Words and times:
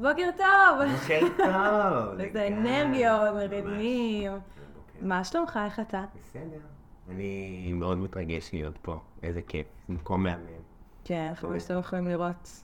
בוקר 0.00 0.30
טוב! 0.36 0.90
בוקר 1.00 1.20
טוב. 1.36 2.20
איזה 2.20 2.46
אנרגיות, 2.46 3.34
מרדמים. 3.34 4.32
מה 5.00 5.24
שלומך, 5.24 5.58
איך 5.64 5.80
אתה? 5.80 6.04
בסדר. 6.20 6.60
אני 7.10 7.72
מאוד 7.74 7.98
מתרגש 7.98 8.50
להיות 8.52 8.78
פה, 8.82 8.98
איזה 9.22 9.42
כיף, 9.42 9.66
מקום 9.88 10.22
מהמם. 10.22 10.44
כן, 11.04 11.26
אנחנו 11.28 11.60
שאתם 11.60 11.78
יכולים 11.78 12.08
לראות. 12.08 12.62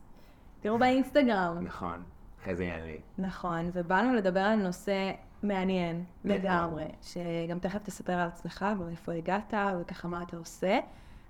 תראו 0.61 0.79
באינסטגרם. 0.79 1.59
נכון, 1.61 2.03
אחרי 2.43 2.57
זה 2.57 2.65
יעלה. 2.65 2.97
נכון, 3.19 3.71
ובאנו 3.73 4.15
לדבר 4.15 4.41
על 4.41 4.59
נושא 4.59 5.11
מעניין 5.43 6.05
לגמרי, 6.25 6.85
שגם 7.03 7.59
תכף 7.59 7.83
תספר 7.83 8.13
על 8.13 8.29
עצמך 8.29 8.67
ואיפה 8.79 9.13
הגעת 9.13 9.55
וככה 9.81 10.09
מה 10.09 10.23
אתה 10.23 10.37
עושה. 10.37 10.79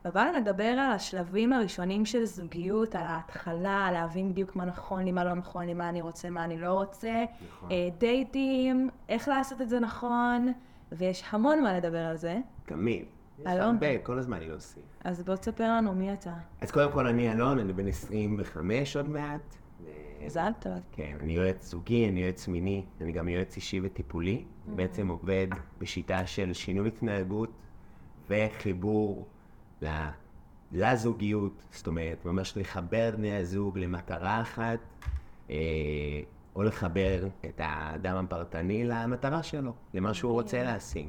ובאנו 0.07 0.38
לדבר 0.38 0.64
על 0.64 0.93
השלבים 0.93 1.52
הראשונים 1.52 2.06
של 2.06 2.25
זוגיות, 2.25 2.95
על 2.95 3.06
ההתחלה, 3.06 3.88
להבין 3.93 4.32
בדיוק 4.32 4.56
מה 4.56 4.64
נכון 4.64 5.05
לי, 5.05 5.12
מה 5.12 5.25
לא 5.25 5.34
נכון 5.34 5.66
לי, 5.66 5.75
מה 5.75 5.88
אני 5.88 6.02
רוצה, 6.02 6.30
מה 6.30 6.45
אני 6.45 6.59
לא 6.59 6.73
רוצה, 6.73 7.25
נכון. 7.48 7.70
אה, 7.70 7.88
דייטים, 7.98 8.91
איך 9.09 9.28
לעשות 9.28 9.61
את 9.61 9.69
זה 9.69 9.80
נכון, 9.80 10.52
ויש 10.92 11.24
המון 11.30 11.62
מה 11.62 11.77
לדבר 11.77 11.98
על 11.98 12.16
זה. 12.16 12.38
תמיד. 12.66 13.05
יש 13.38 13.47
אלון? 13.47 13.74
הרבה, 13.74 13.98
כל 13.98 14.19
הזמן 14.19 14.37
אני 14.37 14.48
להוסיף. 14.48 14.83
אז 15.05 15.23
בוא 15.23 15.37
תספר 15.37 15.64
לנו 15.64 15.95
מי 15.95 16.12
אתה. 16.12 16.34
אז 16.61 16.70
קודם 16.70 16.92
כל 16.92 17.06
אני 17.06 17.33
אלון, 17.33 17.59
אני 17.59 17.73
בן 17.73 17.88
25 17.88 18.97
עוד 18.97 19.09
מעט. 19.09 19.56
מזל 20.27 20.50
טוב. 20.61 20.73
כן, 20.92 21.16
אני 21.20 21.33
יועץ 21.33 21.70
זוגי, 21.70 22.09
אני 22.09 22.20
יועץ 22.23 22.48
מיני, 22.48 22.84
אני 23.00 23.12
גם 23.12 23.28
יועץ 23.28 23.56
אישי 23.56 23.80
וטיפולי. 23.83 24.45
בעצם 24.66 25.09
עובד 25.09 25.47
בשיטה 25.78 26.27
של 26.27 26.52
שינוי 26.52 26.88
התנהגות 26.88 27.50
וחיבור 28.28 29.27
לזוגיות, 30.73 31.62
זאת 31.71 31.87
אומרת, 31.87 32.25
ממש 32.25 32.57
לחבר 32.57 33.11
בני 33.17 33.37
הזוג 33.37 33.79
למטרה 33.79 34.41
אחת, 34.43 34.79
אה, 35.51 35.57
או 36.57 36.62
לחבר 36.62 37.29
את 37.45 37.61
האדם 37.65 38.25
הפרטני 38.25 38.84
למטרה 38.84 39.43
שלו, 39.43 39.73
למה 39.95 40.15
שהוא 40.15 40.33
רוצה 40.33 40.62
להשיג. 40.62 41.09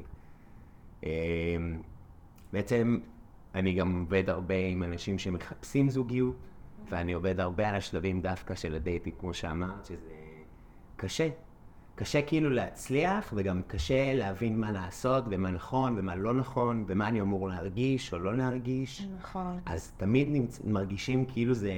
אה, 1.04 1.10
בעצם 2.52 2.98
אני 3.54 3.74
גם 3.74 4.00
עובד 4.00 4.30
הרבה 4.30 4.54
עם 4.54 4.82
אנשים 4.82 5.18
שמחפשים 5.18 5.90
זוגיות, 5.90 6.36
ואני 6.90 7.12
עובד 7.12 7.40
הרבה 7.40 7.68
על 7.68 7.74
השלבים 7.74 8.20
דווקא 8.20 8.54
של 8.54 8.74
הדייטינג, 8.74 9.16
כמו 9.20 9.34
שאמרת, 9.34 9.84
שזה 9.84 10.14
קשה. 10.96 11.28
קשה 11.98 12.22
כאילו 12.22 12.50
להצליח, 12.50 13.32
וגם 13.36 13.62
קשה 13.66 14.14
להבין 14.14 14.60
מה 14.60 14.72
לעשות, 14.72 15.24
ומה 15.30 15.50
נכון, 15.50 15.94
ומה 15.98 16.16
לא 16.16 16.34
נכון, 16.34 16.84
ומה 16.86 17.08
אני 17.08 17.20
אמור 17.20 17.48
להרגיש 17.48 18.12
או 18.12 18.18
לא 18.18 18.36
להרגיש. 18.36 19.06
נכון. 19.20 19.58
אז 19.66 19.92
תמיד 19.96 20.28
נמצ... 20.30 20.60
מרגישים 20.64 21.24
כאילו 21.26 21.54
זה 21.54 21.72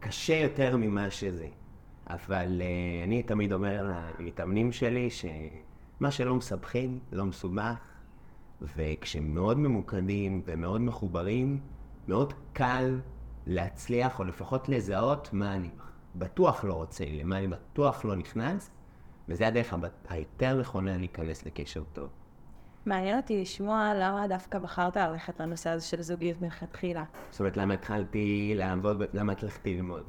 קשה 0.00 0.34
יותר 0.34 0.76
ממה 0.76 1.10
שזה. 1.10 1.46
אבל 2.06 2.60
uh, 2.60 3.04
אני 3.04 3.22
תמיד 3.22 3.52
אומר 3.52 3.92
למתאמנים 4.18 4.72
שלי 4.72 5.08
שמה 5.10 6.10
שלא 6.10 6.34
מסבכים, 6.34 6.98
לא 7.12 7.26
מסובך, 7.26 7.74
וכשמאוד 8.76 9.58
ממוקדים 9.58 10.42
ומאוד 10.46 10.80
מחוברים, 10.80 11.60
מאוד 12.08 12.32
קל 12.52 13.00
להצליח, 13.46 14.18
או 14.18 14.24
לפחות 14.24 14.68
לזהות 14.68 15.28
מה 15.32 15.54
אני 15.54 15.70
בטוח 16.14 16.64
לא 16.64 16.74
רוצה, 16.74 17.04
למה 17.08 17.38
אני 17.38 17.48
בטוח 17.48 18.04
לא 18.04 18.16
נכנס, 18.16 18.70
וזה 19.30 19.46
הדרך 19.46 19.74
היותר 20.08 20.60
נכונה 20.60 20.96
להיכנס 20.96 21.46
לקשר 21.46 21.82
טוב. 21.92 22.08
מעניין 22.86 23.16
אותי 23.16 23.42
לשמוע 23.42 23.92
למה 23.94 24.28
דווקא 24.28 24.58
בחרת 24.58 24.96
ללכת 24.96 25.40
לנושא 25.40 25.70
הזה 25.70 25.84
של 25.86 26.02
זוגיות 26.02 26.42
מלכתחילה. 26.42 27.04
זאת 27.30 27.40
אומרת, 27.40 27.56
למה 27.56 27.74
התחלתי 27.74 28.52
לעבוד, 28.56 29.02
למה 29.12 29.32
התחלתי 29.32 29.74
ללמוד? 29.74 30.02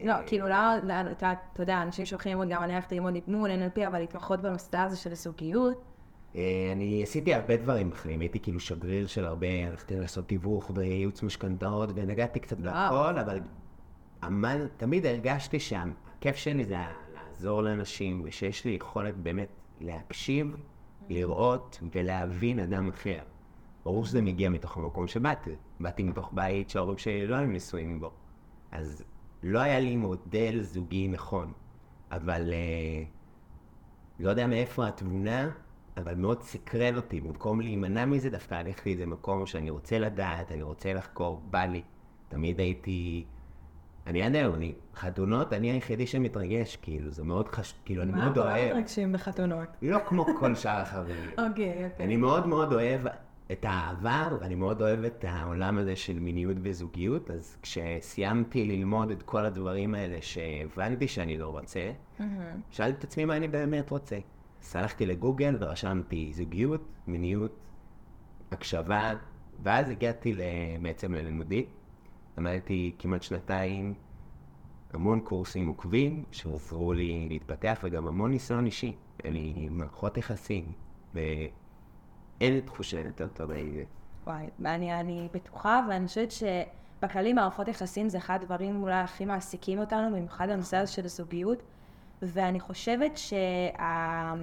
לא, 0.00 0.14
כאילו, 0.26 0.46
למה, 0.48 1.12
אתה 1.12 1.32
יודע, 1.58 1.82
אנשים 1.82 2.06
שהולכים 2.06 2.32
ללמוד, 2.32 2.48
גם 2.48 2.62
אני 2.62 2.74
הלכתי 2.74 2.94
ללמוד 2.94 3.14
אימון, 3.14 3.50
NLP, 3.50 3.86
אבל 3.86 3.98
להתמחות 3.98 4.40
בנושא 4.40 4.78
הזה 4.78 4.96
של 4.96 5.14
זוגיות. 5.14 5.84
אה, 6.36 6.42
אני 6.72 7.02
עשיתי 7.02 7.34
הרבה 7.34 7.56
דברים 7.56 7.92
אחרים, 7.92 8.20
הייתי 8.20 8.40
כאילו 8.40 8.60
שגריר 8.60 9.06
של 9.06 9.24
הרבה, 9.24 9.46
הלכתי 9.66 9.96
לעשות 9.96 10.28
תיווך 10.28 10.70
וייעוץ 10.74 11.22
משכנתאות, 11.22 11.90
ונגעתי 11.94 12.40
קצת 12.40 12.58
בהכל, 12.58 13.18
אבל 13.18 13.40
תמיד 14.76 15.06
הרגשתי 15.06 15.60
שהכיף 15.60 16.36
שלי 16.36 16.64
זה 16.64 16.76
לעזור 17.38 17.62
לאנשים, 17.62 18.22
ושיש 18.24 18.64
לי 18.64 18.70
יכולת 18.70 19.16
באמת 19.16 19.48
להקשיב, 19.80 20.56
לראות 21.08 21.80
ולהבין 21.92 22.58
אדם 22.58 22.88
אחר. 22.88 23.18
ברור 23.84 24.04
שזה 24.04 24.22
מגיע 24.22 24.50
מתוך 24.50 24.76
המקום 24.76 25.06
שבאתי, 25.06 25.50
באתי 25.80 26.02
מתוך 26.02 26.30
בית 26.32 26.70
שההורים 26.70 26.98
שלי 26.98 27.26
לא 27.26 27.36
היו 27.36 27.46
נשואים 27.46 28.00
בו, 28.00 28.10
אז 28.70 29.04
לא 29.42 29.58
היה 29.58 29.80
לי 29.80 29.96
מודל 29.96 30.62
זוגי 30.62 31.08
נכון, 31.08 31.52
אבל... 32.10 32.52
אה, 32.52 33.04
לא 34.20 34.30
יודע 34.30 34.46
מאיפה 34.46 34.86
התבונה, 34.86 35.50
אבל 35.96 36.14
מאוד 36.14 36.42
סקרן 36.42 36.96
אותי. 36.96 37.20
במקום 37.20 37.60
להימנע 37.60 38.04
מזה, 38.04 38.30
דווקא 38.30 38.54
הלכתי 38.54 38.90
לאיזה 38.90 39.06
מקום 39.06 39.46
שאני 39.46 39.70
רוצה 39.70 39.98
לדעת, 39.98 40.52
אני 40.52 40.62
רוצה 40.62 40.92
לחקור, 40.94 41.42
בא 41.50 41.64
לי. 41.64 41.82
תמיד 42.28 42.60
הייתי... 42.60 43.24
אני 44.08 44.22
עד 44.22 44.34
היום, 44.34 44.54
אני... 44.54 44.74
חתונות, 44.94 45.52
אני 45.52 45.70
היחידי 45.70 46.06
שמתרגש, 46.06 46.76
כאילו, 46.76 47.10
זה 47.10 47.24
מאוד 47.24 47.48
חשוב, 47.48 47.78
כאילו, 47.84 48.02
אני 48.02 48.12
מאוד 48.12 48.38
אוהב. 48.38 48.72
מתרגשים 48.72 49.12
בחתונות? 49.12 49.68
לא 49.82 49.98
כמו 50.06 50.26
כל 50.38 50.54
שאר 50.54 50.80
החברים. 50.80 51.30
אוקיי, 51.48 51.84
אוקיי. 51.84 52.06
אני 52.06 52.16
מאוד 52.16 52.46
מאוד 52.46 52.72
אוהב 52.72 53.00
את 53.52 53.64
העבר, 53.68 54.38
ואני 54.40 54.54
מאוד 54.54 54.82
אוהב 54.82 55.04
את 55.04 55.24
העולם 55.28 55.78
הזה 55.78 55.96
של 55.96 56.18
מיניות 56.18 56.56
וזוגיות, 56.62 57.30
אז 57.30 57.56
כשסיימתי 57.62 58.64
ללמוד 58.64 59.10
את 59.10 59.22
כל 59.22 59.44
הדברים 59.44 59.94
האלה 59.94 60.18
שהבנתי 60.20 61.08
שאני 61.08 61.38
לא 61.38 61.48
רוצה, 61.48 61.90
שאלתי 62.70 62.98
את 62.98 63.04
עצמי 63.04 63.24
מה 63.24 63.36
אני 63.36 63.48
באמת 63.48 63.90
רוצה. 63.90 64.18
הלכתי 64.74 65.06
לגוגל 65.06 65.56
ורשמתי 65.60 66.32
זוגיות, 66.34 66.88
מיניות, 67.06 67.56
הקשבה, 68.52 69.12
ואז 69.62 69.90
הגעתי 69.90 70.34
בעצם 70.82 71.14
ללימודים. 71.14 71.64
למדתי 72.38 72.92
כמעט 72.98 73.22
שנתיים 73.22 73.94
המון 74.92 75.20
קורסים 75.20 75.68
עוקבים 75.68 76.24
שעזרו 76.30 76.92
לי 76.92 77.26
להתפתח 77.28 77.80
וגם 77.82 78.06
המון 78.06 78.30
ניסיון 78.30 78.66
אישי. 78.66 78.96
אני 79.24 79.68
מערכות 79.70 80.16
יחסים, 80.16 80.72
ואין 81.14 82.60
תחושה 82.64 83.00
יותר 83.00 83.28
טובה 83.28 83.64
מזה. 83.64 83.84
וואי, 84.26 84.46
אני, 84.64 85.00
אני 85.00 85.28
בטוחה, 85.34 85.86
ואני 85.88 86.06
חושבת 86.06 86.28
שבכללי 86.30 87.32
מערכות 87.32 87.68
יחסים 87.68 88.08
זה 88.08 88.18
אחד 88.18 88.38
הדברים 88.42 88.82
אולי 88.82 88.94
הכי 89.00 89.24
מעסיקים 89.24 89.78
אותנו, 89.78 90.16
במיוחד 90.16 90.48
הנושא 90.50 90.76
הזה 90.76 90.92
של 90.92 91.06
זוגיות, 91.08 91.62
ואני 92.22 92.60
חושבת 92.60 93.16
שה... 93.16 94.34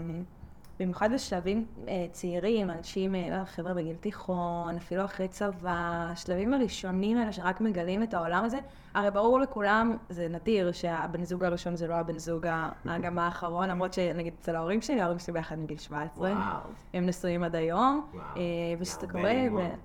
במיוחד 0.80 1.10
בשלבים 1.14 1.66
אה, 1.88 2.06
צעירים, 2.12 2.70
אנשים, 2.70 3.16
לא, 3.16 3.46
חבר'ה 3.46 3.74
בגיל 3.74 3.96
תיכון, 3.96 4.76
אפילו 4.76 5.06
אחרי 5.06 5.28
צבא, 5.28 6.08
השלבים 6.12 6.54
הראשונים 6.54 7.18
האלה 7.18 7.32
שרק 7.32 7.62
מגלים 7.62 8.04
את 8.04 8.14
העולם 8.14 8.44
הזה, 8.44 8.58
הרי 8.94 9.12
ברור 9.12 9.40
לכולם, 9.40 9.98
זה 10.10 10.28
נדיר 10.28 10.72
שהבן 10.72 11.24
זוג 11.24 11.44
הראשון 11.44 11.76
זה 11.76 11.88
לא 11.88 11.94
הבן 11.94 12.18
זוג 12.18 12.48
גם 13.04 13.20
האחרון, 13.20 13.70
למרות 13.70 13.94
שנגיד 13.94 14.34
אצל 14.42 14.56
ההורים 14.56 14.82
שלי, 14.82 15.02
ההורים 15.02 15.20
שלי 15.20 15.34
ביחד 15.34 15.60
מגיל 15.60 15.78
17. 15.78 16.32
וואו. 16.32 16.60
הם 16.94 17.06
נשואים 17.06 17.44
עד 17.44 17.56
היום, 17.56 18.06
וואו. 18.14 18.24
אה, 18.38 19.08
קורה, 19.12 19.34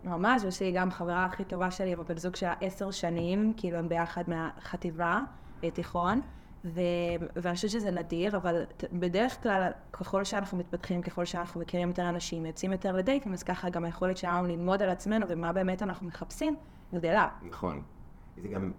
ממש, 0.05 0.45
ויש 0.45 0.62
לי 0.62 0.72
גם 0.72 0.91
חברה 0.91 1.25
הכי 1.25 1.45
טובה 1.45 1.71
שלי, 1.71 1.95
אבל 1.95 2.05
בן 2.05 2.17
זוג 2.17 2.37
שלה 2.37 2.55
עשר 2.61 2.91
שנים, 2.91 3.53
כאילו 3.57 3.78
הם 3.78 3.89
ביחד 3.89 4.25
מהחטיבה, 4.27 5.21
תיכון, 5.75 6.21
ו- 6.65 6.81
ואני 7.37 7.54
חושבת 7.54 7.71
שזה 7.71 7.91
נדיר, 7.91 8.37
אבל 8.37 8.65
בדרך 8.93 9.43
כלל, 9.43 9.71
ככל 9.93 10.25
שאנחנו 10.25 10.59
מתפתחים, 10.59 11.03
ככל 11.03 11.25
שאנחנו 11.25 11.60
מכירים 11.60 11.88
יותר 11.88 12.09
אנשים, 12.09 12.47
יוצאים 12.47 12.72
יותר 12.72 12.93
לדייטים, 12.93 13.32
אז 13.32 13.43
ככה 13.43 13.71
גם 13.71 13.84
היכולת 13.84 14.16
שלנו 14.16 14.47
ללמוד 14.48 14.82
על 14.82 14.91
עצמנו 14.91 15.26
ומה 15.28 15.53
באמת 15.53 15.82
אנחנו 15.82 16.06
מחפשים, 16.06 16.56
גדלה. 16.94 17.28
נכון. 17.48 17.82
זה 18.37 18.48
גם... 18.48 18.72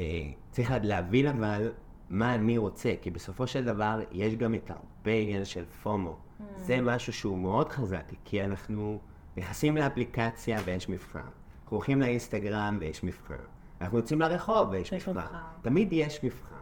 אה, 0.00 0.30
צריך 0.50 0.72
להבין 0.82 1.26
אבל 1.26 1.72
מה 2.10 2.34
אני 2.34 2.58
רוצה, 2.58 2.92
כי 3.02 3.10
בסופו 3.10 3.46
של 3.46 3.64
דבר 3.64 4.00
יש 4.12 4.34
גם 4.34 4.54
את 4.54 4.70
הרבה 4.70 5.12
עניין 5.12 5.44
של 5.44 5.64
פומו. 5.82 6.16
זה 6.56 6.80
משהו 6.80 7.12
שהוא 7.12 7.38
מאוד 7.38 7.68
חזק, 7.68 8.04
כי 8.24 8.44
אנחנו 8.44 8.98
נכנסים 9.36 9.76
לאפליקציה 9.76 10.58
ויש 10.64 10.88
מבחר. 10.88 11.18
אנחנו 11.18 11.76
הולכים 11.76 12.00
לאינסטגרם 12.00 12.76
ויש 12.80 13.04
מבחר. 13.04 13.34
אנחנו 13.80 13.98
יוצאים 13.98 14.20
לרחוב 14.20 14.68
ויש. 14.70 14.92
מבחר. 14.92 15.38
תמיד 15.62 15.88
יש 15.92 16.24
מבחר. 16.24 16.57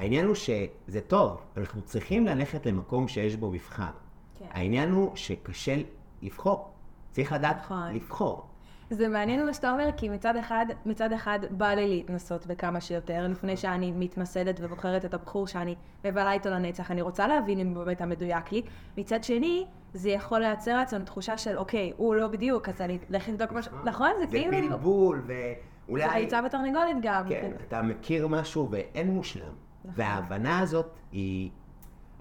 העניין 0.00 0.26
הוא 0.26 0.34
שזה 0.34 1.00
טוב, 1.06 1.40
אנחנו 1.56 1.82
צריכים 1.82 2.26
ללכת 2.26 2.66
למקום 2.66 3.08
שיש 3.08 3.36
בו 3.36 3.50
מבחר. 3.50 3.90
כן. 4.38 4.44
העניין 4.50 4.90
הוא 4.90 5.16
שקשה 5.16 5.76
לבחור. 6.22 6.70
צריך 7.10 7.32
לדעת 7.32 7.56
נכון. 7.56 7.94
לבחור. 7.94 8.46
זה 8.90 9.08
מעניין 9.08 9.46
מה 9.46 9.54
שאתה 9.54 9.72
אומר, 9.72 9.88
כי 9.96 10.08
מצד 10.08 10.36
אחד, 10.36 10.66
מצד 10.86 11.12
אחד 11.12 11.38
בא 11.50 11.68
לי 11.68 11.88
להתנסות 11.88 12.46
בכמה 12.46 12.80
שיותר, 12.80 13.26
לפני 13.30 13.56
שאני 13.56 13.92
מתמסדת 13.92 14.60
ובוחרת 14.62 15.04
את 15.04 15.14
הבחור 15.14 15.46
שאני 15.46 15.74
מבלה 16.04 16.32
איתו 16.32 16.50
לנצח, 16.50 16.90
אני 16.90 17.02
רוצה 17.02 17.26
להבין 17.26 17.58
אם 17.58 17.66
הוא 17.66 17.84
באמת 17.84 18.00
המדויק 18.00 18.52
לי. 18.52 18.62
מצד 18.96 19.24
שני, 19.24 19.66
זה 19.94 20.10
יכול 20.10 20.38
לייצר 20.38 20.76
לעצמנו 20.76 21.04
תחושה 21.04 21.38
של, 21.38 21.58
אוקיי, 21.58 21.92
הוא 21.96 22.14
לא 22.14 22.28
בדיוק, 22.28 22.68
אז 22.68 22.80
אני 22.80 22.98
אלך 23.10 23.28
לבדוק 23.28 23.52
משהו, 23.52 23.72
נכון? 23.84 24.10
זה 24.18 24.26
זה 24.26 24.38
כאילו... 24.50 24.68
בלבול, 24.68 25.22
זה 25.26 25.54
ואולי... 25.88 26.24
ביצה 26.24 26.40
ותרנגולת 26.46 26.96
גם. 27.02 27.28
כן, 27.28 27.50
אתה 27.68 27.82
מכיר 27.82 28.28
משהו 28.28 28.68
ואין 28.70 29.10
מושלם. 29.10 29.69
וההבנה 29.84 30.58
הזאת 30.58 30.86
היא, 31.12 31.50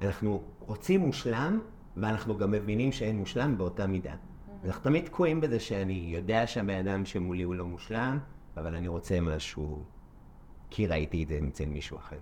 אנחנו 0.01 0.43
רוצים 0.59 0.99
מושלם, 0.99 1.59
ואנחנו 1.97 2.37
גם 2.37 2.51
מבינים 2.51 2.91
שאין 2.91 3.17
מושלם 3.17 3.57
באותה 3.57 3.87
מידה. 3.87 4.15
אנחנו 4.65 4.83
תמיד 4.83 5.05
תקועים 5.05 5.41
בזה 5.41 5.59
שאני 5.59 6.09
יודע 6.13 6.47
שהבן 6.47 6.87
אדם 6.87 7.05
שמולי 7.05 7.43
הוא 7.43 7.55
לא 7.55 7.65
מושלם, 7.65 8.19
אבל 8.57 8.75
אני 8.75 8.87
רוצה 8.87 9.21
משהו, 9.21 9.83
כי 10.69 10.87
ראיתי 10.87 11.23
את 11.23 11.27
זה 11.27 11.39
אצל 11.47 11.65
מישהו 11.65 11.97
אחר. 11.97 12.17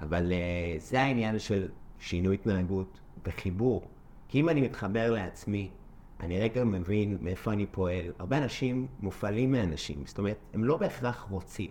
אבל 0.00 0.32
uh, 0.32 0.80
זה 0.80 1.00
העניין 1.00 1.38
של 1.38 1.68
שינוי 1.98 2.34
התנהגות 2.34 3.00
וחיבור. 3.26 3.82
כי 4.28 4.40
אם 4.40 4.48
אני 4.48 4.60
מתחבר 4.60 5.10
לעצמי, 5.10 5.70
אני 6.20 6.40
רגע 6.40 6.64
מבין 6.64 7.18
מאיפה 7.20 7.52
אני 7.52 7.66
פועל. 7.66 8.12
הרבה 8.18 8.38
אנשים 8.38 8.86
מופעלים 9.00 9.52
מאנשים, 9.52 10.02
זאת 10.06 10.18
אומרת, 10.18 10.38
הם 10.54 10.64
לא 10.64 10.76
בהכרח 10.76 11.26
רוצים, 11.30 11.70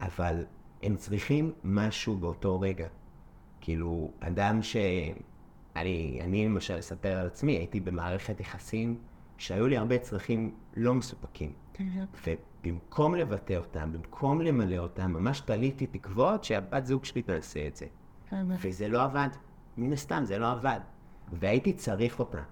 אבל 0.00 0.44
הם 0.82 0.96
צריכים 0.96 1.52
משהו 1.64 2.16
באותו 2.16 2.60
רגע. 2.60 2.86
כאילו, 3.60 4.10
אדם 4.20 4.62
ש... 4.62 4.76
אני, 5.76 6.20
אני 6.24 6.46
למשל 6.46 6.78
אספר 6.78 7.18
על 7.18 7.26
עצמי, 7.26 7.52
הייתי 7.52 7.80
במערכת 7.80 8.40
יחסים 8.40 8.98
שהיו 9.36 9.66
לי 9.66 9.76
הרבה 9.76 9.98
צרכים 9.98 10.54
לא 10.76 10.94
מסופקים. 10.94 11.52
ובמקום 12.26 13.14
לבטא 13.14 13.54
אותם, 13.54 13.92
במקום 13.92 14.40
למלא 14.40 14.78
אותם, 14.78 15.12
ממש 15.12 15.40
תליתי 15.40 15.86
תקוות 15.86 16.44
שהבת 16.44 16.86
זוג 16.86 17.04
שלי 17.04 17.22
תעשה 17.22 17.66
את 17.66 17.76
זה. 17.76 17.86
וזה 18.62 18.88
לא 18.88 19.02
עבד. 19.02 19.28
מן 19.76 19.92
הסתם, 19.92 20.22
זה 20.24 20.38
לא 20.38 20.50
עבד. 20.50 20.80
והייתי 21.32 21.72
צריך 21.72 22.18
אותה. 22.18 22.42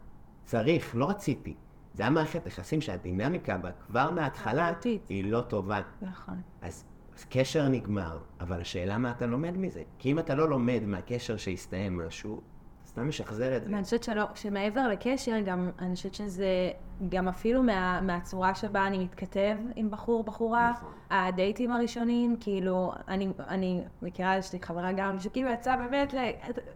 צריך, 0.44 0.96
לא 0.96 1.10
רציתי. 1.10 1.54
זה 1.94 2.02
היה 2.02 2.10
מערכת 2.10 2.46
יחסים 2.46 2.80
שהדינמיקה 2.80 3.58
בה 3.58 3.72
כבר 3.72 4.10
מההתחלה 4.10 4.72
היא 5.08 5.25
לא 5.25 5.40
טובה. 5.40 5.80
נכון. 6.02 6.40
אז, 6.62 6.84
אז 7.19 7.25
קשר 7.31 7.69
נגמר, 7.69 8.19
אבל 8.41 8.61
השאלה 8.61 8.99
מה 8.99 9.11
אתה 9.11 9.26
לומד 9.26 9.56
מזה. 9.56 9.82
כי 9.99 10.12
אם 10.12 10.19
אתה 10.19 10.35
לא 10.35 10.49
לומד 10.49 10.81
מהקשר 10.87 11.37
שהסתיים 11.37 12.00
משהו, 12.06 12.41
סתם 12.87 13.09
משחזר 13.09 13.56
את 13.56 13.65
זה. 13.65 13.70
ואני 13.73 13.85
חושבת 13.85 14.03
שלא, 14.03 14.25
שמעבר 14.35 14.88
לקשר, 14.88 15.41
גם, 15.44 15.70
אני 15.79 15.94
חושבת 15.94 16.15
שזה 16.15 16.70
גם 17.09 17.29
אפילו 17.29 17.62
מה, 17.62 18.00
מהצורה 18.00 18.55
שבה 18.55 18.87
אני 18.87 18.99
מתכתב 18.99 19.56
עם 19.76 19.91
בחור, 19.91 20.25
בחורה, 20.25 20.70
נכון. 20.70 20.93
הדייטים 21.11 21.73
הראשונים, 21.73 22.37
כאילו, 22.41 22.93
אני, 23.09 23.29
אני 23.49 23.82
מכירה, 24.03 24.37
יש 24.37 24.53
לי 24.53 24.59
חברה 24.62 24.93
גם, 24.93 25.19
שכאילו 25.19 25.50
יצאה 25.50 25.76
באמת 25.76 26.14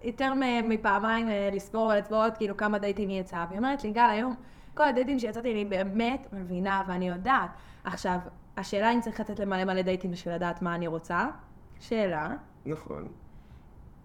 יותר 0.03 0.33
מפעמיים 0.69 1.29
אה, 1.29 1.51
לספור 1.53 1.93
על 1.93 1.99
אצבעות, 1.99 2.37
כאילו 2.37 2.57
כמה 2.57 2.79
דייטים 2.79 3.09
היא 3.09 3.21
יצאה, 3.21 3.47
והיא 3.49 3.59
אומרת 3.59 3.85
לי, 3.85 3.91
גל, 3.91 4.09
היום, 4.11 4.35
כל 4.75 4.89
הדייטים 4.89 5.19
שיצאתי, 5.19 5.53
אני 5.53 5.65
באמת 5.65 6.29
מבינה 6.33 6.83
ואני 6.89 7.09
יודעת. 7.09 7.51
עכשיו, 7.85 8.19
השאלה 8.57 8.93
אם 8.93 9.01
צריך 9.01 9.21
לתת 9.21 9.39
למלא 9.39 9.65
מלא 9.65 9.83
דייטים 9.83 10.11
בשביל 10.11 10.35
לדעת 10.35 10.63
מה 10.63 10.75
אני 10.75 10.87
רוצה, 10.87 11.29
שאלה. 11.81 12.35
נכון. 12.67 13.09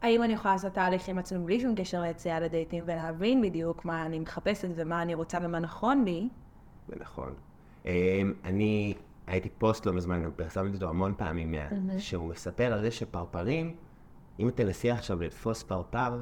האם 0.02 0.24
אני 0.24 0.34
יכולה 0.34 0.54
לעשות 0.54 0.74
תהליך 0.74 1.10
עם 1.10 1.18
עצמי 1.18 1.46
בלי 1.46 1.60
שום 1.60 1.76
קשר 1.76 2.02
ליציאה 2.02 2.40
לדייטים 2.40 2.84
ולהבין 2.88 3.42
בדיוק 3.42 3.86
מה 3.86 4.06
אני 4.06 4.20
מחפשת 4.20 4.68
ומה 4.76 5.02
אני 5.02 5.14
רוצה 5.14 5.38
ומה 5.42 5.60
נכון 5.60 6.04
לי? 6.04 6.30
זה 6.88 6.96
נכון. 7.00 7.34
אמ, 7.86 8.34
אני 8.44 8.94
הייתי 9.28 9.50
פוסט 9.50 9.86
לא 9.86 9.94
מזמן, 9.94 10.30
פרסמתי 10.36 10.76
אותו 10.76 10.90
המון 10.90 11.14
פעמים, 11.18 11.54
שהוא 11.98 12.30
מספר 12.30 12.74
על 12.74 12.82
זה 12.82 12.92
שפרפרים, 12.92 13.76
אם 14.40 14.50
תנסי 14.56 14.92
עכשיו 14.92 15.22
לתפוס 15.22 15.64
פרפר, 15.64 16.22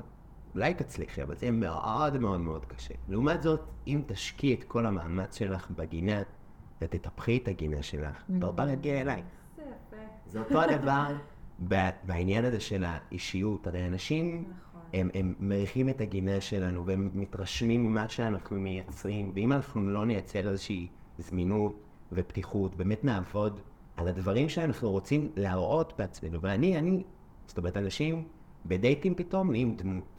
אולי 0.56 0.74
תצליחי, 0.74 1.24
אבל 1.24 1.36
זה 1.36 1.46
יהיה 1.46 1.52
מאוד 1.52 2.20
מאוד 2.20 2.40
מאוד 2.40 2.66
קשה. 2.66 2.94
לעומת 3.10 3.44
זאת, 3.44 3.62
אם 3.88 4.02
תשקיעי 4.06 4.54
את 4.54 4.64
כל 4.64 4.86
המאמץ 4.86 5.38
שלך 5.38 5.72
בגינה, 5.72 6.22
ותטפחי 6.82 7.38
את 7.38 7.48
הגינה 7.48 7.84
שלך, 7.84 8.24
פרפר 8.40 8.70
יגיע 8.70 9.02
אליי. 9.02 9.24
זה 10.28 10.40
אותו 10.40 10.62
הדבר 10.62 11.16
בעניין 12.04 12.46
הזה 12.46 12.60
של 12.60 12.86
האישיות, 12.88 13.68
הרי 13.68 13.88
אנשים, 13.88 14.44
נכון. 14.44 14.82
הם, 14.94 15.10
הם 15.14 15.34
מריחים 15.40 15.90
את 15.90 16.02
הגינה 16.02 16.42
שלנו 16.42 16.86
והם 16.86 17.10
מתרשמים 17.14 17.86
ממה 17.86 18.10
שאנחנו 18.10 18.60
מייצרים, 18.60 19.32
ואם 19.36 19.52
אנחנו 19.52 19.90
לא 19.90 20.06
נייצר 20.06 20.50
איזושהי 20.50 20.88
זמינות 21.18 21.80
ופתיחות, 22.12 22.76
באמת 22.76 23.04
נעבוד 23.04 23.60
על 23.98 24.08
הדברים 24.08 24.50
שאנחנו 24.50 24.92
רוצים 24.92 25.30
להראות 25.36 25.94
בעצמנו, 25.98 26.42
ואני, 26.42 26.78
אני, 26.78 27.04
זאת 27.48 27.58
אומרת, 27.58 27.78
אנשים 27.78 28.24
בדייטים 28.66 29.16
פתאום 29.16 29.52
נהיים 29.52 29.76
דמות. 29.76 30.15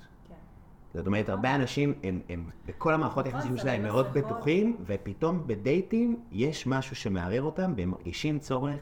זאת 0.96 1.06
אומרת, 1.06 1.28
הרבה 1.28 1.54
אנשים, 1.54 1.94
הם, 2.02 2.20
הם 2.28 2.50
בכל 2.66 2.94
המערכות 2.94 3.26
היחסים 3.26 3.56
שלהם 3.56 3.82
מאוד 3.82 4.06
בטוחים, 4.12 4.76
ופתאום 4.87 5.46
בדייטים 5.46 6.20
יש 6.32 6.66
משהו 6.66 6.96
שמערער 6.96 7.43
אותם, 7.43 7.72
והם 7.76 7.90
מרגישים 7.90 8.38
צורך 8.38 8.81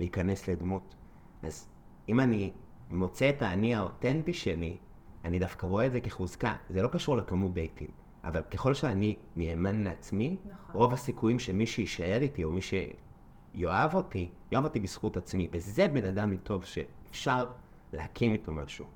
להיכנס 0.00 0.48
לדמות. 0.48 0.94
אז 1.42 1.68
אם 2.08 2.20
אני 2.20 2.52
מוצא 2.90 3.30
את 3.30 3.42
האני 3.42 3.74
האותנטי 3.74 4.32
שלי, 4.32 4.76
אני 5.24 5.38
דווקא 5.38 5.66
רואה 5.66 5.86
את 5.86 5.92
זה 5.92 6.00
כחוזקה. 6.00 6.54
זה 6.70 6.82
לא 6.82 6.88
קשור 6.88 7.16
לכמות 7.16 7.54
דייטים. 7.54 7.88
אבל 8.24 8.42
ככל 8.42 8.74
שאני 8.74 9.16
נאמן 9.36 9.84
לעצמי, 9.84 10.36
נכון. 10.44 10.80
רוב 10.80 10.92
הסיכויים 10.92 11.38
שמי 11.38 11.66
שיישאר 11.66 12.22
איתי 12.22 12.44
או 12.44 12.52
מי 12.52 12.60
שיאהב 12.60 13.94
אותי, 13.94 14.30
יאהב 14.52 14.64
אותי 14.64 14.80
בזכות 14.80 15.16
עצמי. 15.16 15.48
וזה 15.52 15.88
בן 15.88 16.04
אדם 16.04 16.36
טוב 16.36 16.64
שאפשר 16.64 17.46
להקים 17.92 18.32
איתו 18.32 18.52
משהו. 18.52 18.86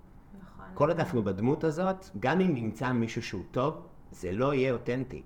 כל 0.78 0.88
עוד 0.88 0.98
אנחנו 0.98 1.22
בדמות 1.22 1.64
הזאת, 1.64 2.06
גם 2.20 2.40
אם 2.40 2.54
נמצא 2.54 2.92
מישהו 2.92 3.22
שהוא 3.22 3.42
טוב, 3.50 3.86
זה 4.10 4.32
לא 4.32 4.54
יהיה 4.54 4.72
אותנטי. 4.72 5.22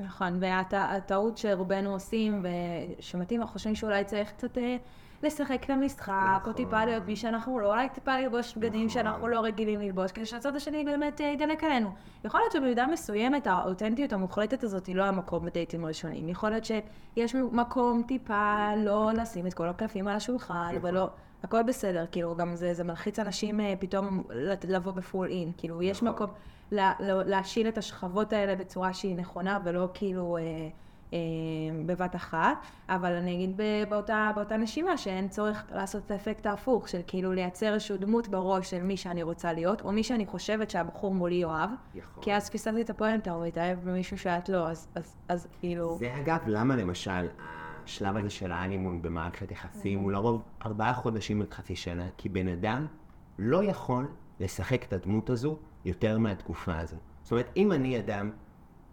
נכון, 0.00 0.38
והטעות 0.40 1.38
שרובנו 1.38 1.92
עושים, 1.92 2.44
ושמתאים, 2.98 3.40
אנחנו 3.40 3.52
חושבים 3.52 3.74
שאולי 3.74 4.04
צריך 4.04 4.32
קצת 4.32 4.58
אה, 4.58 4.76
לשחק 5.22 5.64
את 5.64 5.70
המשחק, 5.70 6.42
או 6.46 6.52
טיפה 6.52 6.84
להיות 6.84 7.06
מי 7.06 7.16
שאנחנו 7.16 7.58
לא, 7.58 7.66
אולי 7.66 7.88
טיפה 7.88 8.16
ללבוש 8.18 8.56
בגדים 8.56 8.86
נכון. 8.86 8.88
שאנחנו 8.88 9.28
לא 9.28 9.40
רגילים 9.40 9.80
ללבוש, 9.80 10.12
כדי 10.12 10.26
שהצד 10.26 10.56
השני 10.56 10.84
באמת 10.84 11.20
אה, 11.20 11.26
ידלק 11.26 11.64
עלינו. 11.64 11.90
יכול 12.24 12.40
להיות 12.40 12.52
שבמידה 12.52 12.86
מסוימת 12.86 13.46
האותנטיות 13.46 14.12
המוחלטת 14.12 14.64
הזאת 14.64 14.86
היא 14.86 14.96
לא 14.96 15.04
המקום 15.04 15.44
בדייטים 15.44 15.86
ראשונים. 15.86 16.28
יכול 16.28 16.50
להיות 16.50 16.64
שיש 16.64 17.34
מקום 17.34 18.02
טיפה 18.08 18.70
לא 18.76 19.10
לשים 19.12 19.46
את 19.46 19.54
כל 19.54 19.68
הקלפים 19.68 20.08
על 20.08 20.16
השולחן, 20.16 20.72
נכון. 20.76 20.90
ולא... 20.90 21.10
הכל 21.42 21.62
בסדר, 21.62 22.04
כאילו, 22.12 22.36
גם 22.36 22.56
זה, 22.56 22.74
זה 22.74 22.84
מלחיץ 22.84 23.18
אנשים 23.18 23.60
אה, 23.60 23.74
פתאום 23.78 24.22
לבוא 24.68 24.92
בפול 24.92 25.28
אין. 25.28 25.52
כאילו, 25.56 25.82
יש 25.82 26.02
נכון. 26.02 26.08
מקום 26.08 26.30
לה, 26.70 26.92
להשיל 27.00 27.68
את 27.68 27.78
השכבות 27.78 28.32
האלה 28.32 28.56
בצורה 28.56 28.94
שהיא 28.94 29.16
נכונה, 29.16 29.58
ולא 29.64 29.88
כאילו... 29.94 30.36
אה, 30.36 30.42
בבת 31.86 32.16
אחת, 32.16 32.58
אבל 32.88 33.12
אני 33.12 33.34
אגיד 33.34 33.60
באותה, 33.88 34.30
באותה 34.34 34.56
נשימה 34.56 34.96
שאין 34.96 35.28
צורך 35.28 35.64
לעשות 35.72 36.02
את 36.06 36.10
האפקט 36.10 36.46
ההפוך, 36.46 36.88
של 36.88 37.00
כאילו 37.06 37.32
לייצר 37.32 37.74
איזושהי 37.74 37.98
דמות 37.98 38.28
בראש 38.28 38.70
של 38.70 38.82
מי 38.82 38.96
שאני 38.96 39.22
רוצה 39.22 39.52
להיות, 39.52 39.80
או 39.80 39.92
מי 39.92 40.02
שאני 40.02 40.26
חושבת 40.26 40.70
שהבחור 40.70 41.14
מולי 41.14 41.34
יאהב, 41.34 41.70
יכול. 41.94 42.22
כי 42.22 42.34
אז 42.34 42.50
פספסתי 42.50 42.80
את 42.80 42.90
הפואנטה, 42.90 43.30
הוא 43.30 43.44
התאהב 43.44 43.78
במישהו 43.84 44.18
שאת 44.18 44.48
לא, 44.48 44.68
אז, 44.68 44.88
אז, 44.94 45.16
אז 45.28 45.48
כאילו... 45.60 45.96
זה 45.98 46.16
אגב, 46.16 46.38
למה 46.46 46.76
למשל... 46.76 47.26
השלב 47.84 48.16
הזה 48.16 48.30
של 48.30 48.52
האנימון 48.52 49.02
במערכת 49.02 49.50
יחסים 49.50 49.98
הוא 49.98 50.12
לרוב 50.12 50.42
ארבעה 50.66 50.94
חודשים 50.94 51.42
עד 51.42 51.52
חצי 51.54 51.76
שנה, 51.76 52.06
כי 52.16 52.28
בן 52.28 52.48
אדם 52.48 52.86
לא 53.38 53.64
יכול 53.64 54.08
לשחק 54.40 54.84
את 54.84 54.92
הדמות 54.92 55.30
הזו 55.30 55.58
יותר 55.84 56.18
מהתקופה 56.18 56.78
הזו. 56.78 56.96
זאת 57.22 57.32
אומרת, 57.32 57.50
אם 57.56 57.72
אני 57.72 57.98
אדם 57.98 58.30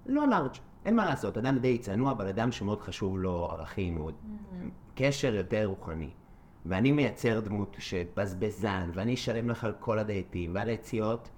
לא 0.06 0.28
לארג', 0.28 0.58
אין 0.88 0.96
מה 0.96 1.06
לעשות, 1.06 1.38
אדם 1.38 1.58
די 1.60 1.78
צנוע, 1.78 2.12
אבל 2.12 2.28
אדם 2.28 2.52
שמאוד 2.52 2.82
חשוב 2.82 3.18
לו 3.18 3.48
ערכים, 3.52 3.98
mm-hmm. 3.98 4.70
קשר 4.96 5.36
יותר 5.36 5.66
רוחני. 5.66 6.10
ואני 6.66 6.92
מייצר 6.92 7.40
דמות 7.40 7.76
שבזבזן, 7.80 8.90
ואני 8.94 9.14
אשלם 9.14 9.50
לך 9.50 9.64
על 9.64 9.74
כל 9.80 10.00
הדייטים 10.00 10.56
ועל 10.56 10.70
היציאות, 10.70 11.30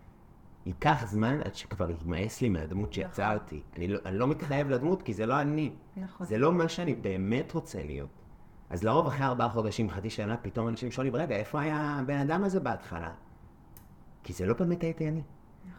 ייקח 0.65 1.03
זמן 1.07 1.39
עד 1.45 1.55
שכבר 1.55 1.89
יתמאס 1.89 2.41
לי 2.41 2.49
מהדמות 2.49 2.89
נכון. 2.89 2.93
שיצרתי. 2.93 3.61
אני 3.77 3.87
לא, 3.87 3.99
אני 4.05 4.17
לא 4.17 4.27
מתחייב 4.27 4.69
לדמות 4.69 5.01
כי 5.01 5.13
זה 5.13 5.25
לא 5.25 5.41
אני. 5.41 5.71
נכון. 5.97 6.27
זה 6.27 6.37
לא 6.37 6.51
מה 6.51 6.69
שאני 6.69 6.95
באמת 6.95 7.51
רוצה 7.53 7.83
להיות. 7.83 8.09
אז 8.69 8.83
לרוב 8.83 9.07
אחרי 9.07 9.25
ארבעה 9.25 9.49
חודשים, 9.49 9.89
חצי 9.89 10.09
שנה, 10.09 10.37
פתאום 10.37 10.67
אנשים 10.67 10.91
שואלים, 10.91 11.15
רגע, 11.15 11.35
איפה 11.35 11.61
היה 11.61 11.97
הבן 11.99 12.17
אדם 12.17 12.43
הזה 12.43 12.59
בהתחלה? 12.59 13.11
כי 14.23 14.33
זה 14.33 14.45
לא 14.45 14.53
באמת 14.53 14.83
הייתי 14.83 15.07
אני. 15.07 15.21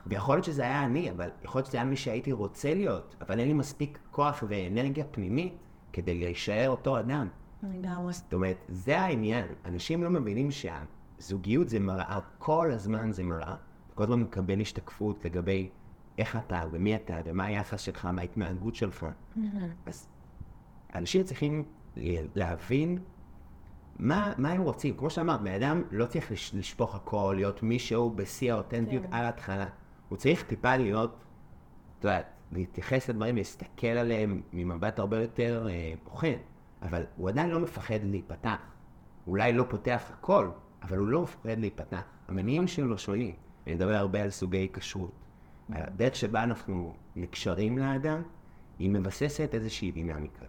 ויכול 0.07 0.35
להיות 0.35 0.45
שזה 0.45 0.63
היה 0.63 0.85
אני, 0.85 1.11
אבל 1.11 1.31
יכול 1.45 1.59
להיות 1.59 1.67
שזה 1.67 1.79
היה 1.79 1.85
מי 1.85 1.97
שהייתי 1.97 2.33
רוצה 2.33 2.75
להיות, 2.75 3.17
אבל 3.21 3.41
אין 3.41 3.49
לי 3.49 3.55
מספיק 3.55 3.99
כוח 4.11 4.45
ואנרגיה 4.49 5.05
פנימית 5.11 5.55
כדי 5.93 6.19
להישאר 6.19 6.69
אותו 6.69 6.99
אדם. 6.99 7.29
זאת 8.13 8.35
אומרת, 8.35 8.57
זה 8.69 9.01
העניין. 9.01 9.47
אנשים 9.65 10.05
לא 10.05 10.11
מבינים 10.11 10.49
שהזוגיות 10.51 11.69
זה 11.69 11.81
מראה, 11.81 12.19
כל 12.39 12.71
הזמן 12.73 13.13
זה 13.13 13.23
מראה, 13.23 13.55
כל 13.95 14.03
הזמן 14.03 14.21
מקבל 14.21 14.61
השתקפות 14.61 15.25
לגבי 15.25 15.71
איך 16.19 16.37
אתה 16.37 16.63
ומי 16.71 16.97
אתה 16.97 17.21
ומה 17.25 17.45
היחס 17.45 17.81
שלך, 17.81 18.05
מה 18.05 18.21
ההתנהגות 18.21 18.75
שלך. 18.75 19.03
Mm-hmm. 19.03 19.41
אז 19.87 20.09
אנשים 20.95 21.23
צריכים 21.23 21.65
להבין 22.35 22.99
מה, 23.99 24.33
מה 24.39 24.51
הם 24.51 24.61
רוצים. 24.61 24.97
כמו 24.97 25.11
שאמרת, 25.11 25.41
בן 25.41 25.53
אדם 25.53 25.83
לא 25.91 26.07
צריך 26.07 26.33
לשפוך 26.55 26.95
הכל, 26.95 27.35
להיות 27.37 27.63
מישהו 27.63 28.11
בשיא 28.11 28.53
האותנטיות 28.53 29.03
כן. 29.03 29.13
על 29.13 29.25
ההתחלה. 29.25 29.67
הוא 30.11 30.19
צריך 30.19 30.43
טיפה 30.43 30.77
להיות, 30.77 31.25
את 31.99 32.05
יודעת, 32.05 32.27
להתייחס 32.53 33.09
לדברים, 33.09 33.37
להסתכל 33.37 33.87
עליהם 33.87 34.41
ממבט 34.53 34.99
הרבה 34.99 35.23
יותר 35.23 35.67
אה, 35.71 35.93
בוחן, 36.05 36.37
אבל 36.83 37.03
הוא 37.17 37.29
עדיין 37.29 37.51
לא 37.51 37.61
מפחד 37.61 37.99
להיפתח. 38.03 38.57
אולי 39.27 39.53
לא 39.53 39.65
פותח 39.69 40.03
הכל, 40.11 40.51
אבל 40.83 40.97
הוא 40.97 41.09
לא 41.09 41.23
מפחד 41.23 41.59
להיפתח. 41.59 42.03
המניעים 42.29 42.67
שלו 42.67 42.99
שונים. 42.99 43.35
אני 43.67 43.75
מדבר 43.75 43.95
הרבה 43.95 44.23
על 44.23 44.31
סוגי 44.31 44.69
כשרות. 44.73 45.13
הדרך 45.69 46.17
שבה 46.17 46.43
אנחנו 46.43 46.95
נקשרים 47.17 47.79
לאדם, 47.79 48.23
היא 48.79 48.91
מבססת 48.91 49.51
איזושהי 49.55 49.93
דינמיקה. 49.93 50.45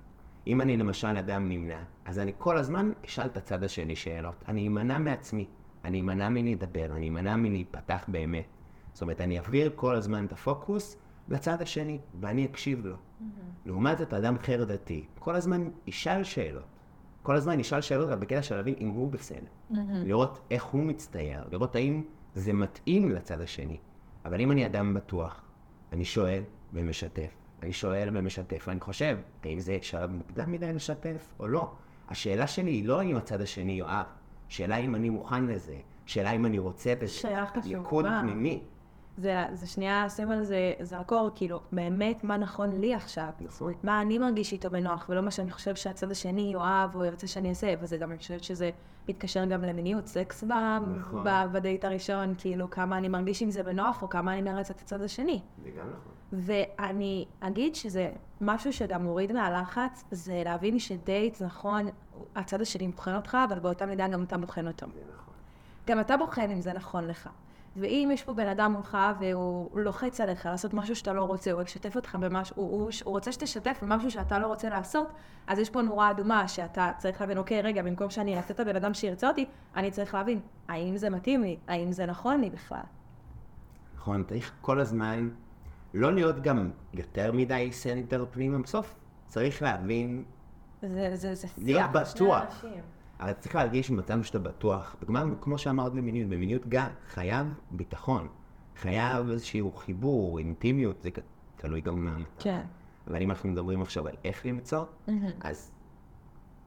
אם 0.47 0.61
אני 0.61 0.77
למשל 0.77 1.17
אדם 1.17 1.49
נמנע, 1.49 1.83
אז 2.05 2.19
אני 2.19 2.31
כל 2.37 2.57
הזמן 2.57 2.91
אשאל 3.05 3.25
את 3.25 3.37
הצד 3.37 3.63
השני 3.63 3.95
שאלות. 3.95 4.43
אני 4.47 4.67
אמנע 4.67 4.97
מעצמי, 4.97 5.45
אני 5.85 6.01
אמנע 6.01 6.29
מלדבר, 6.29 6.85
אני 6.91 7.09
אמנע 7.09 7.35
מלהיפתח 7.35 8.05
באמת. 8.07 8.45
זאת 8.93 9.01
אומרת, 9.01 9.21
אני 9.21 9.39
אעביר 9.39 9.71
כל 9.75 9.95
הזמן 9.95 10.25
את 10.25 10.31
הפוקוס 10.31 10.97
לצד 11.29 11.61
השני, 11.61 11.99
ואני 12.19 12.45
אקשיב 12.45 12.85
לו. 12.85 12.95
Mm-hmm. 12.95 13.25
לעומת 13.65 13.97
זאת, 13.97 14.13
אדם 14.13 14.37
חרדתי, 14.37 15.05
כל 15.19 15.35
הזמן 15.35 15.69
ישאל 15.87 16.23
שאלות. 16.23 16.63
כל 17.23 17.35
הזמן 17.35 17.59
ישאל 17.59 17.81
שאלות, 17.81 18.09
אבל 18.09 18.19
בקטע 18.19 18.41
של 18.41 18.55
להבין 18.55 18.75
אם 18.79 18.87
הוא 18.87 19.11
בסדר. 19.11 19.39
Mm-hmm. 19.39 19.75
לראות 20.05 20.39
איך 20.51 20.63
הוא 20.63 20.83
מצטייר, 20.83 21.43
לראות 21.51 21.75
האם 21.75 22.03
זה 22.35 22.53
מתאים 22.53 23.11
לצד 23.11 23.41
השני. 23.41 23.77
אבל 24.25 24.41
אם 24.41 24.51
אני 24.51 24.65
אדם 24.65 24.93
בטוח, 24.93 25.41
אני 25.93 26.05
שואל 26.05 26.43
ומשתף. 26.73 27.31
אני 27.63 27.73
שואל 27.73 28.09
ומשתף, 28.13 28.65
ואני 28.67 28.79
חושב, 28.79 29.17
האם 29.43 29.59
זה 29.59 29.77
שלב 29.81 30.11
מוקדם 30.11 30.51
מדי 30.51 30.73
לשתף 30.73 31.33
או 31.39 31.47
לא? 31.47 31.71
השאלה 32.09 32.47
שלי 32.47 32.71
היא 32.71 32.87
לא 32.87 33.03
אם 33.03 33.17
הצד 33.17 33.41
השני 33.41 33.71
יואב, 33.71 34.05
שאלה 34.47 34.77
אם 34.77 34.95
אני 34.95 35.09
מוכן 35.09 35.45
לזה, 35.45 35.75
שאלה 36.05 36.31
אם 36.31 36.45
אני 36.45 36.59
רוצה 36.59 36.93
בזה, 36.95 37.29
ליכוד 37.65 38.05
פנימי. 38.21 38.63
זה, 39.21 39.45
זה 39.53 39.67
שנייה, 39.67 40.09
שים 40.09 40.31
על 40.31 40.43
זה 40.43 40.73
זרקור, 40.81 41.29
כאילו, 41.35 41.59
באמת 41.71 42.23
מה 42.23 42.37
נכון 42.37 42.69
לי 42.69 42.95
עכשיו. 42.95 43.29
נכון. 43.41 43.73
מה 43.83 44.01
אני 44.01 44.17
מרגיש 44.17 44.51
איתו 44.51 44.69
בנוח, 44.69 45.05
ולא 45.09 45.21
מה 45.21 45.31
שאני 45.31 45.51
חושב 45.51 45.75
שהצד 45.75 46.11
השני 46.11 46.51
יאהב 46.53 46.95
או 46.95 47.05
ירצה 47.05 47.27
שאני 47.27 47.49
אעשה, 47.49 47.73
וזה 47.81 47.97
גם, 47.97 48.11
אני 48.11 48.17
חושבת 48.17 48.43
שזה 48.43 48.69
מתקשר 49.09 49.45
גם 49.45 49.61
למיניות, 49.61 50.07
סקס 50.07 50.43
ב, 50.43 50.53
נכון. 50.99 51.23
בדייט 51.51 51.85
הראשון, 51.85 52.33
כאילו, 52.37 52.69
כמה 52.69 52.97
אני 52.97 53.07
מרגיש 53.07 53.41
עם 53.41 53.51
זה 53.51 53.63
בנוח, 53.63 54.01
או 54.01 54.09
כמה 54.09 54.33
אני 54.33 54.41
מרץ 54.41 54.69
את 54.69 54.79
הצד 54.79 55.01
השני. 55.01 55.41
זה 55.63 55.69
גם 55.69 55.85
נכון. 55.87 56.11
ואני 56.31 57.25
אגיד 57.39 57.75
שזה 57.75 58.11
משהו 58.41 58.73
שגם 58.73 59.03
מוריד 59.03 59.31
מהלחץ, 59.31 60.03
זה 60.11 60.41
להבין 60.45 60.79
שדייט, 60.79 61.41
נכון, 61.41 61.87
הצד 62.35 62.61
השני 62.61 62.87
בוחן 62.87 63.15
אותך, 63.15 63.37
אבל 63.49 63.59
באותה 63.59 63.85
מידה 63.85 64.07
גם 64.07 64.23
אתה 64.23 64.37
בוחן 64.37 64.67
אותו. 64.67 64.85
זה 64.93 65.01
נכון. 65.13 65.33
גם 65.87 65.99
אתה 65.99 66.17
בוחן 66.17 66.51
אם 66.51 66.61
זה 66.61 66.73
נכון 66.73 67.07
לך. 67.07 67.29
ואם 67.75 68.09
יש 68.13 68.23
פה 68.23 68.33
בן 68.33 68.47
אדם 68.47 68.71
מולך 68.71 68.97
והוא 69.19 69.79
לוחץ 69.79 70.21
עליך 70.21 70.45
לעשות 70.45 70.73
משהו 70.73 70.95
שאתה 70.95 71.13
לא 71.13 71.23
רוצה, 71.23 71.51
או 71.51 71.61
לשתף 71.61 71.95
אותך 71.95 72.15
במשהו, 72.15 72.55
הוא, 72.55 72.71
הוא, 72.71 72.89
הוא 73.03 73.11
רוצה 73.11 73.31
שתשתף 73.31 73.79
במשהו 73.81 74.11
שאתה 74.11 74.39
לא 74.39 74.47
רוצה 74.47 74.69
לעשות, 74.69 75.07
אז 75.47 75.59
יש 75.59 75.69
פה 75.69 75.81
נורה 75.81 76.11
אדומה 76.11 76.47
שאתה 76.47 76.91
צריך 76.97 77.21
להבין, 77.21 77.37
אוקיי, 77.37 77.61
רגע, 77.61 77.83
במקום 77.83 78.09
שאני 78.09 78.37
אעשה 78.37 78.53
את 78.53 78.59
הבן 78.59 78.75
אדם 78.75 78.93
שירצה 78.93 79.27
אותי, 79.27 79.45
אני 79.75 79.91
צריך 79.91 80.13
להבין, 80.13 80.39
האם 80.67 80.97
זה 80.97 81.09
מתאים 81.09 81.41
לי? 81.41 81.57
האם 81.67 81.91
זה 81.91 82.05
נכון 82.05 82.41
לי 82.41 82.49
בכלל? 82.49 82.83
נכון, 83.95 84.23
צריך 84.23 84.51
כל 84.61 84.79
הזמן 84.79 85.29
לא 85.93 86.13
להיות 86.13 86.41
גם 86.41 86.71
יותר 86.93 87.31
מדי 87.31 87.69
סנטר 87.71 88.25
פנימה, 88.31 88.59
בסוף 88.59 88.95
צריך 89.27 89.61
להבין, 89.61 90.23
זה, 90.81 91.15
זה, 91.15 91.35
זה 91.35 91.47
להיות 91.57 91.91
בטוח. 91.91 92.65
אבל 93.21 93.33
צריך 93.33 93.55
להרגיש 93.55 93.91
במצב 93.91 94.23
שאתה 94.23 94.39
בטוח. 94.39 94.95
וכמו, 95.01 95.19
כמו 95.41 95.57
שאמרת 95.57 95.93
במיניות, 95.93 96.29
במיניות 96.29 96.67
גם 96.67 96.87
חייב 97.07 97.47
ביטחון. 97.71 98.27
חייב 98.77 99.29
איזשהו 99.29 99.71
חיבור, 99.71 100.39
אינטימיות, 100.39 101.01
זה 101.01 101.09
תלוי 101.55 101.81
גם 101.81 102.05
מה. 102.05 102.17
כן. 102.39 102.61
אבל 103.07 103.21
אם 103.21 103.31
אנחנו 103.31 103.49
מדברים 103.49 103.81
עכשיו 103.81 104.07
על 104.07 104.15
איך 104.25 104.45
למצוא, 104.45 104.85
mm-hmm. 105.07 105.11
אז 105.41 105.71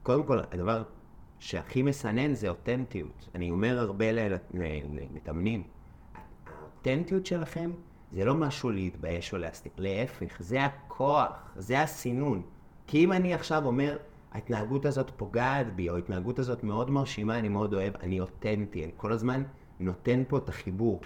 קודם 0.03 0.23
כל, 0.23 0.39
הדבר 0.51 0.83
שהכי 1.39 1.81
מסנן 1.81 2.33
זה 2.33 2.49
אותנטיות. 2.49 3.29
אני 3.35 3.51
אומר 3.51 3.79
הרבה 3.79 4.05
למתאמנים, 4.11 5.63
האותנטיות 6.45 7.25
שלכם 7.25 7.71
זה 8.11 8.25
לא 8.25 8.35
משהו 8.35 8.69
להתבייש 8.69 9.33
או 9.33 9.37
להסתיק, 9.37 9.73
להפך, 9.77 10.35
זה 10.39 10.65
הכוח, 10.65 11.53
זה 11.55 11.81
הסינון. 11.81 12.41
כי 12.87 13.03
אם 13.03 13.11
אני 13.11 13.33
עכשיו 13.33 13.65
אומר, 13.65 13.97
ההתנהגות 14.35 14.85
הזאת 14.85 15.11
פוגעת 15.17 15.75
בי, 15.75 15.89
או 15.89 15.95
ההתנהגות 15.95 16.39
הזאת 16.39 16.63
מאוד 16.63 16.89
מרשימה, 16.89 17.39
אני 17.39 17.49
מאוד 17.49 17.73
אוהב, 17.73 17.93
אני 17.95 18.19
אותנטי, 18.19 18.83
אני 18.83 18.91
כל 18.97 19.11
הזמן 19.11 19.43
נותן 19.79 20.23
פה 20.27 20.37
את 20.37 20.49
החיבור. 20.49 21.01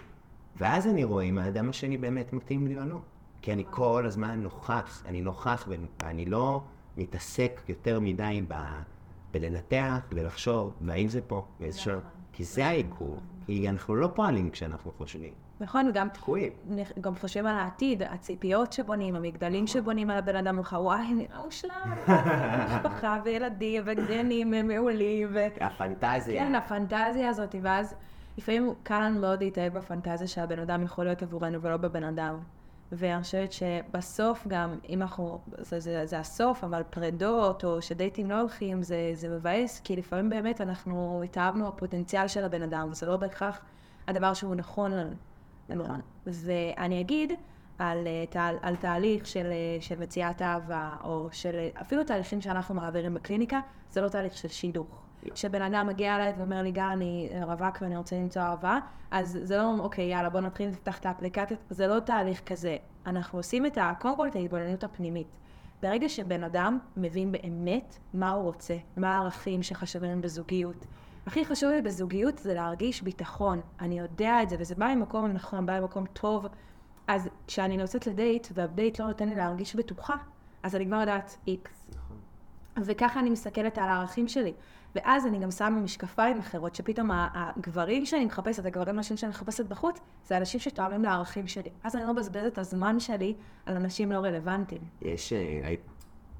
ואז 0.57 0.87
אני 0.87 1.03
רואה 1.03 1.23
אם 1.23 1.37
האדם 1.37 1.69
השני 1.69 1.97
באמת 1.97 2.33
מתאים 2.33 2.67
לי 2.67 2.79
או 2.79 2.85
לא. 2.85 2.99
כי 3.41 3.53
אני 3.53 3.63
כל 3.69 4.05
הזמן 4.05 4.41
נוכח, 4.41 5.03
אני 5.05 5.21
נוכח 5.21 5.67
ואני 6.01 6.25
לא 6.25 6.63
מתעסק 6.97 7.61
יותר 7.67 7.99
מדי 7.99 8.41
ב... 8.47 8.53
בלנתח 9.31 9.99
ולחשוב, 10.11 10.73
והאם 10.81 11.07
זה 11.07 11.21
פה, 11.21 11.45
ואיזה 11.59 11.79
שלב. 11.79 12.01
כי 12.33 12.43
זה 12.43 12.65
העיכוב, 12.67 13.19
כי 13.45 13.69
אנחנו 13.69 13.95
לא 13.95 14.09
פועלים 14.15 14.49
כשאנחנו 14.49 14.91
חושבים. 14.91 15.33
נכון, 15.61 15.91
תקועים. 16.09 16.51
גם 17.01 17.15
חושבים 17.15 17.45
על 17.45 17.55
העתיד, 17.55 18.03
הציפיות 18.03 18.73
שבונים, 18.73 19.15
המגדלים 19.15 19.67
שבונים 19.67 20.09
על 20.09 20.17
הבן 20.17 20.35
אדם 20.35 20.55
ממך, 20.55 20.75
וואי, 20.79 21.13
נראה 21.13 21.45
מושלם, 21.45 21.93
משפחה 22.65 23.19
וילדים 23.23 23.83
וגדנים 23.85 24.67
מעולים. 24.67 25.27
ו... 25.31 25.47
הפנטזיה. 25.61 26.43
כן, 26.43 26.55
הפנטזיה 26.55 27.29
הזאת, 27.29 27.55
ואז 27.61 27.95
לפעמים 28.37 28.73
קל 28.83 28.99
לנו 28.99 29.19
מאוד 29.19 29.43
להתאהב 29.43 29.73
בפנטזיה 29.73 30.27
שהבן 30.27 30.59
אדם 30.59 30.83
יכול 30.83 31.05
להיות 31.05 31.23
עבורנו 31.23 31.61
ולא 31.61 31.77
בבן 31.77 32.03
אדם. 32.03 32.39
ואני 32.91 33.23
חושבת 33.23 33.51
שבסוף 33.51 34.47
גם, 34.47 34.75
אם 34.89 35.01
אנחנו, 35.01 35.39
זה, 35.57 35.79
זה, 35.79 36.05
זה 36.05 36.19
הסוף, 36.19 36.63
אבל 36.63 36.83
פרדות 36.89 37.63
או 37.63 37.81
שדייטים 37.81 38.29
לא 38.29 38.39
הולכים, 38.39 38.83
זה, 38.83 39.11
זה 39.13 39.29
מבאס, 39.29 39.79
כי 39.79 39.95
לפעמים 39.95 40.29
באמת 40.29 40.61
אנחנו 40.61 41.21
התאהבנו 41.23 41.67
בפוטנציאל 41.67 42.27
של 42.27 42.43
הבן 42.43 42.61
אדם, 42.61 42.87
וזה 42.91 43.05
לא 43.05 43.17
בהכרח 43.17 43.61
הדבר 44.07 44.33
שהוא 44.33 44.55
נכון 44.55 44.91
נכון. 45.75 46.01
ואני 46.25 47.01
אגיד 47.01 47.31
על, 47.79 48.07
אה, 48.07 48.47
על, 48.47 48.55
על 48.61 48.75
תהליך 48.75 49.25
של, 49.25 49.45
אה, 49.45 49.81
של 49.81 49.99
מציאת 49.99 50.41
אהבה, 50.41 50.89
או 51.03 51.29
של 51.31 51.55
אה, 51.55 51.69
אפילו 51.81 52.03
תהליכים 52.03 52.41
שאנחנו 52.41 52.75
מעבירים 52.75 53.13
בקליניקה, 53.13 53.59
זה 53.91 54.01
לא 54.01 54.09
תהליך 54.09 54.37
של 54.37 54.47
שידוך. 54.47 55.01
כשבן 55.33 55.61
אדם 55.61 55.87
מגיע 55.87 56.15
אליי 56.15 56.33
ואומר 56.37 56.61
לי, 56.61 56.71
גר, 56.71 56.89
אני 56.93 57.29
רווק 57.41 57.77
ואני 57.81 57.97
רוצה 57.97 58.15
למצוא 58.15 58.41
אהבה, 58.41 58.79
אז 59.11 59.39
זה 59.43 59.57
לא, 59.57 59.75
אוקיי, 59.79 60.05
יאללה, 60.05 60.29
בוא 60.29 60.39
נתחיל 60.39 60.69
לפתח 60.69 60.99
את 60.99 61.05
האפליקציות, 61.05 61.59
זה 61.69 61.87
לא 61.87 61.99
תהליך 61.99 62.41
כזה. 62.45 62.77
אנחנו 63.05 63.39
עושים 63.39 63.65
את 63.65 63.77
ה... 63.77 63.93
קודם 63.99 64.15
כל 64.15 64.27
את 64.27 64.35
ההתבוננות 64.35 64.83
הפנימית. 64.83 65.27
ברגע 65.81 66.09
שבן 66.09 66.43
אדם 66.43 66.79
מבין 66.97 67.31
באמת 67.31 67.97
מה 68.13 68.29
הוא 68.29 68.43
רוצה, 68.43 68.77
מה 68.97 69.15
הערכים 69.15 69.63
שחשובים 69.63 70.21
בזוגיות, 70.21 70.85
הכי 71.29 71.45
חשוב 71.45 71.71
לי 71.71 71.81
בזוגיות 71.81 72.37
זה 72.37 72.53
להרגיש 72.53 73.01
ביטחון. 73.01 73.61
אני 73.79 73.99
יודע 73.99 74.43
את 74.43 74.49
זה, 74.49 74.55
וזה 74.59 74.75
בא 74.75 74.93
ממקום 74.95 75.27
נכון, 75.27 75.65
בא 75.65 75.79
ממקום 75.79 76.05
טוב. 76.05 76.45
אז 77.07 77.29
כשאני 77.47 77.77
נוסעת 77.77 78.07
לדייט, 78.07 78.47
והדייט 78.53 78.99
לא 78.99 79.07
נותן 79.07 79.29
לי 79.29 79.35
להרגיש 79.35 79.75
בטוחה, 79.75 80.13
אז 80.63 80.75
אני 80.75 80.85
כבר 80.85 80.95
יודעת 80.95 81.37
איקס. 81.47 81.87
נכון. 81.95 82.17
וככה 82.85 83.19
אני 83.19 83.29
מסתכלת 83.29 83.77
על 83.77 83.89
הערכים 83.89 84.27
שלי. 84.27 84.53
ואז 84.95 85.25
אני 85.25 85.39
גם 85.39 85.51
שמה 85.51 85.69
משקפיים 85.69 86.39
אחרות, 86.39 86.75
שפתאום 86.75 87.09
הגברים 87.13 88.05
שאני 88.05 88.25
מחפשת, 88.25 88.65
הגברים 88.65 88.95
הנשים 88.95 89.17
שאני 89.17 89.29
מחפשת 89.29 89.65
בחוץ, 89.65 89.99
זה 90.25 90.37
אנשים 90.37 90.59
שתואמים 90.59 91.03
לערכים 91.03 91.47
שלי. 91.47 91.69
אז 91.83 91.95
אני 91.95 92.03
לא 92.03 92.13
מבזבזת 92.13 92.53
את 92.53 92.57
הזמן 92.57 92.99
שלי 92.99 93.33
על 93.65 93.75
אנשים 93.75 94.11
לא 94.11 94.17
רלוונטיים. 94.17 94.81
יש, 95.01 95.33
אה, 95.33 95.73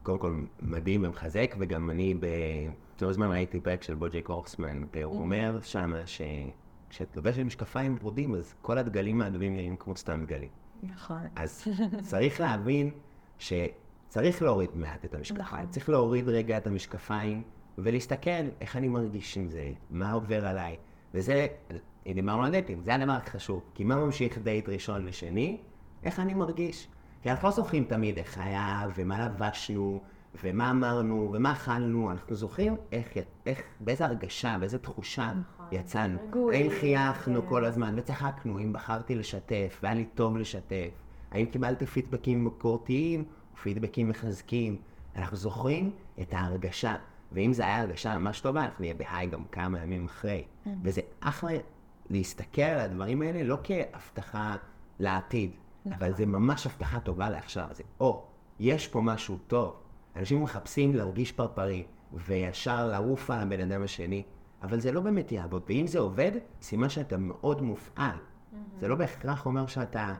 קודם 0.03 0.19
כל, 0.19 0.41
מדהים 0.61 1.03
ומחזק, 1.03 1.55
וגם 1.59 1.89
אני 1.89 2.13
ב... 2.13 2.25
לא 3.01 3.13
זמן 3.13 3.31
ראיתי 3.31 3.59
פרק 3.59 3.83
של 3.83 3.95
בוג'י 3.95 4.21
קורסמן, 4.21 4.83
והוא 4.93 5.15
mm. 5.15 5.19
אומר 5.19 5.59
שם 5.61 5.93
שכשאת 6.05 7.15
לובשת 7.15 7.39
משקפיים 7.39 7.97
ורודים, 8.01 8.35
אז 8.35 8.53
כל 8.61 8.77
הדגלים 8.77 9.21
האדומים 9.21 9.55
נראים 9.55 9.75
כמו 9.77 9.95
סתם 9.95 10.25
דגלים. 10.25 10.49
נכון. 10.83 11.21
אז 11.35 11.67
צריך 12.01 12.41
להבין 12.41 12.91
שצריך 13.39 14.41
להוריד 14.41 14.69
מעט 14.75 15.05
את 15.05 15.13
המשקפיים. 15.13 15.45
נכון. 15.45 15.67
צריך 15.69 15.89
להוריד 15.89 16.29
רגע 16.29 16.57
את 16.57 16.67
המשקפיים 16.67 17.43
ולהסתכל 17.77 18.49
איך 18.61 18.75
אני 18.75 18.87
מרגיש 18.87 19.37
עם 19.37 19.49
זה, 19.49 19.71
מה 19.89 20.11
עובר 20.11 20.45
עליי. 20.45 20.75
וזה, 21.13 21.47
דיברנו 22.13 22.43
על 22.43 22.51
דייטים, 22.51 22.83
זה 22.83 22.95
הדבר 22.95 23.11
הכי 23.11 23.29
חשוב. 23.29 23.63
כי 23.73 23.83
מה 23.83 23.95
ממשיך 23.95 24.37
דייט 24.37 24.69
ראשון 24.69 25.05
לשני? 25.05 25.57
איך 26.03 26.19
אני 26.19 26.33
מרגיש. 26.33 26.87
כי 27.21 27.31
אנחנו 27.31 27.47
לא 27.47 27.53
זוכרים 27.53 27.83
תמיד 27.83 28.17
איך 28.17 28.37
היה 28.37 28.87
ומה 28.95 29.25
לבשנו. 29.25 30.01
ומה 30.43 30.71
אמרנו, 30.71 31.29
ומה 31.33 31.51
אכלנו, 31.51 32.11
אנחנו 32.11 32.35
זוכרים 32.35 32.75
איך, 32.91 33.07
איך, 33.45 33.61
באיזה 33.79 34.05
הרגשה, 34.05 34.57
באיזה 34.59 34.79
תחושה 34.79 35.31
נכון. 35.31 35.65
יצאנו. 35.71 36.19
האם 36.53 36.69
חייכנו 36.79 37.41
כן. 37.41 37.49
כל 37.49 37.65
הזמן 37.65 37.93
וצחקנו, 37.97 38.59
אם 38.59 38.73
בחרתי 38.73 39.15
לשתף, 39.15 39.79
והיה 39.83 39.95
לי 39.95 40.05
טוב 40.05 40.37
לשתף, 40.37 40.89
האם 41.31 41.45
קיבלתי 41.45 41.85
פידבקים 41.85 42.43
ביקורתיים 42.43 43.23
פידבקים 43.63 44.09
מחזקים. 44.09 44.77
אנחנו 45.15 45.37
זוכרים 45.37 45.91
את 46.21 46.33
ההרגשה, 46.33 46.95
ואם 47.31 47.53
זו 47.53 47.63
הייתה 47.63 47.81
הרגשה 47.81 48.17
ממש 48.17 48.41
טובה, 48.41 48.65
אנחנו 48.65 48.75
נהיה 48.79 48.93
בהיי 48.93 49.27
גם 49.27 49.43
כמה 49.51 49.79
ימים 49.79 50.05
אחרי. 50.05 50.43
כן. 50.63 50.75
וזה 50.83 51.01
אחלה 51.19 51.51
להסתכל 52.09 52.61
על 52.61 52.79
הדברים 52.79 53.21
האלה 53.21 53.43
לא 53.43 53.57
כהבטחה 53.63 54.55
לעתיד, 54.99 55.51
אבל 55.85 55.95
נכון. 55.95 56.13
זה 56.13 56.25
ממש 56.25 56.65
הבטחה 56.65 56.99
טובה 56.99 57.29
לעכשיו. 57.29 57.67
זה, 57.71 57.83
או, 57.99 58.25
יש 58.59 58.87
פה 58.87 59.01
משהו 59.01 59.37
טוב. 59.47 59.75
אנשים 60.15 60.43
מחפשים 60.43 60.95
להרגיש 60.95 61.31
פרפרים, 61.31 61.83
וישר 62.13 62.87
לעוף 62.87 63.31
על 63.31 63.39
הבן 63.39 63.59
אדם 63.59 63.83
השני, 63.83 64.23
אבל 64.63 64.79
זה 64.79 64.91
לא 64.91 65.01
באמת 65.01 65.31
יעבוד. 65.31 65.63
ואם 65.67 65.87
זה 65.87 65.99
עובד, 65.99 66.31
סימן 66.61 66.89
שאתה 66.89 67.17
מאוד 67.17 67.61
מופעל. 67.61 68.17
זה 68.79 68.87
לא 68.87 68.95
בהכרח 68.95 69.45
אומר 69.45 69.67
שאתה 69.67 70.13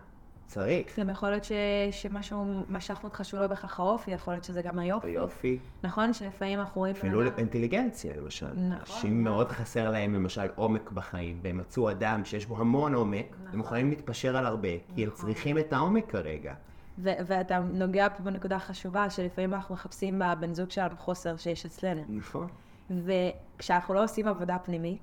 צריך. 0.50 1.00
גם 1.00 1.10
יכול 1.10 1.30
להיות 1.30 1.44
ש... 1.44 1.52
שמשהו 1.92 2.64
משך 2.70 3.00
אותך 3.04 3.26
שהוא 3.26 3.40
לא 3.40 3.48
בהכרח 3.48 3.80
האופי, 3.80 4.12
יכול 4.12 4.34
להיות 4.34 4.44
שזה 4.44 4.62
גם 4.62 4.80
היופי. 4.80 5.08
היופי. 5.08 5.60
נכון? 5.84 6.14
שלפעמים 6.14 6.60
אנחנו 6.60 6.82
רואים... 6.82 6.96
אפילו 6.96 7.22
אינטליגנציה, 7.38 8.14
למשל. 8.18 8.46
נכון. 8.46 8.72
אנשים 8.80 9.24
מאוד 9.24 9.52
חסר 9.52 9.90
להם, 9.90 10.14
למשל, 10.14 10.48
עומק 10.56 10.92
בחיים, 10.92 11.40
והם 11.44 11.58
מצאו 11.58 11.92
אדם 11.92 12.26
שיש 12.26 12.46
בו 12.46 12.58
המון 12.58 12.94
עומק, 12.94 13.26
הם 13.32 13.46
נכון. 13.46 13.58
מוכנים 13.58 13.90
להתפשר 13.90 14.38
על 14.38 14.46
הרבה, 14.46 14.70
כי 14.96 15.04
הם 15.04 15.10
צריכים 15.10 15.58
את 15.58 15.74
העומק 15.74 16.12
כרגע. 16.12 16.54
ו- 17.00 17.10
ואתה 17.28 17.60
נוגע 17.60 18.10
פה 18.10 18.24
בנקודה 18.24 18.60
חשובה, 18.60 19.10
שלפעמים 19.10 19.54
אנחנו 19.54 19.76
מחפשים 19.76 20.22
בבן 20.26 20.54
זוג 20.54 20.72
שלנו 20.72 20.98
חוסר 20.98 21.38
שיש 21.38 21.66
אצלנו. 21.66 22.02
נכון. 22.10 22.48
וכשאנחנו 22.90 23.94
לא 23.94 24.04
עושים 24.04 24.28
עבודה 24.28 24.58
פנימית, 24.60 25.00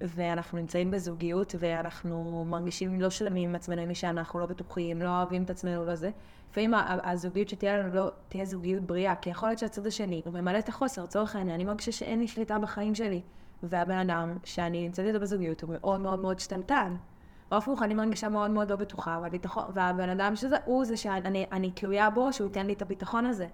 ואנחנו 0.00 0.58
נמצאים 0.58 0.90
בזוגיות, 0.90 1.54
ואנחנו 1.58 2.44
מרגישים 2.48 3.00
לא 3.00 3.10
שלמים 3.10 3.48
עם 3.48 3.54
עצמנו, 3.54 3.82
עם 3.82 3.88
מי 3.88 3.94
שאנחנו 3.94 4.38
לא 4.38 4.46
בטוחים, 4.46 5.02
לא 5.02 5.08
אוהבים 5.08 5.42
את 5.42 5.50
עצמנו, 5.50 5.84
לא 5.84 5.94
זה, 5.94 6.10
לפעמים 6.50 6.74
הזוגיות 7.04 7.48
שתהיה 7.48 7.78
לנו 7.78 7.94
לא 7.94 8.10
תהיה 8.28 8.44
זוגיות 8.44 8.82
בריאה, 8.82 9.14
כי 9.16 9.30
יכול 9.30 9.48
להיות 9.48 9.58
שהצד 9.58 9.86
השני 9.86 10.22
הוא 10.24 10.34
ממלא 10.34 10.58
את 10.58 10.68
החוסר, 10.68 11.02
לצורך 11.02 11.36
העניין, 11.36 11.54
אני 11.54 11.64
מרגישה 11.64 11.92
שאין 11.92 12.18
לי 12.18 12.28
שליטה 12.28 12.58
בחיים 12.58 12.94
שלי. 12.94 13.22
והבן 13.62 13.98
אדם 13.98 14.36
שאני 14.44 14.86
נמצאת 14.86 15.06
איתו 15.06 15.20
בזוגיות 15.20 15.62
הוא 15.62 15.70
מאוד 15.72 16.00
מאוד 16.00 16.18
מאוד 16.18 16.38
שתלטן. 16.38 16.96
או 17.52 17.56
הפוך, 17.56 17.82
אני 17.82 17.94
מרגישה 17.94 18.28
מאוד 18.28 18.50
מאוד 18.50 18.70
לא 18.70 18.76
בטוחה, 18.76 19.18
והביטחון, 19.22 19.64
והבן 19.74 20.08
אדם 20.08 20.36
שזה, 20.36 20.56
הוא 20.64 20.84
זה 20.84 20.96
שאני 20.96 21.46
אני 21.52 21.70
תלויה 21.70 22.10
בו, 22.10 22.32
שהוא 22.32 22.46
ייתן 22.46 22.66
לי 22.66 22.72
את 22.72 22.82
הביטחון 22.82 23.26
הזה. 23.26 23.46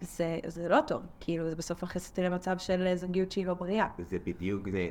זה, 0.00 0.38
זה 0.46 0.68
לא 0.68 0.80
טוב, 0.86 1.02
כאילו, 1.20 1.50
זה 1.50 1.56
בסוף 1.56 1.82
מכניס 1.82 2.10
אותי 2.10 2.22
למצב 2.22 2.58
של 2.58 2.94
זוגיות 2.94 3.32
שהיא 3.32 3.46
לא 3.46 3.54
בריאה. 3.54 3.88
וזה 3.98 4.18
בדיוק 4.26 4.68
זה, 4.68 4.90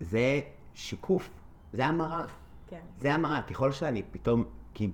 וזה 0.00 0.40
שיקוף, 0.74 1.30
זה 1.72 1.86
המראה. 1.86 2.24
כן. 2.68 2.80
זה 2.98 3.14
המראה, 3.14 3.42
ככל 3.42 3.72
שאני 3.72 4.02
פתאום, 4.10 4.44
כי 4.74 4.90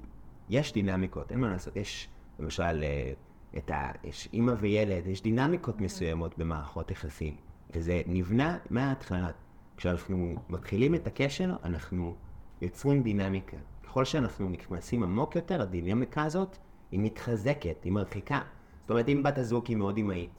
יש 0.49 0.73
דינמיקות, 0.73 1.33
אין 1.33 1.41
מה 1.41 1.49
לעשות, 1.49 1.77
יש 1.77 2.09
למשל 2.39 2.83
אה, 2.83 3.13
את 3.57 3.71
ה... 3.71 3.91
יש 4.05 4.29
אימא 4.33 4.53
וילד, 4.59 5.07
יש 5.07 5.23
דינמיקות 5.23 5.81
מסוימות 5.81 6.39
במערכות 6.39 6.91
יחסים, 6.91 7.37
וזה 7.71 8.03
נבנה 8.07 8.59
מההתחלה. 8.71 9.31
כשאנחנו 9.77 10.35
מתחילים 10.49 10.95
את 10.95 11.07
הקשר, 11.07 11.55
אנחנו 11.65 12.15
יוצרים 12.63 13.03
דינמיקה. 13.03 13.57
ככל 13.83 14.05
שאנחנו 14.05 14.49
נכנסים 14.49 15.03
עמוק 15.03 15.37
יותר, 15.37 15.63
הדינמיקה 15.63 16.23
הזאת, 16.23 16.59
היא 16.91 17.01
מתחזקת, 17.01 17.85
היא 17.85 17.93
מרחיקה. 17.93 18.41
זאת 18.81 18.91
אומרת, 18.91 19.09
אם 19.09 19.23
בת 19.23 19.39
הזוג 19.39 19.65
היא 19.69 19.77
מאוד 19.77 19.99
אמהית, 19.99 20.31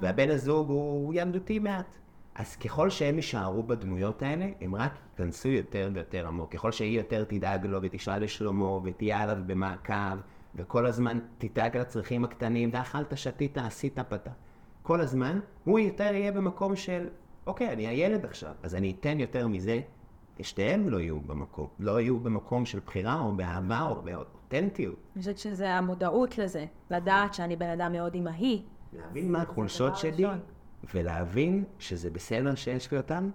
והבן 0.00 0.30
הזוג 0.30 0.68
הוא 0.68 1.14
ילדותי 1.14 1.58
מעט, 1.58 1.98
אז 2.34 2.56
ככל 2.56 2.90
שהם 2.90 3.16
יישארו 3.16 3.62
בדמויות 3.62 4.22
האלה, 4.22 4.48
הם 4.60 4.74
רק 4.74 4.92
ייכנסו 5.10 5.48
יותר 5.48 5.90
ויותר 5.94 6.26
עמוק. 6.26 6.52
ככל 6.52 6.72
שהיא 6.72 6.98
יותר 6.98 7.24
תדאג 7.24 7.66
לו 7.66 7.78
ותשאל 7.82 8.22
לשלומו 8.22 8.80
ותהיה 8.84 9.20
עליו 9.22 9.36
במעקב, 9.46 10.16
וכל 10.54 10.86
הזמן 10.86 11.18
תדאג 11.38 11.76
לצרכים 11.76 12.24
הקטנים, 12.24 12.70
ואכלת, 12.72 13.18
שתית, 13.18 13.58
עשית, 13.58 13.98
פתח. 13.98 14.30
כל 14.82 15.00
הזמן, 15.00 15.40
הוא 15.64 15.78
יותר 15.78 16.14
יהיה 16.14 16.32
במקום 16.32 16.76
של, 16.76 17.08
אוקיי, 17.46 17.72
אני 17.72 17.86
הילד 17.86 18.24
עכשיו, 18.24 18.52
אז 18.62 18.74
אני 18.74 18.94
אתן 19.00 19.20
יותר 19.20 19.48
מזה, 19.48 19.80
שתיהם 20.42 20.88
לא 20.88 21.00
יהיו 21.00 21.20
במקום, 21.20 21.66
לא 21.78 22.00
יהיו 22.00 22.20
במקום 22.20 22.66
של 22.66 22.80
בחירה 22.86 23.20
או 23.20 23.32
באהבה 23.32 23.82
או 23.82 24.02
באותנטיות. 24.02 24.96
אני 25.14 25.20
חושבת 25.20 25.38
שזה 25.38 25.74
המודעות 25.74 26.38
לזה, 26.38 26.66
לדעת 26.90 27.34
שאני 27.34 27.56
בן 27.56 27.68
אדם 27.68 27.92
מאוד 27.92 28.14
אמהי. 28.14 28.62
להבין 28.92 29.32
מה 29.32 29.42
החולשות 29.42 29.96
שלי. 29.96 30.24
ולהבין 30.94 31.64
שזה 31.78 32.10
בסדר 32.10 32.54
שיש 32.54 32.90
לי 32.90 32.96
אותן, 32.96 33.30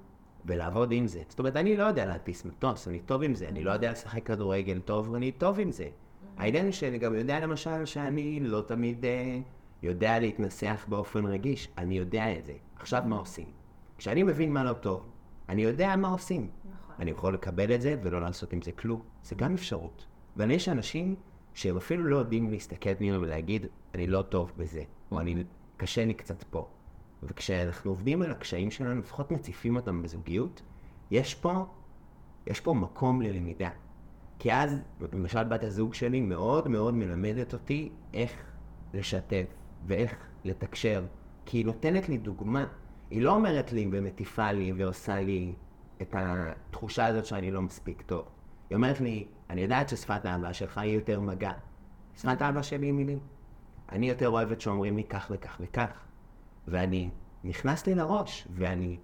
ולעבוד 0.46 0.92
עם 0.92 1.08
זה. 1.08 1.22
זאת 1.30 1.40
אומרת, 1.40 1.56
אני 1.56 1.78
לא 1.78 1.84
יודע 1.84 2.06
להדפיס 2.06 2.46
מטוס, 2.46 2.88
אני 2.88 3.00
טוב 3.00 3.24
עם 3.24 3.36
זה, 3.36 3.48
אני 3.48 3.64
לא 3.64 3.72
יודע 3.72 3.92
לשחק 3.92 4.26
כדורגל 4.26 4.80
טוב, 4.80 5.10
ואני 5.10 5.32
טוב 5.32 5.60
עם 5.60 5.72
זה. 5.72 5.88
העניין 6.38 6.72
שאני 6.72 6.98
גם 6.98 7.16
יודע 7.16 7.40
למשל 7.40 7.86
שאני 7.86 8.40
לא 8.40 8.62
תמיד 8.62 9.06
אה, 9.06 9.40
יודע 9.84 10.20
להתנסח 10.20 10.86
באופן 10.90 11.26
רגיש, 11.26 11.70
אני 11.78 11.98
יודע 11.98 12.38
את 12.38 12.46
זה. 12.46 12.54
עכשיו 12.76 13.04
מה 13.06 13.16
עושים? 13.16 13.59
כשאני 14.00 14.24
מבין 14.24 14.54
מה 14.54 14.64
לא 14.64 14.74
טוב, 14.74 15.06
אני 15.50 15.62
יודע 15.62 15.96
מה 15.96 16.08
עושים. 16.08 16.42
נכון. 16.42 16.96
אני 17.00 17.12
יכול 17.12 17.34
לקבל 17.34 17.76
את 17.76 17.82
זה 17.82 17.96
ולא 18.04 18.22
לעשות 18.22 18.54
עם 18.54 18.62
זה 18.62 18.72
כלום. 18.72 19.02
זה 19.24 19.36
גם 19.36 19.54
אפשרות. 19.54 20.06
אבל 20.38 20.52
יש 20.52 20.70
אנשים 20.70 21.16
שהם 21.54 21.78
אפילו 21.78 22.04
לא 22.04 22.18
יודעים 22.18 22.52
להסתכל 22.52 22.96
פנימה 22.96 23.20
ולהגיד, 23.20 23.66
אני 23.96 24.08
לא 24.08 24.22
טוב 24.22 24.52
בזה, 24.58 24.84
או 25.12 25.20
אני, 25.20 25.44
קשה 25.78 26.06
לי 26.06 26.14
קצת 26.14 26.44
פה. 26.44 26.68
וכשאנחנו 27.24 27.92
עובדים 27.92 28.22
על 28.22 28.32
הקשיים 28.32 28.72
שלנו, 28.72 29.00
לפחות 29.00 29.32
מציפים 29.32 29.76
אותם 29.76 30.02
בזוגיות, 30.02 30.62
יש 31.12 31.36
פה, 31.36 31.66
יש 32.48 32.60
פה 32.60 32.74
מקום 32.74 33.22
ללמידה. 33.22 33.70
כי 34.40 34.54
אז, 34.54 34.80
למשל 35.14 35.44
בת 35.44 35.64
הזוג 35.64 35.94
שלי 35.94 36.22
מאוד 36.22 36.68
מאוד 36.68 36.94
מלמדת 36.94 37.54
אותי 37.54 37.92
איך 38.14 38.32
לשתף 38.94 39.46
ואיך 39.88 40.16
לתקשר, 40.44 41.06
כי 41.46 41.58
היא 41.58 41.66
נותנת 41.66 42.10
לי 42.10 42.18
דוגמה. 42.18 42.66
היא 43.10 43.22
לא 43.22 43.36
אומרת 43.36 43.72
לי 43.72 43.88
ומטיפה 43.92 44.52
לי 44.52 44.74
ועושה 44.74 45.22
לי 45.22 45.54
את 46.02 46.16
התחושה 46.18 47.06
הזאת 47.06 47.26
שאני 47.26 47.52
לא 47.52 47.62
מספיק 47.62 48.02
טוב. 48.02 48.26
היא 48.70 48.76
אומרת 48.76 49.02
לי, 49.02 49.28
אני 49.50 49.62
יודעת 49.62 49.90
ששפת 49.90 50.26
האהבה 50.26 50.54
שלך 50.54 50.78
היא 50.78 50.96
יותר 50.96 51.20
מגע. 51.20 51.52
שפת 52.16 52.42
האהבה 52.42 52.64
שלי 52.64 52.86
היא 52.86 52.94
מילים. 52.94 53.20
אני 53.92 54.10
יותר 54.10 54.30
אוהבת 54.30 54.62
שאומרים 54.62 54.98
לי 54.98 55.04
כך 55.04 55.28
וכך 55.32 55.58
וכך. 55.60 55.92
ואני, 56.68 57.10
נכנס 57.44 57.88
לי 57.88 57.96
לראש, 57.96 58.48
ואני 58.52 58.98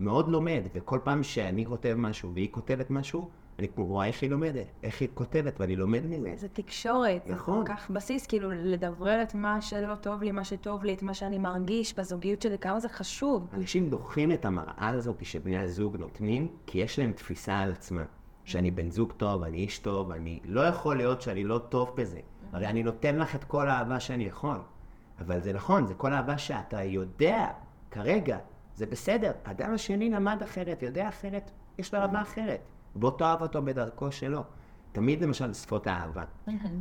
מאוד 0.00 0.28
לומד, 0.28 0.62
וכל 0.74 0.98
פעם 1.04 1.22
שאני 1.22 1.66
כותב 1.66 1.94
משהו 1.98 2.34
והיא 2.34 2.48
כותבת 2.50 2.90
משהו, 2.90 3.30
אני 3.58 3.68
כמו 3.68 3.86
רואה 3.86 4.06
איך 4.06 4.22
היא 4.22 4.30
לומדת, 4.30 4.66
איך 4.82 5.00
היא 5.00 5.08
כותבת, 5.14 5.60
ואני 5.60 5.76
לומד 5.76 6.06
מזה. 6.06 6.32
זה 6.36 6.48
תקשורת, 6.48 7.22
זה 7.26 7.32
נכון. 7.32 7.66
כל 7.66 7.72
כך 7.72 7.90
בסיס, 7.90 8.26
כאילו 8.26 8.50
לדברר 8.52 9.22
את 9.22 9.34
מה 9.34 9.60
שלא 9.60 9.94
טוב 9.94 10.22
לי, 10.22 10.32
מה 10.32 10.44
שטוב 10.44 10.84
לי, 10.84 10.94
את 10.94 11.02
מה 11.02 11.14
שאני 11.14 11.38
מרגיש 11.38 11.98
בזוגיות 11.98 12.42
שלי, 12.42 12.58
כמה 12.58 12.80
זה 12.80 12.88
חשוב. 12.88 13.48
אנשים 13.52 13.90
דוחים 13.90 14.32
את 14.32 14.44
המראה 14.44 14.88
הזאת 14.88 15.24
שבני 15.24 15.58
הזוג 15.58 15.96
נותנים, 15.96 16.48
כי 16.66 16.78
יש 16.78 16.98
להם 16.98 17.12
תפיסה 17.12 17.58
על 17.58 17.72
עצמם. 17.72 18.04
שאני 18.44 18.70
בן 18.70 18.90
זוג 18.90 19.12
טוב, 19.12 19.42
אני 19.42 19.58
איש 19.58 19.78
טוב, 19.78 20.10
אני... 20.10 20.40
לא 20.44 20.60
יכול 20.60 20.96
להיות 20.96 21.22
שאני 21.22 21.44
לא 21.44 21.58
טוב 21.58 21.92
בזה. 21.96 22.20
הרי 22.52 22.66
אני 22.66 22.82
נותן 22.82 23.16
לך 23.16 23.34
את 23.34 23.44
כל 23.44 23.68
האהבה 23.68 24.00
שאני 24.00 24.24
יכול. 24.24 24.56
אבל 25.20 25.40
זה 25.40 25.52
נכון, 25.52 25.86
זה 25.86 25.94
כל 25.94 26.12
האהבה 26.12 26.38
שאתה 26.38 26.82
יודע, 26.82 27.46
כרגע, 27.90 28.38
זה 28.74 28.86
בסדר. 28.86 29.32
האדם 29.44 29.74
השני 29.74 30.10
למד 30.10 30.42
אחרת, 30.42 30.82
יודע 30.82 31.08
אחרת, 31.08 31.50
יש 31.78 31.94
לו 31.94 32.00
אהבה 32.00 32.22
אחרת. 32.22 32.60
בוא 32.96 33.10
תאהב 33.18 33.42
אותו 33.42 33.62
בדרכו 33.62 34.12
שלו. 34.12 34.42
תמיד 34.92 35.22
למשל 35.22 35.54
שפות 35.54 35.86
האהבה. 35.86 36.22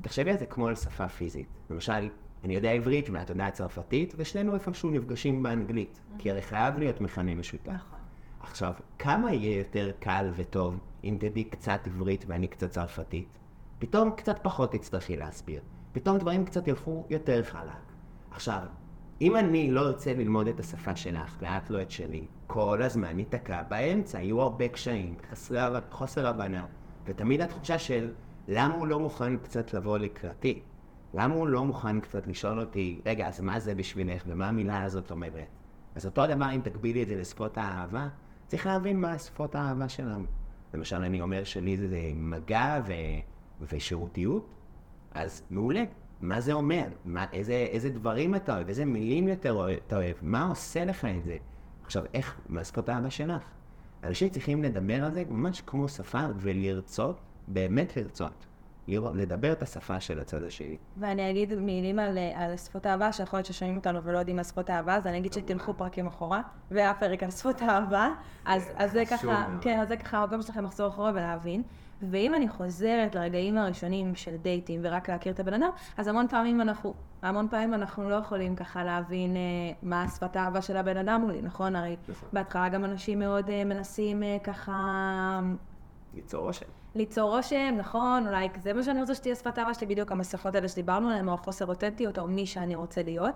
תחשבי 0.01 0.31
על 0.31 0.37
זה 0.37 0.45
כמו 0.45 0.67
על 0.67 0.75
שפה 0.75 1.07
פיזית. 1.07 1.47
למשל, 1.69 2.09
אני 2.43 2.55
יודע 2.55 2.71
עברית 2.71 3.09
ואת 3.09 3.29
יודעת 3.29 3.53
צרפתית, 3.53 4.13
ושנינו 4.17 4.53
איפשהו 4.53 4.91
נפגשים 4.91 5.43
באנגלית. 5.43 5.99
כי 6.17 6.31
הרי 6.31 6.41
חייב 6.41 6.77
להיות 6.77 7.01
מכנה 7.01 7.35
משותף. 7.35 7.71
נכון. 7.71 7.99
עכשיו, 8.39 8.73
כמה 8.99 9.33
יהיה 9.33 9.57
יותר 9.57 9.91
קל 9.99 10.31
וטוב 10.35 10.79
אם 11.03 11.17
תדעי 11.19 11.43
קצת 11.43 11.79
עברית 11.85 12.25
ואני 12.27 12.47
קצת 12.47 12.71
צרפתית? 12.71 13.37
פתאום 13.79 14.11
קצת 14.11 14.39
פחות 14.41 14.71
תצטרכי 14.71 15.17
להסביר. 15.17 15.61
פתאום 15.91 16.17
דברים 16.17 16.45
קצת 16.45 16.67
ילכו 16.67 17.05
יותר 17.09 17.43
חלק. 17.43 17.91
עכשיו, 18.31 18.61
אם 19.21 19.35
אני 19.35 19.71
לא 19.71 19.87
ארצה 19.87 20.13
ללמוד 20.13 20.47
את 20.47 20.59
השפה 20.59 20.95
שלך 20.95 21.37
ואת 21.39 21.69
לא 21.69 21.81
את 21.81 21.91
שלי, 21.91 22.25
כל 22.47 22.81
הזמן 22.81 23.15
ניתקע 23.15 23.63
באמצע, 23.63 24.21
יהיו 24.21 24.41
הרבה 24.41 24.67
קשיים, 24.67 25.15
חסרי, 25.31 25.59
חוסר 25.91 26.27
הבנה, 26.27 26.65
ותמיד 27.05 27.41
התחושה 27.41 27.79
של 27.79 28.13
למה 28.47 28.73
הוא 28.73 28.87
לא 28.87 28.99
מוכן 28.99 29.37
קצת 29.37 29.73
לבוא 29.73 29.97
לקראתי? 29.97 30.61
למה 31.13 31.35
הוא 31.35 31.47
לא 31.47 31.65
מוכן 31.65 31.99
קצת 31.99 32.27
לשאול 32.27 32.59
אותי, 32.59 33.01
רגע, 33.05 33.27
אז 33.27 33.41
מה 33.41 33.59
זה 33.59 33.75
בשבילך 33.75 34.23
ומה 34.27 34.47
המילה 34.47 34.83
הזאת 34.83 35.11
אומרת? 35.11 35.47
אז 35.95 36.05
אותו 36.05 36.23
הדבר 36.23 36.55
אם 36.55 36.61
תקבילי 36.63 37.03
את 37.03 37.07
זה 37.07 37.15
לשפות 37.15 37.57
האהבה, 37.57 38.07
צריך 38.47 38.65
להבין 38.65 39.01
מה 39.01 39.19
שפות 39.19 39.55
האהבה 39.55 39.89
שלנו. 39.89 40.25
למשל, 40.73 40.95
אני 40.95 41.21
אומר 41.21 41.43
שלי 41.43 41.77
זה 41.77 42.11
מגע 42.15 42.81
ו... 42.87 42.93
ושירותיות, 43.61 44.47
אז 45.11 45.43
מעולה. 45.49 45.83
מה 46.21 46.41
זה 46.41 46.53
אומר? 46.53 46.83
מה, 47.05 47.25
איזה, 47.33 47.53
איזה 47.53 47.89
דברים 47.89 48.35
אתה 48.35 48.55
אוהב? 48.55 48.67
איזה 48.67 48.85
מילים 48.85 49.27
יותר 49.27 49.67
אתה 49.87 49.95
אוהב? 49.95 50.15
מה 50.21 50.47
עושה 50.47 50.85
לך 50.85 51.05
את 51.05 51.23
זה? 51.23 51.37
עכשיו, 51.85 52.03
איך, 52.13 52.35
מה 52.49 52.63
שפות 52.63 52.89
האהבה 52.89 53.09
שלך? 53.09 53.43
אנשים 54.03 54.29
צריכים 54.29 54.63
לדבר 54.63 55.03
על 55.03 55.11
זה 55.11 55.23
ממש 55.29 55.61
כמו 55.61 55.89
שפה 55.89 56.25
ולרצות, 56.35 57.19
באמת 57.47 57.97
לרצות. 57.97 58.45
לדבר 58.87 59.51
את 59.51 59.61
השפה 59.61 59.99
של 59.99 60.19
הצד 60.19 60.43
השני. 60.43 60.77
ואני 60.97 61.31
אגיד 61.31 61.55
מילים 61.55 61.99
על, 61.99 62.17
על 62.35 62.57
שפות 62.57 62.85
אהבה, 62.85 63.11
שיכול 63.11 63.37
להיות 63.37 63.45
ששומעים 63.45 63.77
אותנו 63.77 64.03
ולא 64.03 64.17
יודעים 64.17 64.37
מה 64.37 64.43
שפות 64.43 64.69
אהבה, 64.69 64.95
אז 64.95 65.07
אני 65.07 65.17
אגיד 65.17 65.33
שתלכו 65.33 65.73
פרקים 65.73 66.07
אחורה, 66.07 66.41
והיה 66.71 66.93
פרק 66.93 67.23
על 67.23 67.31
שפות 67.31 67.61
אהבה, 67.61 68.09
אז, 68.45 68.69
אז 68.75 68.91
זה 68.91 69.03
ככה. 69.05 69.45
כן, 69.61 69.79
אז 69.79 69.87
זה 69.87 69.97
ככה 69.97 70.17
המקום 70.17 70.41
שלכם 70.41 70.65
לחזור 70.65 70.87
אחורה 70.87 71.11
ולהבין. 71.11 71.63
ואם 72.01 72.35
אני 72.35 72.49
חוזרת 72.49 73.15
לרגעים 73.15 73.57
הראשונים 73.57 74.15
של 74.15 74.35
דייטים 74.37 74.81
ורק 74.83 75.09
להכיר 75.09 75.33
את 75.33 75.39
הבן 75.39 75.53
אדם, 75.53 75.69
אז 75.97 76.07
המון 76.07 76.27
פעמים 76.27 76.61
אנחנו, 76.61 76.93
המון 77.21 77.47
פעמים 77.47 77.73
אנחנו 77.73 78.09
לא 78.09 78.15
יכולים 78.15 78.55
ככה 78.55 78.83
להבין 78.83 79.35
אה, 79.35 79.41
מה 79.83 80.07
שפת 80.15 80.35
האהבה 80.35 80.61
של 80.61 80.77
הבן 80.77 80.97
אדם 80.97 81.21
מולי, 81.21 81.41
נכון? 81.41 81.75
הרי 81.75 81.95
נכון. 82.09 82.29
בהתחלה 82.33 82.69
גם 82.69 82.85
אנשים 82.85 83.19
מאוד 83.19 83.49
אה, 83.49 83.63
מנסים 83.63 84.23
אה, 84.23 84.37
ככה 84.43 85.39
ליצור 86.13 86.45
רושם. 86.45 86.65
ליצור 86.95 87.35
רושם, 87.35 87.75
נכון, 87.77 88.27
אולי 88.27 88.49
זה 88.61 88.73
מה 88.73 88.83
שאני 88.83 89.01
רוצה 89.01 89.15
שתהיה 89.15 89.35
שפת 89.35 89.57
האהבה 89.57 89.73
שלי, 89.73 89.87
בדיוק 89.87 90.11
המסכות 90.11 90.55
האלה 90.55 90.67
שדיברנו 90.67 91.09
עליהן, 91.09 91.27
או 91.27 91.33
החוסר 91.33 91.65
אותנטיות, 91.65 92.19
או 92.19 92.27
מי 92.27 92.45
שאני 92.45 92.75
רוצה 92.75 93.03
להיות. 93.03 93.35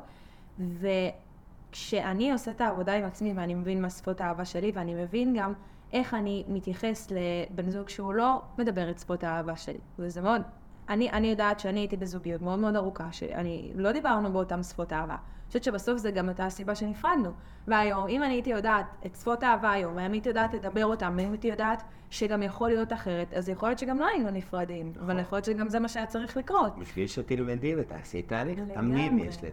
וכשאני 1.70 2.32
עושה 2.32 2.52
את 2.52 2.62
העבודה 2.62 2.94
עם 2.94 3.06
עצמי 3.06 3.34
ואני 3.36 3.54
מבין 3.54 3.82
מה 3.82 3.90
שפות 3.90 4.22
האהבה 4.22 4.46
שלי, 4.46 4.72
ואני 4.76 4.94
מבין 4.94 5.34
גם 5.38 5.54
איך 5.94 6.14
אני 6.14 6.44
מתייחס 6.48 7.12
לבן 7.12 7.70
זוג 7.70 7.90
שהוא 7.90 8.14
לא 8.14 8.42
מדבר 8.58 8.90
את 8.90 9.00
שפות 9.00 9.24
האהבה 9.24 9.56
שלי, 9.56 9.80
וזה 10.00 10.22
מאוד... 10.22 10.42
אני, 10.90 11.10
אני 11.12 11.28
יודעת 11.28 11.60
שאני 11.60 11.80
הייתי 11.80 11.98
בזוגיות 11.98 12.42
מאוד 12.42 12.60
מאוד 12.60 12.76
ארוכה, 12.76 13.08
שאני 13.12 13.72
לא 13.76 13.92
דיברנו 13.92 14.32
באותן 14.34 14.64
שפות 14.64 14.94
אהבה. 14.94 15.14
אני 15.14 15.48
חושבת 15.48 15.64
שבסוף 15.64 15.98
זה 15.98 16.12
גם 16.12 16.30
הייתה 16.30 16.46
הסיבה 16.46 16.76
שנפרדנו. 16.76 17.30
והיום, 17.68 18.08
אם 18.08 18.24
אני 18.24 18.34
הייתי 18.34 18.50
יודעת 18.50 18.86
את 19.06 19.16
שפות 19.16 19.44
האהבה 19.44 19.72
היום, 19.72 19.96
ואם 19.96 20.12
הייתי 20.12 20.30
יודעת 20.30 20.54
לדבר 20.54 20.86
אותם, 20.86 21.14
ואם 21.18 21.32
הייתי 21.32 21.48
יודעת 21.48 21.84
שגם 22.10 22.44
יכול 22.44 22.70
להיות 22.70 22.94
אחרת, 22.94 23.34
אז 23.34 23.50
יכול 23.50 23.70
להיות 23.70 23.80
שגם 23.80 24.00
לא 24.00 24.08
היינו 24.08 24.30
נפרדים. 24.30 24.94
אבל 25.02 25.20
יכול 25.20 25.36
להיות 25.36 25.46
שגם 25.46 25.70
זה 25.70 25.80
מה 25.80 25.88
שהיה 25.88 26.06
צריך 26.06 26.38
לקרות. 26.38 26.80
בשביל 26.80 27.08
שתלמדי 27.08 27.76
ותעשי 27.76 28.22
תהליך. 28.22 28.60
תמיד 28.74 29.12
יש 29.18 29.38
לזה. 29.38 29.50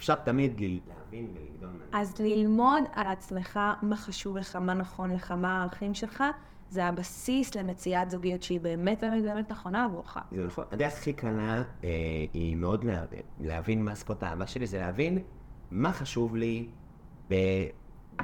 אפשר 0.00 0.14
תמיד 0.14 0.60
ל- 0.60 0.78
להבין 0.88 1.26
ולגדול 1.34 1.68
מהזה. 1.70 1.84
אז 1.92 2.20
ללמוד 2.20 2.82
על 2.92 3.06
עצמך 3.06 3.60
מה 3.82 3.96
חשוב 3.96 4.36
לך, 4.36 4.56
מה 4.56 4.74
נכון 4.74 5.10
לך, 5.10 5.30
מה 5.30 5.58
הערכים 5.58 5.94
שלך, 5.94 6.24
זה 6.70 6.84
הבסיס 6.86 7.54
למציאת 7.54 8.10
זוגיות 8.10 8.42
שהיא 8.42 8.60
באמת 8.60 9.00
באמת 9.00 9.22
באמת 9.22 9.50
נכונה 9.50 9.84
עבורך. 9.84 10.18
זה 10.32 10.46
נכון. 10.46 10.64
הדרך 10.72 10.92
הכי 10.92 11.12
קלה 11.12 11.62
אה, 11.84 11.88
היא 12.32 12.56
מאוד 12.56 12.84
להבין. 12.84 13.22
להבין 13.40 13.84
מה 13.84 13.96
שפות 13.96 14.22
האהבה 14.22 14.46
שלי, 14.46 14.66
זה 14.66 14.78
להבין 14.78 15.18
מה 15.70 15.92
חשוב 15.92 16.36
לי 16.36 16.68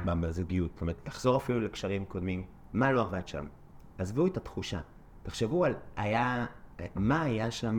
בזוגיות. 0.04 0.70
זאת 0.72 0.80
אומרת, 0.80 1.02
לחזור 1.06 1.36
אפילו 1.36 1.60
לקשרים 1.60 2.04
קודמים, 2.04 2.44
מה 2.72 2.92
לא 2.92 3.02
עבד 3.02 3.28
שם. 3.28 3.46
עזבו 3.98 4.26
את 4.26 4.36
התחושה. 4.36 4.80
תחשבו 5.22 5.64
על 5.64 5.74
היה, 5.96 6.46
מה 6.94 7.22
היה 7.22 7.50
שם 7.50 7.78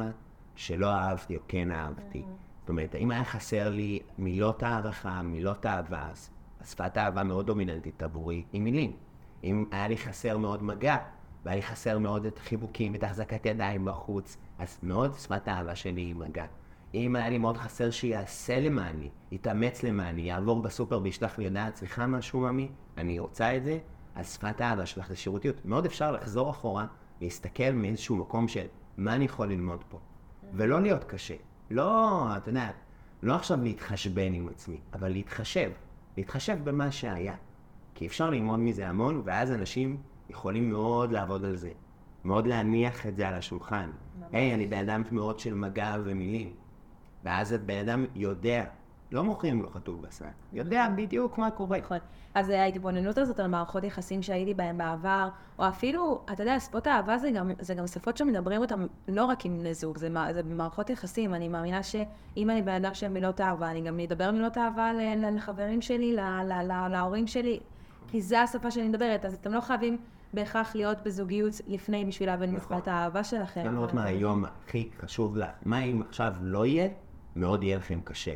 שלא 0.56 0.92
אהבתי 0.92 1.36
או 1.38 1.42
כן 1.48 1.72
אהבתי. 1.72 2.24
זאת 2.68 2.70
אומרת, 2.70 2.96
אם 2.96 3.12
היה 3.12 3.24
חסר 3.24 3.70
לי 3.70 4.00
מילות 4.18 4.64
הערכה, 4.64 5.22
מילות 5.22 5.66
אהבה, 5.66 6.08
אז 6.12 6.30
שפת 6.66 6.98
האהבה 6.98 7.24
מאוד 7.24 7.48
דומיננטית 7.48 8.04
עבורי 8.04 8.44
היא 8.54 8.62
מילים. 8.62 8.92
אם 9.44 9.66
היה 9.72 9.88
לי 9.88 9.98
חסר 9.98 10.38
מאוד 10.38 10.64
מגע, 10.64 10.98
והיה 11.46 11.56
לי 11.56 11.62
חסר 11.62 12.00
מאוד 12.00 12.26
את 12.26 12.38
החיבוקים, 12.38 12.96
את 12.96 13.04
החזקת 13.04 13.46
ידיים 13.46 13.86
בחוץ, 13.86 14.38
אז 14.60 14.80
מאוד 14.84 15.14
שפת 15.14 15.48
האהבה 15.48 15.76
שלי 15.76 16.02
היא 16.02 16.16
מגע. 16.16 16.46
אם 16.94 17.16
היה 17.16 17.30
לי 17.30 17.38
מאוד 17.38 17.58
חסר 17.58 17.92
שיעשה 17.92 18.60
למעני, 18.60 19.10
יתאמץ 19.32 19.84
למעני, 19.84 20.22
יעבור 20.22 20.62
בסופר 20.62 21.00
וישלח 21.04 21.38
לי 21.38 21.48
הודעה, 21.48 21.72
צריכה 21.72 22.08
משהו 22.08 22.40
ממי, 22.40 22.70
אני 22.98 23.20
רוצה 23.20 23.58
את 23.58 23.64
זה, 23.64 23.80
אז 24.16 24.34
שפת 24.34 24.62
האהבה 24.62 24.86
שלך 24.86 25.10
זה 25.10 25.16
שירותיות. 25.16 25.66
מאוד 25.66 25.86
אפשר 25.86 26.12
לחזור 26.12 26.50
אחורה, 26.50 26.86
להסתכל 27.22 27.72
מאיזשהו 27.74 28.16
מקום 28.16 28.48
של 28.48 28.66
מה 28.98 29.16
אני 29.16 29.26
יכול 29.26 29.48
ללמוד 29.48 29.84
פה, 29.90 30.00
ולא 30.54 30.82
להיות 30.82 31.04
קשה. 31.04 31.36
לא, 31.70 32.28
אתה 32.38 32.50
יודע, 32.50 32.70
לא 33.24 33.36
עכשיו 33.36 33.64
להתחשבן 33.64 34.34
עם 34.34 34.48
עצמי, 34.48 34.78
אבל 34.94 35.10
להתחשב, 35.10 35.72
להתחשב 36.18 36.58
במה 36.64 36.92
שהיה. 36.92 37.36
כי 37.96 38.08
אפשר 38.08 38.30
ללמוד 38.30 38.60
מזה 38.60 38.90
המון, 38.90 39.22
ואז 39.26 39.52
אנשים 39.52 39.98
יכולים 40.30 40.70
מאוד 40.70 41.12
לעבוד 41.12 41.46
על 41.46 41.56
זה. 41.56 41.72
מאוד 42.26 42.48
להניח 42.48 43.08
את 43.08 43.16
זה 43.16 43.28
על 43.28 43.34
השולחן. 43.34 43.90
היי, 44.32 44.54
אני 44.54 44.68
בן 44.68 44.90
אדם 44.90 45.04
מאוד 45.12 45.40
של 45.40 45.54
מגע 45.54 45.96
ומילים. 46.04 46.54
ואז 47.24 47.52
הבן 47.52 47.78
אדם 47.78 48.06
יודע, 48.16 48.66
לא 49.12 49.24
מוכרים 49.24 49.62
לו 49.62 49.70
חתול 49.70 49.96
בשק, 50.02 50.26
יודע 50.54 50.88
בדיוק 50.96 51.38
מה 51.38 51.52
קורה. 51.52 51.80
נכון. 51.80 51.98
אז 52.36 52.50
ההתבוננות 52.50 53.18
הזאת 53.18 53.40
על 53.40 53.48
מערכות 53.48 53.84
יחסים 53.84 54.22
שהייתי 54.22 54.54
בהן 54.54 54.78
בעבר, 54.78 55.30
או 55.60 55.68
אפילו, 55.68 56.22
אתה 56.34 56.44
יודע, 56.44 56.60
שפות 56.60 56.88
האהבה 56.88 57.18
זה 57.18 57.32
גם, 57.32 57.52
זה 57.60 57.74
גם 57.74 57.88
שפות 57.88 58.18
שמדברים 58.18 58.62
אותן 58.62 58.86
לא 59.08 59.26
רק 59.26 59.46
עם 59.46 59.60
בני 59.60 59.74
זוג, 59.74 59.98
זה, 59.98 60.10
זה 60.34 60.44
במערכות 60.44 60.90
יחסים. 60.90 61.34
אני 61.34 61.48
מאמינה 61.48 61.84
שאם 61.84 62.50
אני 62.50 62.62
בן 62.62 62.74
אדם 62.74 62.94
של 62.94 63.08
מילות 63.08 63.42
אהבה, 63.42 63.72
אני 63.72 63.82
גם 63.82 64.00
אדבר 64.00 64.32
מילות 64.32 64.58
אהבה 64.58 64.92
לחברים 65.32 65.82
שלי, 65.82 66.16
להורים 66.90 67.28
שלי, 67.28 67.60
כי 68.08 68.22
זה 68.22 68.42
השפה 68.42 68.72
שאני 68.72 68.88
מדברת, 68.88 69.26
אז 69.26 69.34
אתם 69.34 69.54
לא 69.54 69.62
חייבים 69.62 69.98
בהכרח 70.34 70.76
להיות 70.76 70.98
בזוגיות 71.04 71.54
לפני 71.68 72.06
בשביל 72.06 72.30
להבין 72.30 72.56
נכון. 72.56 72.78
משפת 72.78 72.88
האהבה 72.88 73.24
שלכם. 73.24 73.64
גם 73.66 73.76
לראות 73.76 73.94
מה 73.94 74.04
היום 74.04 74.46
הכי 74.46 74.90
חשוב 75.00 75.38
לה. 75.38 75.50
מה 75.66 75.84
אם 75.84 76.02
עכשיו 76.10 76.34
לא 76.42 76.66
יהיה, 76.66 76.88
מאוד 77.36 77.64
יהיה 77.64 77.78
לכם 77.78 78.00
קשה. 78.04 78.34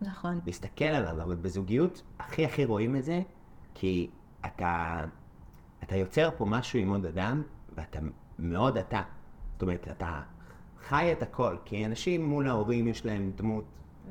נכון. 0.00 0.40
להסתכל 0.46 0.84
עליו, 0.84 1.22
אבל 1.22 1.36
בזוגיות 1.36 2.02
הכי 2.18 2.44
הכי 2.44 2.64
רואים 2.64 2.96
את 2.96 3.04
זה, 3.04 3.22
כי 3.74 4.10
אתה, 4.46 5.04
אתה 5.82 5.96
יוצר 5.96 6.30
פה 6.36 6.44
משהו 6.44 6.78
עם 6.78 6.90
עוד 6.90 7.06
אדם, 7.06 7.42
ואתה 7.76 7.98
מאוד 8.38 8.76
אתה. 8.76 9.02
זאת 9.52 9.62
אומרת, 9.62 9.88
אתה 9.90 10.22
חי 10.88 11.12
את 11.12 11.22
הכל, 11.22 11.56
כי 11.64 11.86
אנשים 11.86 12.24
מול 12.24 12.48
ההורים 12.48 12.88
יש 12.88 13.06
להם 13.06 13.32
דמות, 13.36 13.64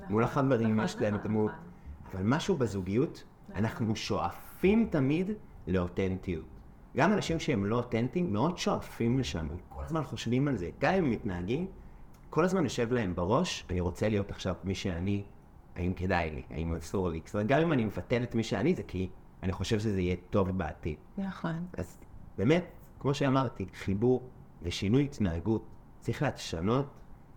מול 0.09 0.23
החברים 0.23 0.73
נכון, 0.73 0.85
יש 0.85 0.95
להם 0.95 1.15
נכון, 1.15 1.27
דמות, 1.27 1.51
נכון. 1.51 1.63
אבל 2.13 2.23
משהו 2.23 2.57
בזוגיות, 2.57 3.23
אנחנו 3.55 3.95
שואפים 3.95 4.87
תמיד 4.91 5.31
לאותנטיות. 5.67 6.45
גם 6.97 7.13
אנשים 7.13 7.39
שהם 7.39 7.65
לא 7.65 7.75
אותנטיים 7.75 8.33
מאוד 8.33 8.57
שואפים 8.57 9.19
לשם, 9.19 9.47
כל 9.69 9.83
הזמן 9.83 10.03
חושבים 10.03 10.47
על 10.47 10.57
זה. 10.57 10.69
גם 10.79 10.93
אם 10.93 11.03
הם 11.03 11.11
מתנהגים, 11.11 11.67
כל 12.29 12.45
הזמן 12.45 12.63
יושב 12.63 12.93
להם 12.93 13.15
בראש, 13.15 13.65
אני 13.69 13.79
רוצה 13.79 14.09
להיות 14.09 14.31
עכשיו 14.31 14.55
מי 14.63 14.75
שאני, 14.75 15.23
האם 15.75 15.93
כדאי 15.93 16.29
לי, 16.29 16.41
האם 16.49 16.75
אסור 16.75 17.09
לי. 17.09 17.21
זאת 17.25 17.33
אומרת, 17.33 17.47
גם 17.47 17.61
אם 17.61 17.73
אני 17.73 17.85
מבטל 17.85 18.23
את 18.23 18.35
מי 18.35 18.43
שאני, 18.43 18.75
זה 18.75 18.83
כי 18.83 19.09
אני 19.43 19.51
חושב 19.51 19.79
שזה 19.79 20.01
יהיה 20.01 20.15
טוב 20.29 20.57
בעתיד. 20.57 20.97
נכון. 21.17 21.65
אז 21.77 21.97
באמת, 22.37 22.65
כמו 22.99 23.13
שאמרתי, 23.13 23.65
חיבור 23.73 24.29
ושינוי 24.61 25.03
התנהגות, 25.03 25.65
צריך 25.99 26.21
לשנות 26.21 26.85